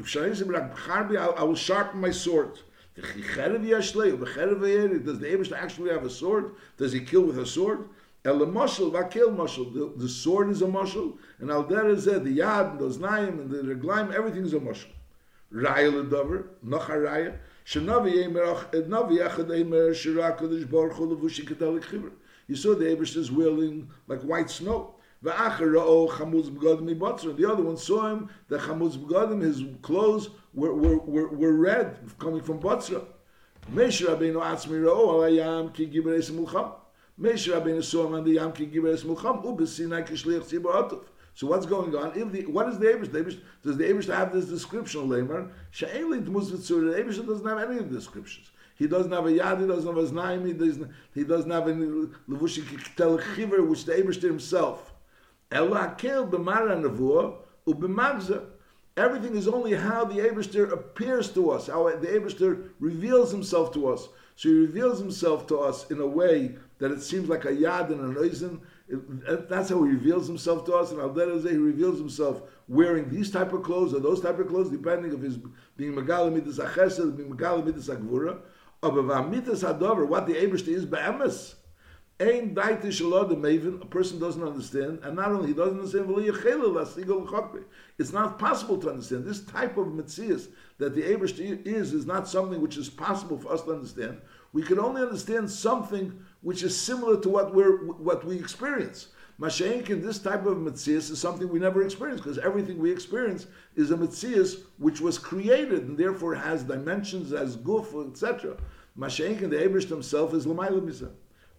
I 1.37 1.43
will 1.43 1.55
sharpen 1.55 2.01
my 2.01 2.11
sword. 2.11 2.59
Does 2.95 3.05
the 3.13 3.21
Abish 5.31 5.51
actually 5.53 5.91
have 5.91 6.03
a 6.03 6.09
sword? 6.09 6.51
Does 6.77 6.91
he 6.91 6.99
kill 6.99 7.21
with 7.21 7.37
a 7.39 7.45
sword? 7.45 7.87
El 8.25 8.39
mashal 8.39 8.91
vakil 8.91 9.35
mashal. 9.35 9.73
The, 9.73 9.93
the 9.95 10.09
sword 10.09 10.49
is 10.49 10.61
a 10.61 10.65
mashal, 10.65 11.17
and 11.39 11.49
al 11.49 11.63
der 11.63 11.87
is 11.89 12.05
the 12.05 12.19
yad, 12.19 12.71
and 12.71 12.79
those 12.79 12.97
naim, 12.97 13.39
and 13.39 13.49
the 13.49 13.63
reglaim, 13.63 14.13
everything 14.13 14.43
is 14.43 14.53
a 14.53 14.59
mashal. 14.59 14.87
Raya 15.53 15.91
ledover, 15.91 16.47
noch 16.61 16.89
a 16.89 16.93
raya. 16.93 17.37
You 17.71 17.85
saw 22.55 22.73
the 22.73 22.85
Abish 22.85 23.15
is 23.15 23.31
wheeling 23.31 23.91
like 24.07 24.21
white 24.21 24.49
snow. 24.49 24.95
The 25.21 25.35
other 27.51 27.63
one 27.63 27.77
saw 27.77 28.07
him, 28.07 28.29
the 28.47 28.57
Chamuz 28.57 28.97
Begadim, 28.97 29.41
his 29.41 29.63
clothes 29.81 30.29
were, 30.53 30.73
were, 30.73 30.97
were, 30.99 31.27
were 31.27 31.53
red, 31.53 31.99
coming 32.19 32.41
from 32.41 32.59
Batzra. 32.59 33.03
Mesh 33.67 34.01
Rabbeinu 34.01 34.41
Atzmi 34.41 34.81
Ra'o 34.81 35.09
al 35.09 35.19
Ayam 35.29 35.73
ki 35.73 35.87
Giberes 35.87 36.31
Mulcham. 36.31 36.71
Mesh 37.17 37.49
Rabbeinu 37.49 37.83
saw 37.83 38.07
him 38.07 38.13
on 38.15 38.23
the 38.23 38.31
Yam 38.31 38.53
ki 38.53 38.67
Giberes 38.67 39.03
Mulcham, 39.03 39.43
Ubis 39.45 39.67
Sinai 39.67 40.03
Kishliach 40.03 40.43
Tzibur 40.49 40.71
Atov. 40.73 41.03
So 41.35 41.47
what's 41.47 41.65
going 41.65 41.95
on? 41.95 42.17
If 42.17 42.31
the, 42.31 42.45
what 42.47 42.67
is 42.69 42.79
the 42.79 42.87
Abish? 42.87 43.11
The 43.11 43.19
Abish 43.23 43.39
does 43.63 43.77
the 43.77 43.83
Abish 43.83 44.07
have 44.13 44.33
this 44.33 44.45
description 44.45 45.01
of 45.01 45.07
Lemar? 45.07 45.51
She'eli 45.71 46.21
Tmuz 46.21 46.49
The 46.49 46.55
Abish 47.03 47.25
doesn't 47.27 47.45
have 47.45 47.69
any 47.69 47.79
of 47.79 47.89
the 47.89 47.95
descriptions. 47.97 48.51
He 48.75 48.87
doesn't 48.87 49.11
have 49.11 49.25
a 49.25 49.29
yad, 49.29 49.59
he 49.59 49.67
doesn't 49.67 49.87
have 49.93 49.97
a 49.97 50.07
znaim, 50.07 50.47
he 50.47 50.53
doesn't, 50.53 50.89
he 51.13 51.25
doesn't 51.25 51.51
have 51.51 51.67
any 51.67 51.85
levushi 52.29 52.95
tel 52.95 53.17
chiver, 53.17 53.67
which 53.67 53.83
the 53.83 53.91
Abish 53.91 54.21
himself. 54.21 54.93
Everything 55.51 56.15
is 59.35 59.47
only 59.47 59.73
how 59.73 60.05
the 60.05 60.19
Abishter 60.19 60.71
appears 60.71 61.31
to 61.31 61.49
us, 61.51 61.67
how 61.67 61.89
the 61.89 62.07
Abishter 62.07 62.69
reveals 62.79 63.31
himself 63.31 63.73
to 63.73 63.87
us. 63.87 64.07
So 64.35 64.49
he 64.49 64.55
reveals 64.55 64.99
himself 64.99 65.47
to 65.47 65.59
us 65.59 65.89
in 65.91 65.99
a 65.99 66.07
way 66.07 66.55
that 66.77 66.91
it 66.91 67.01
seems 67.01 67.27
like 67.27 67.45
a 67.45 67.51
yad 67.51 67.91
and 67.91 67.99
an 67.99 68.15
oizen, 68.15 68.61
that's 69.49 69.69
how 69.69 69.83
he 69.83 69.91
reveals 69.91 70.27
himself 70.27 70.65
to 70.65 70.75
us. 70.75 70.91
And 70.91 71.01
Al 71.01 71.13
he 71.13 71.57
reveals 71.57 71.99
himself 71.99 72.41
wearing 72.67 73.09
these 73.09 73.31
type 73.31 73.53
of 73.53 73.63
clothes 73.63 73.93
or 73.93 73.99
those 73.99 74.21
type 74.21 74.39
of 74.39 74.47
clothes, 74.47 74.69
depending 74.69 75.13
of 75.13 75.21
his 75.21 75.37
being 75.77 75.93
Megala 75.93 76.31
Midas 76.33 76.57
Achesed, 76.57 77.17
being 77.17 77.35
Megala 77.35 77.65
Midas 77.65 77.89
Agvura. 77.89 78.39
What 78.81 80.25
the 80.25 80.33
Abishti 80.33 80.69
is, 80.69 80.85
Be'emes. 80.85 81.55
Ein 82.21 82.53
daite 82.53 82.91
shalod 82.91 83.29
maven, 83.29 83.81
a 83.81 83.85
person 83.85 84.19
doesn't 84.19 84.43
understand, 84.43 84.99
and 85.03 85.15
not 85.15 85.31
only 85.31 85.47
he 85.47 85.53
doesn't 85.53 85.79
understand, 85.79 87.65
it's 87.97 88.11
not 88.11 88.37
possible 88.37 88.77
to 88.77 88.89
understand. 88.89 89.23
This 89.23 89.39
type 89.45 89.77
of 89.77 89.87
mitzias 89.87 90.49
that 90.79 90.95
the 90.95 91.01
Abish 91.03 91.39
is 91.65 91.93
is 91.93 92.05
not 92.05 92.27
something 92.27 92.59
which 92.59 92.75
is 92.75 92.89
possible 92.89 93.37
for 93.37 93.53
us 93.53 93.61
to 93.63 93.71
understand. 93.71 94.19
We 94.51 94.63
can 94.63 94.79
only 94.79 95.01
understand 95.01 95.49
something 95.49 96.11
which 96.41 96.61
is 96.61 96.75
similar 96.77 97.21
to 97.21 97.29
what 97.29 97.55
we're 97.55 97.85
what 97.85 98.25
we 98.25 98.37
experience. 98.37 99.07
Mashenkin, 99.39 100.03
this 100.03 100.19
type 100.19 100.45
of 100.45 100.57
mitzias 100.57 101.09
is 101.09 101.21
something 101.21 101.47
we 101.47 101.59
never 101.59 101.83
experience 101.83 102.19
because 102.19 102.37
everything 102.39 102.79
we 102.79 102.91
experience 102.91 103.47
is 103.77 103.91
a 103.91 103.97
mitzias 103.97 104.63
which 104.77 104.99
was 104.99 105.17
created 105.17 105.83
and 105.83 105.97
therefore 105.97 106.35
has 106.35 106.63
dimensions 106.63 107.31
as 107.31 107.55
guf, 107.55 108.11
etc. 108.11 108.57
Mashenkin, 108.97 109.49
the 109.49 109.55
Abish 109.55 109.87
himself 109.87 110.33
is 110.33 110.45
l'mayla 110.45 110.81
misa. 110.81 111.11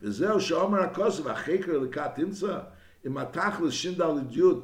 V'zeh 0.02 0.40
shomer 0.40 0.92
hakosav 0.92 1.34
acheker 1.34 1.86
lekat 1.86 2.16
timtza. 2.16 2.66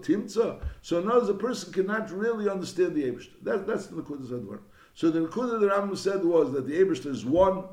timtza. 0.03 0.61
So 0.83 1.01
now 1.01 1.21
the 1.21 1.35
person 1.35 1.73
cannot 1.73 2.11
really 2.11 2.49
understand 2.49 2.95
the 2.95 3.05
Abish. 3.05 3.29
That, 3.43 3.67
that's 3.67 3.87
the 3.87 4.03
Nekudah 4.03 4.27
Zadvar. 4.29 4.61
So 4.95 5.11
the 5.11 5.21
Nekudah 5.21 5.61
the 5.61 5.69
Rambam 5.69 5.97
said 5.97 6.25
was 6.25 6.53
that 6.53 6.67
the 6.67 6.75
Abish 6.75 7.07
is 7.07 7.25
one 7.25 7.65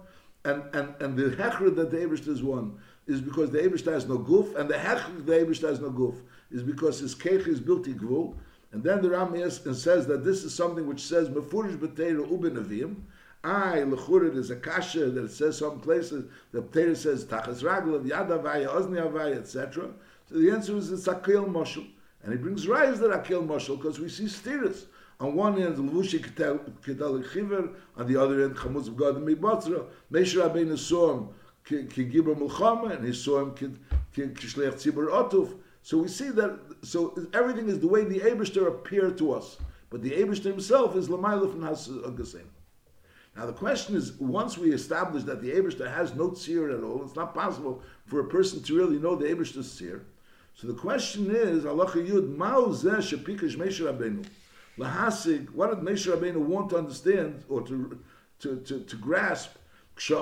and, 0.46 0.64
and, 0.74 0.94
and 1.00 1.18
the 1.18 1.36
hechra 1.36 1.74
that 1.76 1.92
the 1.92 1.98
Ebrish 1.98 2.28
is 2.28 2.44
one 2.44 2.78
is 3.08 3.22
because 3.22 3.52
the 3.52 3.60
Ebrish 3.60 3.86
has 3.86 4.08
no 4.08 4.18
goof, 4.18 4.56
and 4.56 4.70
the 4.70 4.76
hechra 4.76 5.26
the 5.26 5.34
Ebrish 5.34 5.62
has 5.62 5.80
no 5.80 5.90
goof 5.90 6.16
is 6.52 6.64
because 6.64 7.00
his 7.00 7.16
keich 7.16 7.48
is 7.48 7.60
built 7.60 7.86
gvul, 7.86 8.36
and 8.72 8.84
then 8.84 9.02
the 9.02 9.10
Ram 9.10 9.36
says 9.50 10.08
that 10.08 10.24
this 10.24 10.44
is 10.44 10.54
something 10.54 10.88
which 10.88 11.02
says 11.02 11.30
mefurish 11.30 11.78
b'teira 11.78 12.28
ubenavim. 12.28 12.96
I 13.44 13.80
lechura 13.80 14.34
there's 14.34 14.52
a 14.52 14.56
kasha 14.56 15.10
that 15.10 15.32
says 15.32 15.58
some 15.58 15.82
places 15.82 16.26
the 16.52 16.62
Torah 16.62 16.96
says 16.96 17.26
tachas 17.26 17.62
raglav 17.62 18.08
yad 18.08 18.30
avaya 18.30 18.70
ozni 18.70 19.38
etc. 19.38 19.90
So 20.30 20.36
the 20.38 20.52
answer 20.52 20.78
is 20.78 20.92
it's 20.92 21.08
akil 21.08 21.46
moshel, 21.46 21.86
and 22.24 22.32
he 22.32 22.38
brings 22.38 22.68
rise 22.68 23.00
that 23.00 23.12
akil 23.12 23.44
moshel 23.44 23.78
because 23.78 24.00
we 24.00 24.08
see 24.10 24.26
stiras. 24.26 24.86
On 25.20 25.36
one 25.36 25.62
end, 25.62 25.78
Levushi 25.78 26.20
Kedal 26.20 27.24
Chiver, 27.32 27.74
on 27.96 28.08
the 28.08 28.20
other 28.20 28.44
end, 28.44 28.56
Chamuz 28.56 28.94
God 28.94 29.18
Mibotzra. 29.18 29.86
Moshe 30.12 30.36
Rabbeinu 30.36 30.78
saw 30.78 31.14
him 31.14 31.30
ki 31.66 32.06
Gibra 32.06 32.36
Mulchama, 32.36 32.96
and 32.98 33.06
he 33.06 33.14
saw 33.14 33.42
him 33.42 33.54
ki 33.54 33.68
Shleach 34.22 34.74
Tzibur 34.74 35.10
Otuf. 35.10 35.56
So 35.82 36.00
we 36.00 36.08
see 36.08 36.30
that, 36.32 36.60
so 36.82 37.16
everything 37.34 37.70
is 37.70 37.80
the 37.80 37.88
way 37.88 38.04
the 38.04 38.20
Abishter 38.22 38.68
appeared 38.68 39.18
to 39.20 39.34
us. 39.34 39.58
But 39.90 40.02
the 40.02 40.12
Abishter 40.12 40.46
himself 40.46 40.96
is 40.96 41.08
Lamaila 41.08 41.52
from 41.52 41.64
Has 41.64 41.88
Agasim. 41.88 42.48
Now 43.36 43.48
the 43.48 43.54
question 43.54 43.96
is, 43.96 44.14
once 44.14 44.58
we 44.58 44.72
establish 44.72 45.24
that 45.24 45.42
the 45.42 45.52
Abishter 45.52 45.92
has 45.92 46.14
no 46.14 46.30
tzir 46.30 46.78
at 46.78 46.84
all, 46.84 47.04
it's 47.04 47.16
not 47.16 47.34
possible 47.34 47.82
for 48.06 48.20
a 48.20 48.28
person 48.28 48.62
to 48.64 48.76
really 48.78 49.00
know 49.00 49.16
the 49.16 49.26
Abishter's 49.26 49.80
tzir. 49.80 50.02
So 50.56 50.68
the 50.68 50.74
question 50.74 51.36
is, 51.36 51.66
Allah 51.66 51.88
Yud, 51.88 52.38
Mao 52.38 52.68
Zeh 52.68 52.98
Shepikash 52.98 53.56
Moshe 53.58 53.82
Rabbeinu 53.82 54.24
lahasig, 54.78 55.50
what 55.52 55.70
did 55.72 55.80
Moshe 55.80 56.08
Rabbeinu 56.12 56.38
want 56.38 56.70
to 56.70 56.78
understand 56.78 57.44
or 57.50 57.62
to 57.64 58.00
to, 58.40 58.60
to, 58.62 58.82
to 58.82 58.96
grasp? 58.98 59.56
So 59.98 60.16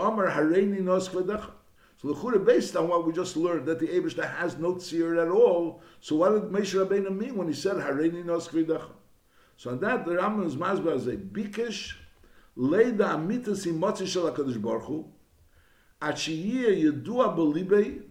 the 2.07 2.13
Chura, 2.15 2.45
based 2.45 2.75
on 2.75 2.87
what 2.87 3.05
we 3.05 3.13
just 3.13 3.37
learned, 3.37 3.65
that 3.67 3.79
the 3.79 3.87
Abishta 3.87 4.29
has 4.37 4.57
no 4.57 4.75
tzir 4.75 5.21
at 5.21 5.29
all, 5.29 5.81
so 5.99 6.15
what 6.15 6.33
did 6.33 6.43
Moshe 6.51 6.73
Rabbeinu 6.73 7.15
mean 7.17 7.35
when 7.35 7.47
he 7.47 7.53
said 7.53 7.75
hareini 7.75 8.25
nos 8.25 8.49
So 9.57 9.71
on 9.71 9.79
that, 9.81 10.05
the 10.05 10.13
Rambam 10.13 10.45
is 10.45 10.55
mazbar 10.55 10.95
as 10.95 11.07
a 11.07 11.15
bikesh, 11.15 11.93
leida 12.60 13.14
amitas 13.14 13.66
imotzi 13.66 14.06
shel 14.06 14.30
HaKadosh 14.30 14.60
Baruch 14.60 14.84
Hu, 14.84 15.04
at 16.00 16.16
sheyiyeh 16.16 16.84
yedua 16.84 17.36
belibei, 17.36 18.02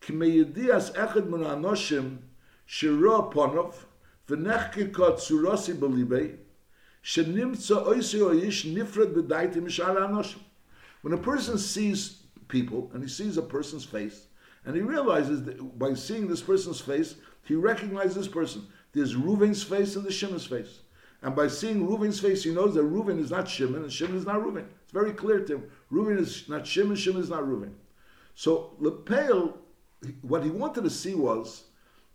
ki 0.00 0.12
meyedias 0.12 0.92
echad 0.94 1.28
min 1.28 1.40
anoshim, 1.40 2.18
shiro 2.66 3.30
ponov, 3.30 3.74
ונחקקה 4.30 5.16
צורוסי 5.16 5.72
בליבי, 5.72 6.28
שנמצא 7.02 7.74
אויסי 7.74 8.20
או 8.20 8.32
איש 8.32 8.66
נפרד 8.66 9.14
בדייטי 9.14 9.60
משאר 9.60 10.02
האנושים. 10.02 10.38
When 11.02 11.12
a 11.12 11.18
person 11.18 11.58
sees 11.58 12.26
people, 12.48 12.90
and 12.92 13.02
he 13.02 13.08
sees 13.08 13.38
a 13.38 13.42
person's 13.42 13.84
face, 13.84 14.26
and 14.64 14.76
he 14.76 14.82
realizes 14.82 15.42
that 15.44 15.78
by 15.78 15.94
seeing 15.94 16.28
this 16.28 16.42
person's 16.42 16.80
face, 16.80 17.14
he 17.44 17.54
recognizes 17.54 18.14
this 18.14 18.28
person. 18.28 18.66
There's 18.92 19.16
Reuven's 19.16 19.62
face 19.62 19.96
and 19.96 20.04
the 20.04 20.12
Shimon's 20.12 20.46
face. 20.46 20.80
And 21.21 21.35
by 21.35 21.47
seeing 21.47 21.87
Reuven's 21.87 22.19
face, 22.19 22.43
he 22.43 22.53
knows 22.53 22.75
that 22.75 22.83
Reuven 22.83 23.19
is 23.19 23.31
not 23.31 23.49
Shimon, 23.49 23.83
and 23.83 23.91
Shimon 23.91 24.17
is 24.17 24.25
not 24.25 24.41
Reuven. 24.41 24.65
It's 24.83 24.91
very 24.91 25.11
clear 25.11 25.39
to 25.39 25.55
him. 25.55 25.63
Reuven 25.91 26.19
is 26.19 26.47
not 26.47 26.67
Shimon, 26.67 26.95
Shimon 26.95 27.21
is 27.21 27.29
not 27.29 27.43
Reuven. 27.43 27.73
So 28.35 28.75
Lepel, 28.79 29.57
what 30.21 30.43
he 30.43 30.49
wanted 30.49 30.83
to 30.83 30.89
see 30.89 31.15
was 31.15 31.63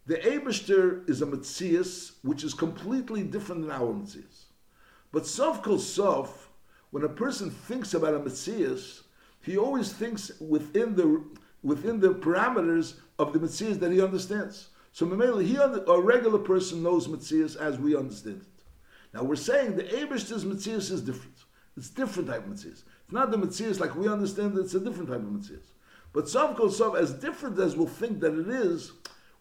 the 0.06 0.16
Eberster 0.16 1.08
is 1.08 1.22
a 1.22 1.26
Metzias 1.26 2.12
which 2.22 2.44
is 2.44 2.54
completely 2.54 3.22
different 3.22 3.62
than 3.62 3.70
our 3.70 3.92
Metzias. 3.92 4.44
But 5.12 5.26
Sof 5.26 5.62
Kol 5.62 5.78
Sof, 5.78 6.50
when 6.90 7.04
a 7.04 7.08
person 7.08 7.50
thinks 7.50 7.94
about 7.94 8.14
a 8.14 8.20
Metzias, 8.20 9.02
he 9.42 9.56
always 9.56 9.92
thinks 9.92 10.30
within 10.40 10.94
the 10.94 11.24
within 11.62 12.00
the 12.00 12.14
parameters 12.14 12.94
of 13.18 13.32
the 13.32 13.38
Metzias 13.38 13.78
that 13.80 13.92
he 13.92 14.00
understands. 14.02 14.68
So 14.92 15.06
Mamela, 15.06 15.44
he 15.44 15.56
a 15.56 16.00
regular 16.00 16.38
person 16.38 16.82
knows 16.82 17.06
Metzias 17.06 17.56
as 17.56 17.78
we 17.78 17.96
understand. 17.96 18.44
Now 19.12 19.22
we're 19.22 19.36
saying 19.36 19.76
the 19.76 19.84
Eberster's 19.84 20.44
Metzias 20.44 20.90
is 20.90 21.02
different. 21.02 21.36
It's 21.76 21.90
different 21.90 22.28
type 22.28 22.46
of 22.46 22.52
Metzias. 22.52 22.82
It's 23.04 23.12
not 23.12 23.30
the 23.30 23.38
Metzias 23.38 23.80
like 23.80 23.94
we 23.96 24.08
understand 24.08 24.56
it, 24.56 24.60
it's 24.60 24.74
a 24.74 24.80
different 24.80 25.08
type 25.08 25.18
of 25.18 25.24
Metzias. 25.24 25.72
But 26.12 26.28
Sof 26.28 26.56
Kol 26.56 26.70
Sof, 26.70 26.96
as 26.96 27.12
different 27.12 27.58
as 27.58 27.76
we'll 27.76 27.86
think 27.86 28.20
that 28.20 28.38
it 28.38 28.48
is, 28.48 28.92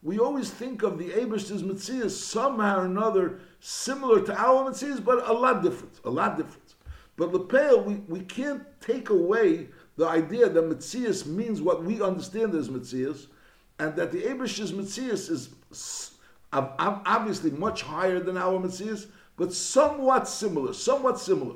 we 0.01 0.19
always 0.19 0.49
think 0.49 0.83
of 0.83 0.97
the 0.97 1.11
Abish's 1.13 1.63
Metzias 1.63 2.11
somehow 2.11 2.79
or 2.79 2.85
another 2.85 3.39
similar 3.59 4.21
to 4.21 4.39
our 4.39 4.69
Metzias, 4.69 5.03
but 5.03 5.27
a 5.27 5.33
lot 5.33 5.61
different, 5.61 5.99
a 6.05 6.09
lot 6.09 6.37
different. 6.37 6.75
But 7.17 7.33
Lepel, 7.33 7.83
we, 7.83 7.95
we 8.07 8.21
can't 8.21 8.63
take 8.79 9.09
away 9.09 9.67
the 9.97 10.07
idea 10.07 10.47
that 10.47 10.63
Metzias 10.63 11.25
means 11.25 11.61
what 11.61 11.83
we 11.83 12.01
understand 12.01 12.55
as 12.55 12.69
Metzias, 12.69 13.27
and 13.77 13.95
that 13.97 14.11
the 14.11 14.19
Abish's 14.29 14.71
Metzias 14.71 15.29
is 15.29 15.49
obviously 16.53 17.51
much 17.51 17.81
higher 17.81 18.21
than 18.21 18.37
our 18.37 18.57
Metzias, 18.59 19.07
but 19.39 19.51
somewhat 19.51 20.27
similar, 20.27 20.73
somewhat 20.73 21.19
similar. 21.19 21.55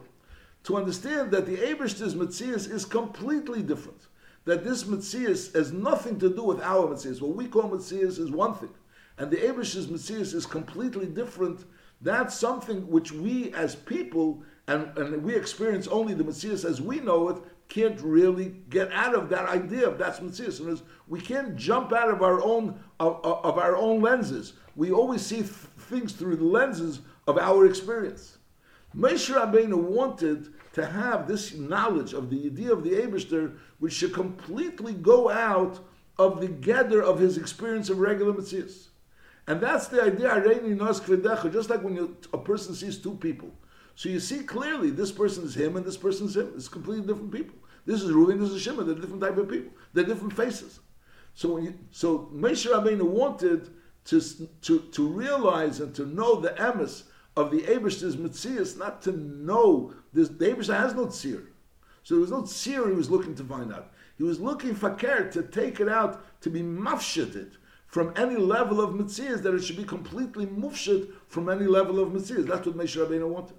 To 0.64 0.78
understand 0.78 1.30
that 1.32 1.46
the 1.46 1.62
Abish's 1.70 2.16
Metzias 2.16 2.72
is 2.72 2.86
completely 2.86 3.62
different 3.62 4.08
that 4.46 4.64
this 4.64 4.84
Metzias 4.84 5.54
has 5.56 5.72
nothing 5.72 6.20
to 6.20 6.30
do 6.30 6.44
with 6.44 6.62
our 6.62 6.88
Metzias. 6.88 7.22
What 7.22 7.36
we 7.36 7.48
call 7.48 7.70
Metzias 7.70 8.20
is 8.20 8.32
one 8.32 8.54
thing, 8.56 8.74
and 9.18 9.32
the 9.32 9.38
Abish's 9.38 9.88
Metzias 9.88 10.34
is 10.34 10.46
completely 10.46 11.06
different. 11.06 11.66
That's 12.02 12.38
something 12.38 12.88
which 12.90 13.12
we 13.14 13.54
as 13.54 13.76
people, 13.76 14.44
and, 14.68 14.98
and 14.98 15.24
we 15.24 15.36
experience 15.36 15.88
only 15.88 16.14
the 16.14 16.24
Metzias 16.24 16.66
as 16.66 16.82
we 16.82 17.00
know 17.00 17.30
it, 17.30 17.38
can't 17.70 18.00
really 18.02 18.56
get 18.70 18.92
out 18.92 19.16
of 19.16 19.30
that 19.30 19.48
idea 19.48 19.88
of 19.88 19.98
that's 19.98 20.20
Metzias. 20.20 20.60
And 20.60 20.82
we 21.08 21.22
can't 21.22 21.56
jump 21.56 21.94
out 21.94 22.10
of 22.10 22.22
our 22.22 22.44
own 22.44 22.78
of, 23.00 23.24
of 23.24 23.58
our 23.58 23.78
own 23.78 24.02
lenses. 24.02 24.54
We 24.76 24.92
always 24.92 25.26
see 25.26 25.38
th- 25.38 25.50
things 25.50 26.12
through 26.12 26.36
the 26.36 26.44
lenses 26.44 27.00
of 27.28 27.38
our 27.38 27.66
experience. 27.66 28.38
Moshe 28.96 29.34
Rabbeinu 29.34 29.76
wanted 29.76 30.54
to 30.74 30.86
have 30.86 31.28
this 31.28 31.54
knowledge 31.54 32.14
of 32.14 32.30
the 32.30 32.46
idea 32.46 32.72
of 32.72 32.84
the 32.84 32.92
Abishter, 32.92 33.58
which 33.80 33.94
should 33.94 34.14
completely 34.14 34.94
go 34.94 35.30
out 35.30 35.80
of 36.18 36.42
the 36.42 36.48
gather 36.48 37.02
of 37.02 37.20
his 37.20 37.38
experience 37.38 37.90
of 37.90 38.00
regular 38.00 38.34
Metzias. 38.34 38.88
And 39.48 39.60
that's 39.60 39.88
the 39.88 40.02
idea, 40.02 41.50
just 41.52 41.70
like 41.70 41.84
when 41.84 41.96
you, 41.96 42.16
a 42.32 42.38
person 42.38 42.76
sees 42.76 42.98
two 42.98 43.16
people. 43.16 43.52
So 43.96 44.10
you 44.10 44.20
see 44.20 44.44
clearly 44.44 44.90
this 44.90 45.12
person 45.12 45.44
is 45.44 45.56
him 45.56 45.76
and 45.76 45.86
this 45.86 45.98
person 45.98 46.28
is 46.28 46.38
him. 46.38 46.54
It's 46.56 46.70
completely 46.70 47.06
different 47.06 47.32
people. 47.32 47.58
This 47.86 48.02
is 48.02 48.12
Reuven, 48.12 48.40
this 48.40 48.52
is 48.52 48.62
Shimon. 48.62 48.86
They're 48.86 48.96
different 48.96 49.22
type 49.22 49.38
of 49.38 49.50
people. 49.50 49.72
They're 49.94 50.06
different 50.06 50.36
faces. 50.36 50.80
So 51.34 51.54
when 51.54 51.66
you, 51.66 51.74
so 51.92 52.30
Moshe 52.34 52.72
Rabbeinu 52.72 53.04
wanted 53.04 53.70
to, 54.06 54.22
to, 54.62 54.80
to 54.80 55.08
realize 55.08 55.80
and 55.80 55.94
to 55.96 56.06
know 56.06 56.40
the 56.40 56.50
emes 56.50 57.04
of 57.36 57.52
the 57.52 57.62
Abish's 57.62 58.16
Metzias, 58.16 58.78
not 58.78 59.02
to 59.04 59.12
know 59.12 59.94
this. 60.12 60.30
The 60.30 60.46
Abish 60.46 60.74
has 60.74 60.94
no 60.94 61.08
tzir. 61.08 61.46
So 62.04 62.16
there 62.16 62.22
was 62.22 62.32
no 62.32 62.44
tzir 62.44 62.88
he 62.88 62.96
was 62.96 63.10
looking 63.10 63.36
to 63.36 63.44
find 63.44 63.74
out. 63.74 63.92
He 64.18 64.24
was 64.24 64.40
looking 64.40 64.76
for 64.76 64.92
care 64.92 65.30
to 65.32 65.44
take 65.44 65.80
it 65.80 65.90
out, 65.90 66.42
to 66.42 66.50
be 66.50 66.62
mafsheted 66.62 67.54
from 67.88 68.14
any 68.16 68.36
level 68.36 68.82
of 68.82 68.96
Metzias, 68.96 69.42
that 69.44 69.54
it 69.54 69.64
should 69.64 69.78
be 69.78 69.84
completely 69.84 70.46
mufshet 70.46 71.12
from 71.28 71.50
any 71.50 71.66
level 71.66 72.00
of 72.00 72.10
Metzias. 72.10 72.48
That's 72.48 72.66
what 72.66 72.78
Moshe 72.78 72.98
Rabbeinu 72.98 73.28
wanted. 73.28 73.58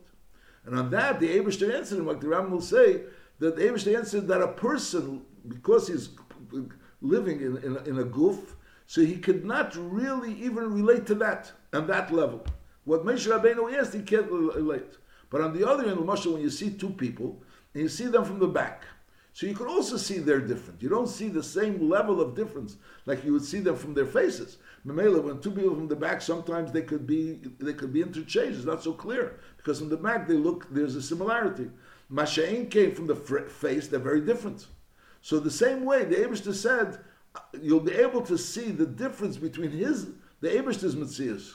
And 0.66 0.76
on 0.78 0.90
that, 0.90 1.20
the 1.20 1.28
Abishter 1.38 1.74
answered 1.74 1.98
him, 1.98 2.06
like 2.06 2.20
the 2.20 2.28
Ram 2.28 2.50
will 2.50 2.60
say, 2.60 3.02
that 3.38 3.56
the 3.56 3.62
Abishter 3.62 3.96
answered 3.96 4.26
that 4.28 4.42
a 4.42 4.48
person, 4.48 5.22
because 5.46 5.88
he's 5.88 6.10
living 7.00 7.40
in, 7.40 7.58
in, 7.58 7.76
in 7.86 7.98
a 7.98 8.04
goof, 8.04 8.56
so 8.86 9.02
he 9.02 9.16
could 9.16 9.44
not 9.44 9.76
really 9.76 10.32
even 10.34 10.72
relate 10.72 11.06
to 11.06 11.14
that, 11.16 11.52
on 11.72 11.86
that 11.86 12.12
level. 12.12 12.44
What 12.84 13.04
Moshe 13.04 13.26
Rabbeinu 13.26 13.78
asked, 13.78 13.94
he 13.94 14.02
can't 14.02 14.30
relate. 14.30 14.98
But 15.30 15.40
on 15.40 15.56
the 15.56 15.68
other 15.68 15.84
hand, 15.88 15.98
Moshe, 16.00 16.30
when 16.30 16.42
you 16.42 16.50
see 16.50 16.70
two 16.70 16.90
people, 16.90 17.42
and 17.72 17.82
you 17.82 17.88
see 17.88 18.06
them 18.06 18.24
from 18.24 18.38
the 18.38 18.46
back, 18.46 18.84
so 19.34 19.46
you 19.46 19.54
could 19.54 19.66
also 19.66 19.96
see 19.96 20.18
they're 20.18 20.38
different. 20.38 20.80
You 20.80 20.88
don't 20.88 21.08
see 21.08 21.28
the 21.28 21.42
same 21.42 21.90
level 21.90 22.20
of 22.20 22.36
difference 22.36 22.76
like 23.04 23.24
you 23.24 23.32
would 23.32 23.44
see 23.44 23.58
them 23.58 23.74
from 23.74 23.92
their 23.92 24.06
faces. 24.06 24.58
Mamela, 24.86 25.20
when 25.20 25.40
two 25.40 25.50
people 25.50 25.74
from 25.74 25.88
the 25.88 25.96
back, 25.96 26.22
sometimes 26.22 26.70
they 26.70 26.82
could 26.82 27.04
be 27.04 27.40
they 27.58 27.72
could 27.72 27.92
be 27.92 28.02
interchanged. 28.02 28.58
It's 28.58 28.64
not 28.64 28.84
so 28.84 28.92
clear 28.92 29.40
because 29.56 29.80
from 29.80 29.88
the 29.88 29.96
back 29.96 30.28
they 30.28 30.34
look 30.34 30.72
there's 30.72 30.94
a 30.94 31.02
similarity. 31.02 31.68
Masha'in 32.12 32.70
came 32.70 32.94
from 32.94 33.08
the 33.08 33.16
face; 33.16 33.88
they're 33.88 33.98
very 33.98 34.20
different. 34.20 34.66
So 35.20 35.40
the 35.40 35.50
same 35.50 35.84
way 35.84 36.04
the 36.04 36.16
Abishta 36.16 36.54
said, 36.54 37.00
uh, 37.34 37.40
you'll 37.60 37.80
be 37.80 37.94
able 37.94 38.22
to 38.22 38.38
see 38.38 38.70
the 38.70 38.86
difference 38.86 39.36
between 39.36 39.72
his 39.72 40.10
the 40.42 40.50
Abishta's 40.50 40.94
Metzias 40.94 41.54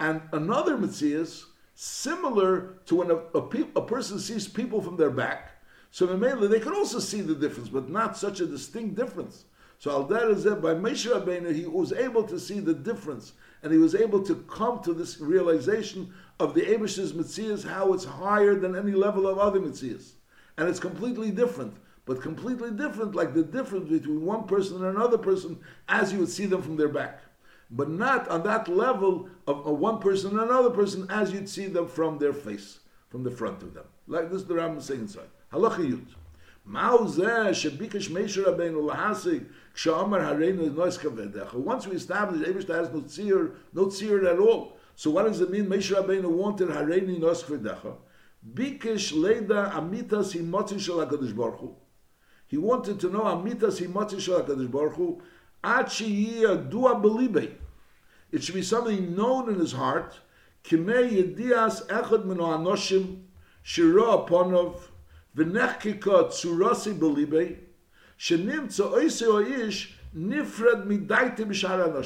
and 0.00 0.22
another 0.32 0.76
Metzias 0.76 1.44
similar 1.74 2.74
to 2.86 2.96
when 2.96 3.10
a, 3.10 3.16
a, 3.16 3.42
pe- 3.42 3.70
a, 3.76 3.82
person 3.82 4.18
sees 4.18 4.48
people 4.48 4.82
from 4.82 4.96
their 4.96 5.10
back. 5.10 5.52
So 5.90 6.06
mainly 6.16 6.48
they 6.48 6.58
can 6.58 6.72
also 6.72 6.98
see 6.98 7.20
the 7.20 7.34
difference, 7.34 7.68
but 7.68 7.88
not 7.88 8.16
such 8.16 8.40
a 8.40 8.46
distinct 8.46 8.96
difference. 8.96 9.44
So 9.78 9.90
Al 9.90 10.04
that 10.04 10.60
by 10.60 10.74
Moshe 10.74 11.10
Rabbeinu, 11.10 11.54
he 11.54 11.66
was 11.66 11.92
able 11.92 12.24
to 12.24 12.38
see 12.38 12.60
the 12.60 12.74
difference, 12.74 13.32
and 13.62 13.72
he 13.72 13.78
was 13.78 13.94
able 13.94 14.22
to 14.24 14.34
come 14.34 14.82
to 14.82 14.92
this 14.92 15.20
realization 15.20 16.12
of 16.38 16.54
the 16.54 16.62
Abish's 16.62 17.12
Metzias, 17.12 17.66
how 17.66 17.92
it's 17.92 18.04
higher 18.04 18.54
than 18.54 18.76
any 18.76 18.92
level 18.92 19.26
of 19.26 19.38
other 19.38 19.60
Metzias. 19.60 20.12
And 20.58 20.68
it's 20.68 20.80
completely 20.80 21.30
different, 21.30 21.74
but 22.04 22.20
completely 22.20 22.70
different, 22.72 23.14
like 23.14 23.32
the 23.32 23.42
difference 23.42 23.88
between 23.88 24.24
one 24.24 24.44
person 24.44 24.76
and 24.84 24.96
another 24.96 25.18
person 25.18 25.58
as 25.88 26.12
you 26.12 26.18
would 26.18 26.28
see 26.28 26.46
them 26.46 26.60
from 26.60 26.76
their 26.76 26.88
back. 26.88 27.20
But 27.70 27.88
not 27.88 28.28
on 28.28 28.42
that 28.44 28.68
level 28.68 29.28
of, 29.46 29.66
of 29.66 29.78
one 29.78 29.98
person 29.98 30.32
and 30.32 30.40
another 30.40 30.70
person 30.70 31.06
as 31.10 31.32
you'd 31.32 31.48
see 31.48 31.66
them 31.66 31.86
from 31.86 32.18
their 32.18 32.32
face, 32.32 32.80
from 33.08 33.22
the 33.22 33.30
front 33.30 33.62
of 33.62 33.74
them. 33.74 33.84
Like 34.06 34.30
this 34.30 34.42
the 34.42 34.54
Rambam 34.54 34.82
saying 34.82 35.02
inside. 35.02 35.28
Halacha. 35.52 36.00
Once 36.72 37.16
we 37.16 37.24
establish 41.96 42.46
Abish 42.46 42.68
has 42.68 42.90
no 42.90 43.00
tzir, 43.00 43.54
no 43.72 43.86
tzir 43.86 44.30
at 44.30 44.38
all. 44.38 44.76
So 44.94 45.10
what 45.10 45.24
does 45.24 45.40
it 45.40 45.50
mean? 45.50 45.66
Moshe 45.66 45.92
Rabbeinu 45.94 46.28
wanted 46.28 46.68
Hareini 46.68 47.18
Nos 47.18 47.42
Kvedecha. 47.42 47.96
Bikesh 48.54 49.14
Leda 49.14 49.72
Amitas 49.74 50.36
Himotzi 50.36 50.78
Shel 50.78 50.96
HaKadosh 50.96 51.34
Baruch 51.34 51.60
Hu. 51.60 51.74
He 52.46 52.58
wanted 52.58 53.00
to 53.00 53.08
know 53.08 53.22
Amitas 53.22 53.80
Himotzi 53.80 54.20
Shel 54.20 54.42
HaKadosh 54.42 54.70
Baruch 54.70 54.94
Hu 54.94 55.22
Achi 55.64 56.42
Dua 56.68 56.94
Belibei. 56.96 57.54
It 58.32 58.42
should 58.42 58.54
be 58.54 58.62
something 58.62 59.16
known 59.16 59.48
in 59.48 59.58
his 59.58 59.72
heart. 59.72 60.20
Shira 60.62 60.84
nifred. 70.14 70.86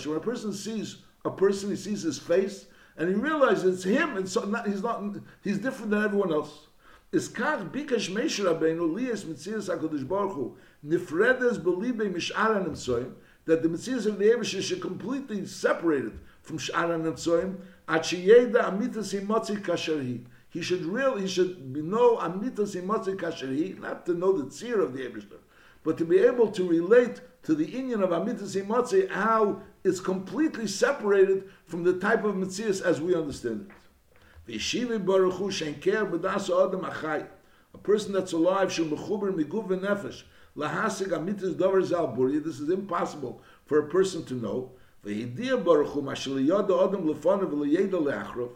When 0.06 0.16
a 0.16 0.20
person 0.20 0.52
sees 0.52 0.96
a 1.24 1.30
person, 1.30 1.70
he 1.70 1.76
sees 1.76 2.02
his 2.02 2.18
face, 2.18 2.66
and 2.96 3.08
he 3.08 3.14
realizes 3.14 3.74
it's 3.74 3.84
him, 3.84 4.16
and 4.16 4.28
so 4.28 4.44
not, 4.44 4.66
he's 4.68 4.82
not 4.82 5.02
he's 5.42 5.58
different 5.58 5.90
than 5.90 6.04
everyone 6.04 6.32
else. 6.32 6.68
Is 7.12 7.28
kach 7.28 7.70
bikash 7.70 8.10
meishra 8.10 8.58
beinu 8.58 8.92
lias 8.94 9.24
mitzias 9.24 9.68
hakadosh 9.68 10.06
baruch 10.06 10.32
hu 10.32 10.56
nifredes 10.86 11.58
belibe 11.58 12.12
mishara 12.12 12.64
nimtzoyim 12.64 13.14
that 13.46 13.62
the 13.62 13.68
mitzias 13.68 14.06
of 14.06 14.18
the 14.18 14.26
Ebesh 14.26 14.62
should 14.62 14.80
completely 14.80 15.46
separated 15.46 16.18
from 16.42 16.58
sh'ar 16.58 16.88
ha-nimtzoyim 16.88 17.56
at 17.88 18.02
sheyeda 18.02 18.64
amitas 18.64 19.18
himotzi 19.18 19.60
Kasherhi. 19.60 20.24
he 20.50 20.62
should 20.62 20.84
really 20.84 21.22
he 21.22 21.28
should 21.28 21.76
know 21.76 22.16
amitas 22.18 22.80
imotzi 22.80 23.16
kasheri, 23.16 23.78
not 23.80 24.06
to 24.06 24.14
know 24.14 24.32
the 24.32 24.44
tzir 24.44 24.80
of 24.80 24.94
the 24.94 25.00
Ebershter, 25.00 25.38
but 25.82 25.98
to 25.98 26.04
be 26.04 26.18
able 26.18 26.50
to 26.50 26.66
relate 26.68 27.20
to 27.42 27.54
the 27.54 27.66
inyan 27.66 28.02
of 28.02 28.10
amitas 28.10 28.60
imotzi 28.60 29.10
how 29.10 29.60
it's 29.82 30.00
completely 30.00 30.66
separated 30.66 31.44
from 31.66 31.82
the 31.82 31.98
type 31.98 32.24
of 32.24 32.34
mitzias 32.36 32.80
as 32.80 33.00
we 33.00 33.14
understand 33.14 33.68
it. 33.68 34.52
V'shivi 34.52 35.04
baruch 35.04 35.34
hu 35.34 35.50
shenker 35.50 36.10
b'das 36.10 36.48
adam 36.48 36.82
achai, 36.82 37.26
a 37.74 37.78
person 37.78 38.12
that's 38.12 38.32
alive 38.32 38.72
shul 38.72 38.86
mechuber 38.86 39.32
miguv 39.34 39.68
v'nefesh 39.68 40.22
lahasig 40.56 41.08
amitas 41.08 41.54
davar 41.54 41.82
zal 41.84 42.14
This 42.42 42.60
is 42.60 42.70
impossible 42.70 43.42
for 43.66 43.78
a 43.78 43.88
person 43.88 44.24
to 44.26 44.34
know. 44.34 44.72
V'hidia 45.04 45.62
baruch 45.62 45.88
hu 45.88 46.00
adam 46.10 47.06
lefanav 47.06 47.50
v'liyeda 47.50 47.90
le'achrov. 47.90 48.50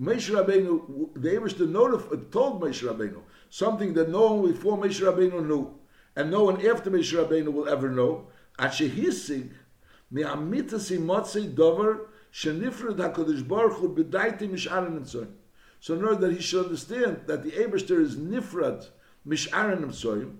Moshe 0.00 0.30
Rabbeinu, 0.30 1.10
the 1.14 1.28
Ebershter 1.28 1.68
notified, 1.68 2.32
told 2.32 2.62
Moshe 2.62 2.82
Rabbeinu 2.82 3.20
something 3.50 3.92
that 3.92 4.08
no 4.08 4.32
one 4.32 4.52
before 4.52 4.78
Moshe 4.78 5.02
Rabbeinu 5.02 5.46
knew, 5.46 5.74
and 6.16 6.30
no 6.30 6.44
one 6.44 6.66
after 6.66 6.90
Moshe 6.90 7.12
Rabbeinu 7.12 7.52
will 7.52 7.68
ever 7.68 7.90
know. 7.90 8.28
Achehisig 8.58 9.50
mi'amitas 10.10 10.96
imotzei 10.96 11.54
dover 11.54 12.08
shenifred 12.32 12.96
Hakadosh 12.96 13.46
Baruch 13.46 13.74
Hu 13.74 13.94
b'daiti 13.94 14.48
mish'aran 14.50 14.98
emtzoyim. 14.98 15.32
So 15.80 15.94
in 15.94 16.04
order 16.04 16.26
that 16.26 16.32
he 16.32 16.40
should 16.40 16.64
understand 16.64 17.22
that 17.26 17.42
the 17.42 17.50
Ebershter 17.50 18.00
is 18.00 18.16
nifrad 18.16 18.86
mish'aran 19.28 19.84
emtzoyim, 19.84 20.36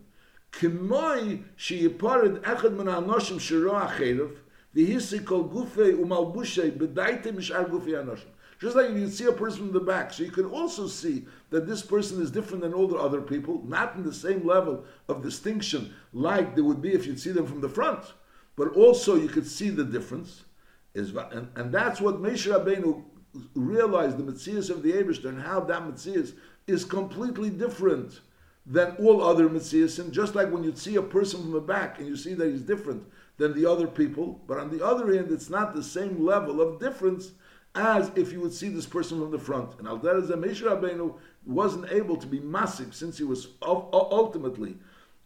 k'moi 0.53 1.43
sheyipared 1.59 2.43
echad 2.43 2.77
min 2.77 2.87
ha'anoshim 2.87 3.41
shiro 3.41 3.73
acherev, 3.73 4.37
v'hisi 4.77 5.25
kol 5.25 5.49
gufei 5.49 5.95
u'malbushei 5.95 6.71
b'daiti 6.77 7.35
mish'ar 7.35 7.69
gufei 7.69 7.97
ha'anoshim. 7.97 8.29
Just 8.63 8.77
like 8.77 8.91
you 8.91 9.09
see 9.09 9.25
a 9.25 9.33
person 9.33 9.59
from 9.65 9.73
the 9.73 9.81
back. 9.81 10.13
So 10.13 10.23
you 10.23 10.31
can 10.31 10.45
also 10.45 10.87
see 10.87 11.27
that 11.51 11.67
this 11.67 11.83
person 11.83 12.23
is 12.23 12.31
different 12.31 12.63
than 12.63 12.73
all 12.73 12.87
the 12.87 12.95
other 12.97 13.21
people, 13.21 13.61
not 13.67 13.97
in 13.97 14.05
the 14.05 14.15
same 14.15 14.47
level 14.47 14.85
of 15.09 15.21
distinction 15.21 15.93
like 16.13 16.55
there 16.55 16.63
would 16.63 16.81
be 16.81 16.93
if 16.93 17.05
you'd 17.05 17.19
see 17.19 17.33
them 17.33 17.45
from 17.45 17.61
the 17.61 17.69
front. 17.69 18.05
But 18.55 18.69
also 18.77 19.17
you 19.17 19.27
could 19.27 19.49
see 19.49 19.71
the 19.71 19.83
difference. 19.83 20.45
And, 20.95 21.49
and 21.57 21.75
that's 21.75 22.01
what 22.01 22.23
Moshe 22.23 22.49
Rabbeinu 22.49 23.03
realized 23.57 24.19
the 24.19 24.31
Metzias 24.31 24.71
of 24.71 24.85
the 24.85 24.93
Abishter 24.93 25.31
and 25.31 25.43
how 25.43 25.59
that 25.59 25.83
Metzias 25.83 26.35
is 26.69 26.85
completely 26.85 27.51
different 27.51 28.21
than 28.65 28.97
all 28.99 29.23
other 29.23 29.49
Metzias. 29.49 29.99
And 29.99 30.13
just 30.13 30.35
like 30.35 30.51
when 30.51 30.65
you 30.65 30.75
see 30.75 30.97
a 30.97 31.03
person 31.03 31.43
from 31.43 31.53
the 31.53 31.61
back 31.61 31.99
and 31.99 32.07
you 32.07 32.17
see 32.17 32.35
that 32.35 32.51
he's 32.51 32.63
different 32.63 33.05
than 33.39 33.55
the 33.55 33.67
other 33.71 33.87
people, 33.87 34.41
but 34.47 34.59
on 34.59 34.71
the 34.77 34.85
other 34.85 35.15
hand, 35.15 35.31
it's 35.31 35.51
not 35.51 35.75
the 35.75 35.83
same 35.83 36.25
level 36.25 36.61
of 36.61 36.81
difference 36.81 37.33
as 37.75 38.11
if 38.17 38.33
you 38.33 38.41
would 38.41 38.53
see 38.53 38.69
this 38.69 38.87
person 38.87 39.19
from 39.19 39.31
the 39.31 39.39
front. 39.39 39.79
And 39.79 39.89
Al 39.89 39.99
Derazeh 39.99 40.33
Moshe 40.33 40.63
Rabbeinu 40.63 41.15
wasn't 41.47 41.91
able 41.91 42.17
to 42.17 42.27
be 42.27 42.39
massive 42.39 42.95
since 42.95 43.19
he 43.19 43.25
was 43.25 43.49
ultimately 43.63 44.77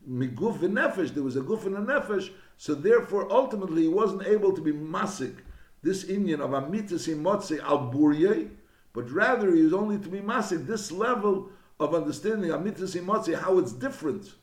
miguf 0.08 0.58
v'nefesh. 0.58 1.12
There 1.12 1.22
was 1.22 1.36
a 1.36 1.40
guf 1.40 1.66
and 1.66 1.76
a 1.76 1.80
nefesh, 1.80 2.30
so 2.56 2.74
therefore 2.74 3.30
ultimately 3.30 3.82
he 3.82 3.88
wasn't 3.88 4.26
able 4.26 4.52
to 4.52 4.60
be 4.60 4.72
masik. 4.72 5.38
This 5.82 6.04
inyan 6.04 6.40
of 6.40 6.50
amitas 6.50 7.08
imotze 7.12 7.60
al 7.62 7.92
burye, 7.92 8.50
but 8.92 9.10
rather 9.10 9.54
he 9.54 9.62
was 9.62 9.74
only 9.74 9.98
to 9.98 10.08
be 10.08 10.20
masik. 10.20 10.66
This 10.66 10.92
level 10.92 11.50
of 11.78 11.94
understanding 11.94 12.50
amitas 12.50 12.96
imotze, 12.96 13.38
how 13.38 13.58
it's 13.58 13.72
different. 13.72 14.34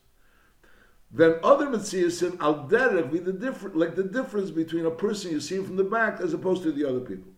than 1.11 1.39
other 1.43 1.67
mitziasim 1.67 2.39
al 2.41 2.67
derech 2.67 3.11
be 3.11 3.19
the 3.19 3.34
different, 3.34 3.75
like 3.75 3.95
the 3.95 4.03
difference 4.03 4.51
between 4.51 4.86
a 4.86 4.91
person 4.91 5.31
you 5.31 5.39
see 5.39 5.57
from 5.57 5.75
the 5.75 5.84
back 5.84 6.19
as 6.19 6.34
opposed 6.34 6.63
to 6.63 6.71
the 6.71 6.88
other 6.88 6.99
people. 6.99 7.31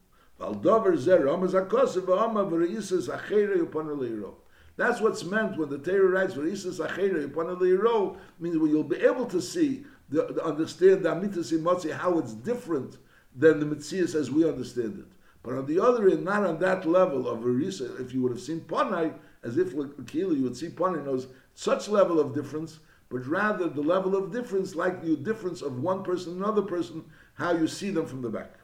That's 4.78 5.00
what's 5.00 5.24
meant 5.24 5.58
when 5.58 5.70
the 5.70 5.78
Torah 5.78 6.08
writes 6.10 6.34
"V'risas 6.34 6.80
achere 6.80 7.24
upon 7.24 7.48
leiro" 7.56 8.18
means 8.40 8.58
well, 8.58 8.68
you'll 8.68 8.84
be 8.84 8.98
able 8.98 9.26
to 9.28 9.42
see, 9.42 9.86
the, 10.10 10.26
the 10.34 10.44
understand 10.44 11.04
the 11.04 11.10
amitas 11.10 11.58
imotzi 11.58 11.92
how 11.92 12.20
it's 12.20 12.34
different 12.34 12.98
than 13.34 13.60
the 13.60 13.66
mitzias 13.66 14.16
as 14.16 14.30
we 14.30 14.48
understand 14.48 15.00
it. 15.00 15.06
But 15.44 15.54
on 15.54 15.66
the 15.68 15.80
other 15.80 16.10
end, 16.10 16.26
not 16.26 16.44
on 16.46 16.60
that 16.60 16.86
level 16.86 17.30
of 17.30 17.40
Verisa, 17.40 18.00
if 18.02 18.14
you 18.14 18.22
would 18.24 18.32
have 18.32 18.42
seen 18.42 18.62
Panai, 18.62 19.14
as 19.46 19.58
if 19.58 19.74
Kili 19.74 20.38
you 20.38 20.44
would 20.44 20.58
see 20.58 20.70
Panai 20.70 21.06
knows 21.06 21.28
such 21.54 21.88
level 21.88 22.20
of 22.20 22.34
difference, 22.34 22.80
but 23.10 23.26
rather 23.28 23.70
the 23.70 23.82
level 23.82 24.16
of 24.16 24.32
difference, 24.32 24.76
like 24.76 25.02
the 25.02 25.16
difference 25.16 25.62
of 25.62 25.80
one 25.80 26.04
person 26.04 26.34
and 26.34 26.42
another 26.42 26.64
person, 26.64 27.06
how 27.36 27.52
you 27.52 27.68
see 27.68 27.92
them 27.92 28.08
from 28.08 28.22
the 28.22 28.30
back. 28.30 28.56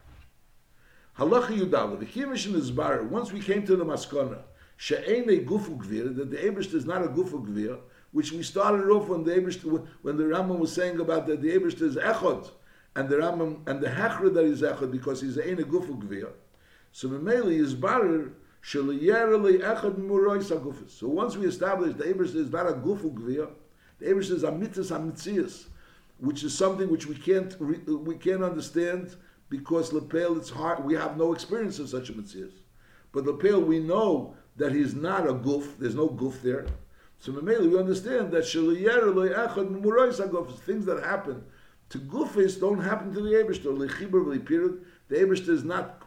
Halacha 1.18 1.56
Yudala, 1.58 1.98
the 1.98 2.06
Kimishin 2.06 2.54
is 2.54 2.70
bar. 2.70 3.02
Once 3.04 3.32
we 3.32 3.40
came 3.40 3.64
to 3.66 3.76
the 3.76 3.84
Maskana, 3.84 4.42
She'ene 4.76 5.46
Gufu 5.46 5.78
Gvir, 5.78 6.16
that 6.16 6.30
the 6.30 6.38
Ebrish 6.38 6.74
is 6.74 6.86
not 6.86 7.04
a 7.04 7.08
Gufu 7.08 7.46
Gvir, 7.46 7.78
which 8.10 8.32
we 8.32 8.42
started 8.42 8.88
off 8.90 9.08
when 9.08 9.22
the 9.22 9.32
Ebrish, 9.32 9.62
when 10.02 10.16
the 10.16 10.24
Rambam 10.24 10.58
was 10.58 10.72
saying 10.72 10.98
about 10.98 11.26
that 11.28 11.40
the 11.40 11.50
Ebrish 11.50 11.80
is 11.80 11.96
Echod, 11.96 12.50
and 12.96 13.08
the 13.08 13.16
Rambam, 13.16 13.60
and 13.68 13.80
the 13.80 13.88
Hechra 13.88 14.34
that 14.34 14.44
is 14.44 14.62
Echod, 14.62 14.90
because 14.90 15.20
he's 15.20 15.36
a 15.36 15.42
Gufu 15.42 16.02
Gvir. 16.02 16.30
So 16.90 17.08
Memeli 17.08 17.60
is 17.60 17.74
bar, 17.74 18.32
so 18.64 18.80
once 21.02 21.36
we 21.36 21.46
establish 21.46 21.94
the 21.96 22.04
Ebrish 22.04 22.34
is 22.34 22.50
not 22.50 22.68
a 22.68 22.72
Gufu 22.72 23.12
the 23.98 24.06
Ebrish 24.06 24.30
is 24.30 24.42
a 24.42 24.52
Mitzvah 24.52 24.98
Amitzias, 24.98 25.66
which 26.18 26.44
is 26.44 26.56
something 26.56 26.88
which 26.90 27.06
we 27.06 27.14
can't, 27.14 27.60
we 27.60 28.14
can't 28.16 28.42
understand, 28.42 29.16
because 29.48 29.92
Lepel, 29.92 30.38
it's 30.38 30.50
hard. 30.50 30.84
We 30.84 30.94
have 30.94 31.16
no 31.16 31.32
experience 31.32 31.78
of 31.78 31.88
such 31.88 32.08
a 32.08 32.12
mitzvah. 32.16 32.48
But 33.12 33.26
Lepel, 33.26 33.60
we 33.60 33.80
know 33.80 34.34
that 34.56 34.72
he's 34.72 34.94
not 34.94 35.28
a 35.28 35.34
goof. 35.34 35.76
There's 35.78 35.94
no 35.94 36.08
goof 36.08 36.40
there. 36.42 36.66
So 37.18 37.32
Mamela, 37.32 37.70
we 37.70 37.78
understand 37.78 38.32
that 38.32 38.44
things 40.64 40.84
that 40.86 41.04
happen 41.04 41.44
to 41.90 41.98
goofis 41.98 42.58
don't 42.58 42.80
happen 42.80 43.12
to 43.14 43.20
the 43.20 43.30
Ebershter. 43.30 44.80
The 45.08 45.14
Ebershter 45.14 45.50
is 45.50 45.62
not 45.62 46.02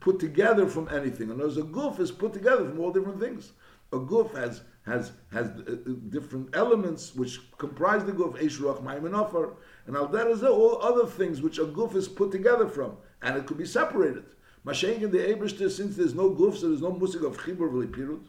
put 0.00 0.18
together 0.18 0.66
from 0.66 0.88
anything. 0.88 1.30
And 1.30 1.40
as 1.40 1.56
a 1.56 1.62
goof 1.62 1.98
is 2.00 2.10
put 2.10 2.32
together 2.32 2.64
from 2.64 2.78
all 2.80 2.92
different 2.92 3.20
things. 3.20 3.52
A 3.92 3.98
goof 3.98 4.32
has 4.32 4.62
has 4.84 5.12
has 5.32 5.46
uh, 5.46 5.72
uh, 5.72 5.92
different 6.08 6.54
elements 6.54 7.14
which 7.14 7.40
comprise 7.58 8.04
the 8.04 8.12
goof. 8.12 8.34
Eish 8.34 8.58
Ruach 8.58 9.54
and 9.86 9.96
al 9.96 10.14
is 10.14 10.42
all 10.42 10.82
other 10.82 11.06
things 11.06 11.40
which 11.40 11.58
a 11.58 11.64
goof 11.64 11.94
is 11.94 12.08
put 12.08 12.30
together 12.30 12.68
from, 12.68 12.96
and 13.22 13.36
it 13.36 13.46
could 13.46 13.58
be 13.58 13.66
separated. 13.66 14.24
Mashenk 14.66 15.02
in 15.02 15.10
the 15.10 15.18
Ebershter, 15.18 15.70
since 15.70 15.96
there's 15.96 16.14
no 16.14 16.30
goof, 16.30 16.58
so 16.58 16.68
there's 16.68 16.82
no 16.82 16.92
musik 16.92 17.22
of 17.22 17.38
chibur 17.38 17.70
pirut, 17.86 18.24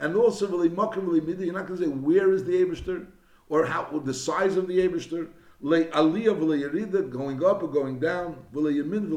and 0.00 0.16
also 0.16 0.48
midi, 0.48 1.44
you're 1.44 1.52
not 1.54 1.66
going 1.66 1.78
to 1.78 1.84
say 1.84 1.90
where 1.90 2.32
is 2.32 2.44
the 2.44 2.52
Ebershter, 2.52 3.06
or 3.48 3.66
how 3.66 4.00
the 4.04 4.14
size 4.14 4.56
of 4.56 4.66
the 4.68 4.78
Ebershter, 4.78 5.28
le 5.60 5.84
aliyah 5.86 7.10
going 7.10 7.44
up 7.44 7.62
or 7.62 7.68
going 7.68 7.98
down, 7.98 8.36
v'li 8.54 8.82
yamin 8.82 9.08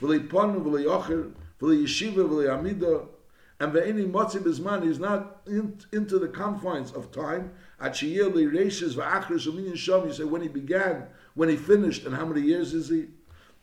v'li 0.00 0.28
ponu 0.28 0.62
v'li 0.62 0.86
ocher, 0.86 1.32
and 3.60 3.72
ve'eni 3.72 4.08
motzi 4.08 4.38
bizman, 4.38 4.86
he's 4.86 5.00
not 5.00 5.40
in, 5.46 5.76
into 5.92 6.18
the 6.18 6.28
confines 6.28 6.92
of 6.92 7.10
time, 7.10 7.50
you 7.82 7.94
say 10.12 10.24
when 10.24 10.42
he 10.42 10.48
began, 10.48 11.06
when 11.34 11.48
he 11.48 11.56
finished, 11.56 12.04
and 12.04 12.14
how 12.14 12.24
many 12.24 12.40
years 12.40 12.72
is 12.72 12.88
he? 12.88 13.06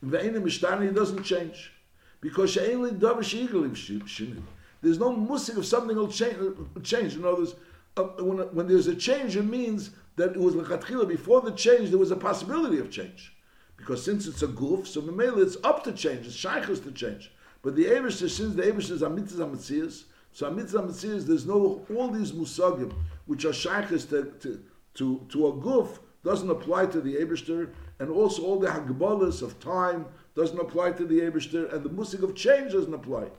Ve'ena 0.04 0.42
mishtani 0.42 0.94
doesn't 0.94 1.24
change. 1.24 1.72
Because 2.20 2.52
she'enli 2.52 3.00
davar 3.00 3.24
she'igel 3.24 3.64
shinu. 3.64 4.42
There's 4.82 5.00
no 5.00 5.16
musik 5.16 5.58
of 5.58 5.66
something 5.66 5.96
will 5.96 6.08
change. 6.08 6.38
change. 6.84 7.16
In 7.16 7.26
other 7.26 7.38
words, 7.38 7.56
uh, 7.98 8.04
when, 8.20 8.40
when 8.54 8.68
there's 8.68 8.88
a 8.88 8.96
change, 8.96 9.36
it 9.38 9.44
means 9.44 9.92
that 10.16 10.32
it 10.32 10.40
was 10.40 10.56
lechatchila. 10.56 11.08
Before 11.08 11.42
the 11.42 11.52
change, 11.52 11.90
there 11.90 11.98
was 11.98 12.12
a 12.12 12.16
possibility 12.16 12.80
of 12.80 12.92
change. 12.92 13.35
Because 13.78 14.04
since 14.04 14.28
it's 14.28 14.42
a 14.42 14.48
goof, 14.48 14.88
so 14.88 15.02
memela 15.02 15.44
it's 15.44 15.58
up 15.64 15.84
to 15.84 15.92
change. 15.92 16.26
It's 16.26 16.36
shaykhus 16.36 16.84
to 16.84 16.92
change. 16.92 17.32
But 17.62 17.76
the 17.76 17.86
Eibush, 17.86 18.18
since 18.30 18.56
the 18.56 18.64
Eibush 18.64 18.92
is 18.92 19.02
amitzah 19.02 19.38
amitzias, 19.38 20.04
so 20.32 20.50
amitzah 20.50 20.86
amitzias, 20.86 21.26
there's 21.26 21.46
no 21.46 21.86
all 21.96 22.10
these 22.10 22.32
musagim 22.32 22.94
which 23.26 23.46
are 23.46 23.50
shaykhus 23.50 24.10
to, 24.10 24.32
to 24.40 24.64
to 24.96 25.26
to 25.30 25.48
a 25.48 25.54
goof 25.54 26.00
doesn't 26.24 26.50
apply 26.50 26.88
to 26.88 27.00
the 27.02 27.16
Eibushter, 27.16 27.70
and 28.00 28.10
also 28.10 28.44
all 28.44 28.60
the 28.60 28.68
hagbalas 28.68 29.44
of 29.44 29.60
time 29.60 30.08
doesn't 30.36 30.60
apply 30.60 30.92
to 30.92 31.06
the 31.06 31.20
Eibushter, 31.20 31.72
and 31.72 31.84
the 31.84 31.90
musig 31.90 32.24
of 32.24 32.34
change 32.36 32.74
doesn't 32.74 32.94
apply. 32.94 33.30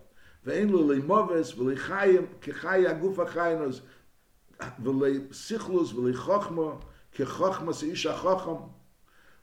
ואין 0.47 0.69
לו 0.69 0.93
לימובס 0.93 1.59
ולחיים 1.59 2.27
כחי 2.41 2.87
הגוף 2.87 3.19
החיינו 3.19 3.65
ולסיכלוס 4.83 5.93
ולחוכמה 5.93 6.73
כחוכמה 7.13 7.73
שאיש 7.73 8.07
החוכם 8.07 8.63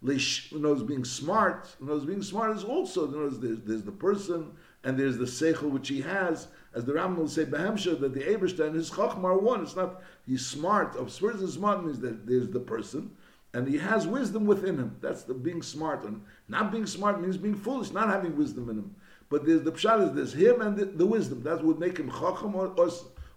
knows 0.04 0.84
being 0.84 1.06
smart 1.06 1.68
knows 1.80 2.06
being 2.06 2.22
smart 2.22 2.56
is 2.56 2.64
also 2.64 3.08
knows 3.08 3.40
there's, 3.40 3.60
there's 3.62 3.84
the 3.84 3.92
person 3.92 4.52
and 4.84 5.00
there's 5.00 5.18
the 5.18 5.26
seichel 5.26 5.70
which 5.70 5.88
he 5.88 6.02
has 6.02 6.48
as 6.76 6.86
the 6.86 6.94
Rambam 6.94 7.18
will 7.18 7.28
say 7.28 7.46
Behemsha 7.46 8.00
that 8.00 8.14
the 8.14 8.28
Eberstein 8.28 8.68
and 8.68 8.76
his 8.76 8.92
Chachma 8.92 9.24
are 9.24 9.38
one 9.38 9.64
it's 9.64 9.76
not 9.76 10.02
he's 10.28 10.46
smart 10.46 10.96
of 10.96 11.12
person 11.12 11.48
smart 11.48 11.84
means 11.86 12.00
that 12.00 12.28
there's 12.28 12.50
the 12.50 12.60
person 12.60 13.12
and 13.54 13.68
he 13.68 13.78
has 13.78 14.06
wisdom 14.06 14.46
within 14.46 14.78
him 14.78 14.96
that's 15.02 15.24
the 15.24 15.34
being 15.34 15.62
smart 15.62 16.04
and 16.04 16.22
not 16.48 16.72
being 16.72 16.86
smart 16.86 17.22
means 17.22 17.38
being 17.38 17.56
foolish 17.56 17.92
not 17.92 18.10
having 18.10 18.36
wisdom 18.36 18.70
in 18.70 18.78
him 18.78 18.96
but 19.34 19.48
there's 19.48 19.64
the 19.64 19.72
pshat 19.72 20.10
is 20.10 20.12
there's 20.14 20.34
him 20.34 20.62
and 20.62 20.78
the, 20.78 20.86
the 20.86 21.08
wisdom. 21.08 21.42
That 21.42 21.64
would 21.64 21.80
make 21.80 21.98
him 21.98 22.08
chacham 22.08 22.54
or, 22.54 22.68
or, 22.78 22.90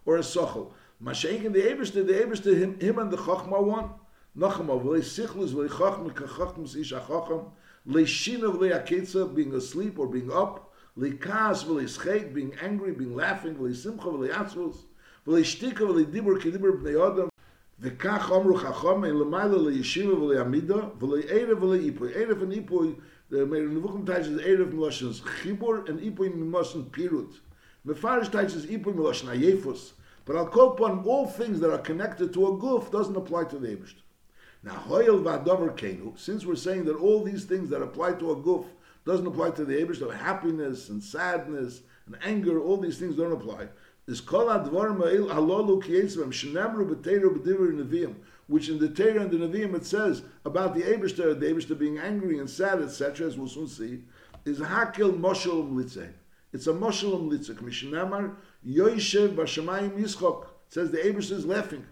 or 0.05 0.17
a 0.19 0.21
sochel. 0.21 0.73
Mashenk 1.03 1.43
in 1.45 1.55
the 1.55 1.63
Eberste, 1.63 2.07
the 2.07 2.13
Eberste, 2.13 2.55
him, 2.55 2.79
him 2.79 2.99
and 2.99 3.11
the 3.11 3.17
chacham 3.17 3.55
are 3.55 3.63
one. 3.63 3.89
noch 4.37 4.61
einmal, 4.61 4.85
weil 4.85 5.01
ich 5.01 5.11
sichlus, 5.11 5.57
weil 5.57 5.67
ich 5.67 5.73
chochme, 5.73 6.13
kachochmus 6.13 6.77
ish 6.77 6.93
achochem, 6.93 7.47
leishinu, 7.87 8.61
weil 8.61 8.69
ich 8.69 8.75
akitza, 8.75 9.25
being 9.25 9.55
asleep 9.55 9.99
or 9.99 10.11
being 10.11 10.31
up, 10.31 10.73
leikaz, 10.95 11.67
weil 11.69 11.85
ich 11.85 11.95
scheg, 11.95 12.35
being 12.35 12.53
angry, 12.63 12.93
being 12.93 13.17
laughing, 13.17 13.57
weil 13.59 13.71
ich 13.71 13.81
simcha, 13.83 14.09
weil 14.13 14.29
ich 14.29 14.37
atzvus, 14.37 14.87
weil 15.25 15.41
ich 15.41 15.53
stika, 15.53 15.89
weil 15.89 16.01
ich 16.01 16.11
dibur, 16.11 16.39
ki 16.39 16.53
dibur 16.53 16.77
bnei 16.79 16.97
odem, 16.97 17.29
וכך 17.81 18.31
אומרו 18.31 18.57
חכם, 18.57 19.05
אין 19.05 19.15
למעלה 19.15 19.59
לישיבה 19.59 20.15
ולימידה, 20.15 20.89
ולערב 21.01 21.63
ולאיפוי. 21.63 22.15
ערב 22.15 22.43
וניפוי, 22.43 22.95
מרנבוכם 23.31 24.05
טייץ 24.05 24.27
איז 24.27 24.41
ערב 24.45 24.75
מלושנס 24.75 25.21
חיבור, 25.21 25.75
אין 25.87 25.99
איפוי 25.99 26.29
מלושן 26.29 26.79
פירוט. 26.91 27.35
מפרש 27.85 28.29
טייץ 28.29 28.55
איז 28.55 28.65
איפוי 28.65 28.93
מלושן 28.93 29.29
היפוס. 29.29 29.93
But 30.27 30.37
I'll 30.37 30.49
call 30.49 30.73
upon 30.73 31.05
all 31.05 31.27
things 31.29 31.61
that 31.61 31.71
are 31.71 31.85
connected 31.91 32.33
to 32.33 32.47
a 32.49 32.57
goof 32.59 32.91
doesn't 32.91 33.17
apply 33.17 33.45
to 33.45 33.59
the 33.59 33.69
Eberstein. 33.69 34.06
Now 34.63 34.73
hoyel 34.73 35.23
kenu 35.77 36.19
since 36.19 36.45
we're 36.45 36.55
saying 36.55 36.85
that 36.85 36.97
all 36.97 37.23
these 37.23 37.45
things 37.45 37.71
that 37.71 37.83
apply 37.83 38.13
to 38.13 38.33
a 38.33 38.37
goof 38.37 38.67
doesn't 39.05 39.27
apply 39.27 39.51
to 39.51 39.65
the 39.65 39.75
ebst 39.75 40.01
of 40.01 40.13
happiness 40.13 40.89
and 40.89 41.03
sadness 41.03 41.83
and 42.07 42.17
anger 42.25 42.61
all 42.61 42.77
these 42.77 42.99
things 42.99 43.17
don't 43.17 43.33
apply 43.33 43.69
is 44.07 44.21
which 48.49 48.69
in 48.69 48.79
the 48.79 48.89
Torah 48.89 49.23
and 49.23 49.31
the 49.31 49.37
Nevi'im 49.39 49.75
it 49.75 49.85
says 49.85 50.23
about 50.45 50.75
the 50.75 50.83
Ebershter, 50.83 51.39
the 51.39 51.47
Ebershter 51.47 51.77
being 51.77 51.99
angry 51.99 52.39
and 52.39 52.49
sad, 52.49 52.81
etc., 52.81 53.27
as 53.27 53.37
we'll 53.37 53.49
soon 53.49 53.67
see, 53.67 54.03
is 54.45 54.61
Hakil 54.61 55.19
Moshel 55.19 55.69
Mlitze. 55.69 56.13
It's 56.53 56.69
a 56.69 56.73
Moshel 56.73 57.29
Mlitze. 57.29 57.57
Mishnamar 57.57 58.37
Yoishev 58.67 59.35
Bashamayim 59.35 59.99
Yischok. 59.99 60.47
says 60.69 60.93
the 60.93 60.99
Ebershter 60.99 61.33
is 61.33 61.45
laughing. 61.45 61.85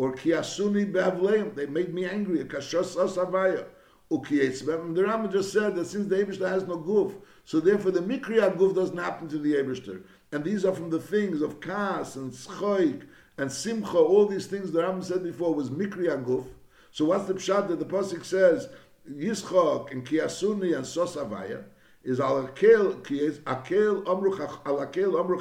Or 0.00 0.14
Kiasuni 0.14 0.90
Behavleim. 0.90 1.54
They 1.54 1.66
made 1.66 1.92
me 1.92 2.06
angry. 2.06 2.38
Kashos 2.44 2.96
Asavaya. 2.96 3.66
Ukietzbem. 4.10 4.94
The 4.94 5.02
Rambam 5.02 5.30
just 5.30 5.52
said 5.52 5.76
that 5.76 5.84
since 5.84 6.06
the 6.08 6.16
Ebershter 6.16 6.48
has 6.48 6.66
no 6.66 6.78
goof, 6.78 7.12
so 7.44 7.60
therefore 7.60 7.90
the 7.90 8.00
Mikriya 8.00 8.56
goof 8.56 8.74
doesn't 8.74 8.96
happen 8.96 9.28
to 9.28 9.36
the 9.36 9.52
Ebershter. 9.56 10.00
And 10.32 10.42
these 10.42 10.64
are 10.64 10.74
from 10.74 10.88
the 10.88 10.98
things 10.98 11.42
of 11.42 11.60
Kas 11.60 12.16
and 12.16 12.32
Schoik 12.32 13.02
and 13.36 13.52
Simcha, 13.52 13.98
all 13.98 14.24
these 14.24 14.46
things 14.46 14.72
the 14.72 14.80
Rambam 14.80 15.04
said 15.04 15.22
before 15.22 15.54
was 15.54 15.68
Mikri 15.68 16.08
Aguf. 16.08 16.46
So 16.92 17.04
what's 17.04 17.26
the 17.26 17.34
pshat 17.34 17.68
that 17.68 17.78
the 17.78 17.84
pasuk 17.84 18.24
says 18.24 18.70
Yischok 19.06 19.92
and 19.92 20.06
Kiasuni 20.06 20.74
and 20.74 20.86
Sosavaya 20.86 21.64
is 22.04 22.20
kiyes 22.20 23.40
akel 23.40 24.08
amru 24.08 24.30
alakel 24.64 25.20
amru 25.20 25.38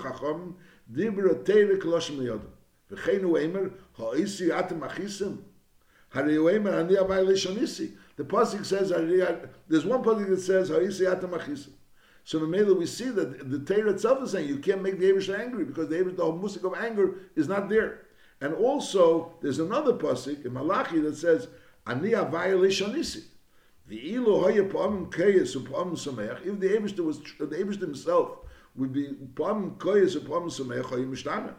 dibra. 0.92 1.34
V'cheinu 1.42 1.80
eimer 1.80 1.82
ha'isi 1.92 2.28
atem 2.28 2.59
The 2.90 2.96
pasuk 8.26 8.66
says 8.66 8.90
there's 8.90 9.86
one 9.86 10.04
pasuk 10.04 10.30
that 10.30 10.42
says 10.42 10.70
ha'isi 10.70 11.04
atem 11.06 11.30
achisim. 11.30 11.74
So 12.24 12.44
in 12.44 12.50
Mela 12.50 12.74
we 12.74 12.86
see 12.88 13.10
that 13.10 13.50
the 13.50 13.60
Torah 13.60 13.92
itself 13.92 14.24
is 14.24 14.32
saying 14.32 14.48
you 14.48 14.58
can't 14.58 14.82
make 14.82 15.00
the 15.00 15.12
Abish 15.12 15.30
angry 15.34 15.66
because 15.66 15.88
the 15.90 15.98
Abish, 15.98 16.16
the 16.18 16.24
musik 16.32 16.64
of 16.64 16.74
anger 16.76 17.16
is 17.36 17.48
not 17.48 17.70
there. 17.70 18.02
And 18.42 18.54
also 18.56 19.34
there's 19.42 19.60
another 19.60 19.94
pasuk 19.94 20.46
in 20.46 20.54
Malachi 20.54 21.00
that 21.02 21.16
says 21.16 21.48
Ani 21.86 22.12
avaya 22.12 22.58
leishonisi. 22.58 23.24
The 23.88 24.14
ilu. 24.14 24.48
If 24.50 24.72
the 24.72 24.78
Abish 26.70 27.00
was 27.00 27.20
the 27.20 27.46
Abish 27.46 27.80
himself 27.80 28.40
would 28.76 28.94
be 28.94 29.14
pa'amim 29.36 29.80
keyes 29.80 30.16
u'pa'amim 30.16 30.50
sameach 30.50 30.86
hoya 30.86 31.54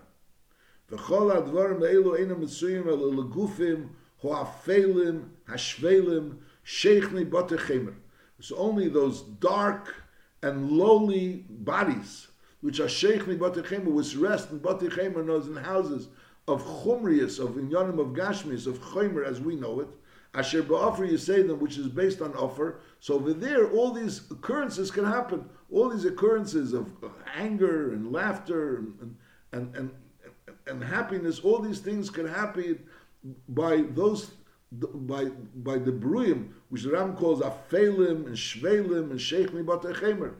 mishtana. 0.91 0.99
V'chol 0.99 1.43
advarim 1.43 1.80
eilu 1.80 2.18
einam 2.18 2.41
mitzuyim 2.41 2.86
el 2.86 2.99
legufim 2.99 3.88
ho'afelim 4.22 5.28
hashvelim 5.49 6.38
sheichni 6.64 7.28
batechemer. 7.28 7.95
It's 8.38 8.53
only 8.53 8.88
those 8.88 9.22
dark 9.22 9.95
and 10.43 10.70
lowly 10.70 11.45
bodies, 11.49 12.28
which 12.62 12.80
are 12.80 12.88
sheikh 12.88 13.26
mi 13.26 13.36
batechem, 13.36 13.84
which 13.84 14.16
rest 14.16 14.51
in 14.51 14.61
batechem 14.61 15.24
knows 15.26 15.47
in 15.49 15.57
houses 15.57 16.09
of 16.49 16.62
chumrius, 16.62 17.38
of 17.38 17.51
inyanim 17.57 17.99
of 17.99 18.09
gashmis, 18.09 18.66
of 18.66 18.78
chomer 18.80 19.24
as 19.24 19.41
we 19.41 19.55
know 19.57 19.80
it. 19.80 19.88
Asher 20.32 20.62
ba'offer 20.62 21.11
you 21.11 21.18
say 21.18 21.43
them, 21.43 21.59
which 21.59 21.76
is 21.76 21.88
based 21.88 22.22
on 22.22 22.32
offer. 22.34 22.80
So 23.01 23.14
over 23.14 23.32
there, 23.32 23.68
all 23.72 23.91
these 23.91 24.30
occurrences 24.30 24.91
can 24.91 25.05
happen. 25.05 25.51
All 25.72 25.88
these 25.88 26.05
occurrences 26.05 26.72
of 26.72 26.88
anger 27.34 27.93
and 27.93 28.12
laughter 28.12 28.76
and 28.76 28.95
and 29.01 29.16
and, 29.53 29.76
and, 29.76 29.91
and 30.67 30.83
happiness, 30.83 31.41
all 31.41 31.59
these 31.61 31.81
things 31.81 32.11
can 32.11 32.27
happen 32.27 32.79
by 33.49 33.85
those 33.95 34.33
by 34.73 35.25
by 35.57 35.79
the 35.79 35.93
bruim, 35.93 36.51
which 36.69 36.85
the 36.85 36.93
Ram 36.93 37.17
calls 37.17 37.41
afelim 37.41 38.27
and 38.27 38.37
shvelim 38.37 39.11
and 39.11 39.19
sheichli 39.19 39.65
batechemer, 39.65 40.35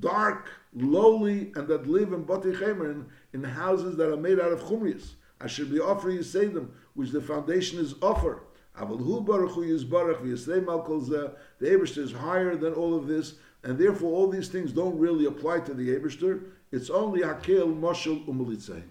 dark, 0.00 0.48
lowly, 0.74 1.52
and 1.54 1.68
that 1.68 1.86
live 1.86 2.12
in 2.12 2.24
batechemer 2.24 2.90
in, 2.90 3.06
in 3.32 3.44
houses 3.44 3.96
that 3.96 4.12
are 4.12 4.16
made 4.16 4.40
out 4.40 4.52
of 4.52 4.60
chumrius. 4.60 5.14
I 5.40 5.46
should 5.46 5.70
be 5.70 5.80
offering 5.80 6.16
you 6.16 6.22
say 6.22 6.46
them, 6.46 6.72
which 6.94 7.10
the 7.10 7.20
foundation 7.20 7.78
is 7.78 7.94
offer. 8.02 8.42
Aval 8.78 8.98
hu 8.98 9.20
baruch 9.20 9.52
hu 9.52 9.64
yizbarach 9.64 10.20
v'yisleim 10.22 10.68
al 10.68 10.82
kol 10.82 11.00
The 11.00 11.36
Eberster 11.62 11.98
is 11.98 12.12
higher 12.12 12.56
than 12.56 12.74
all 12.74 12.94
of 12.94 13.06
this, 13.06 13.34
and 13.62 13.78
therefore 13.78 14.12
all 14.12 14.28
these 14.28 14.48
things 14.48 14.72
don't 14.72 14.98
really 14.98 15.26
apply 15.26 15.60
to 15.60 15.74
the 15.74 15.88
Eberster. 15.90 16.42
It's 16.72 16.90
only 16.90 17.20
hakel 17.20 17.78
moshel 17.78 18.26
umelitzei. 18.26 18.82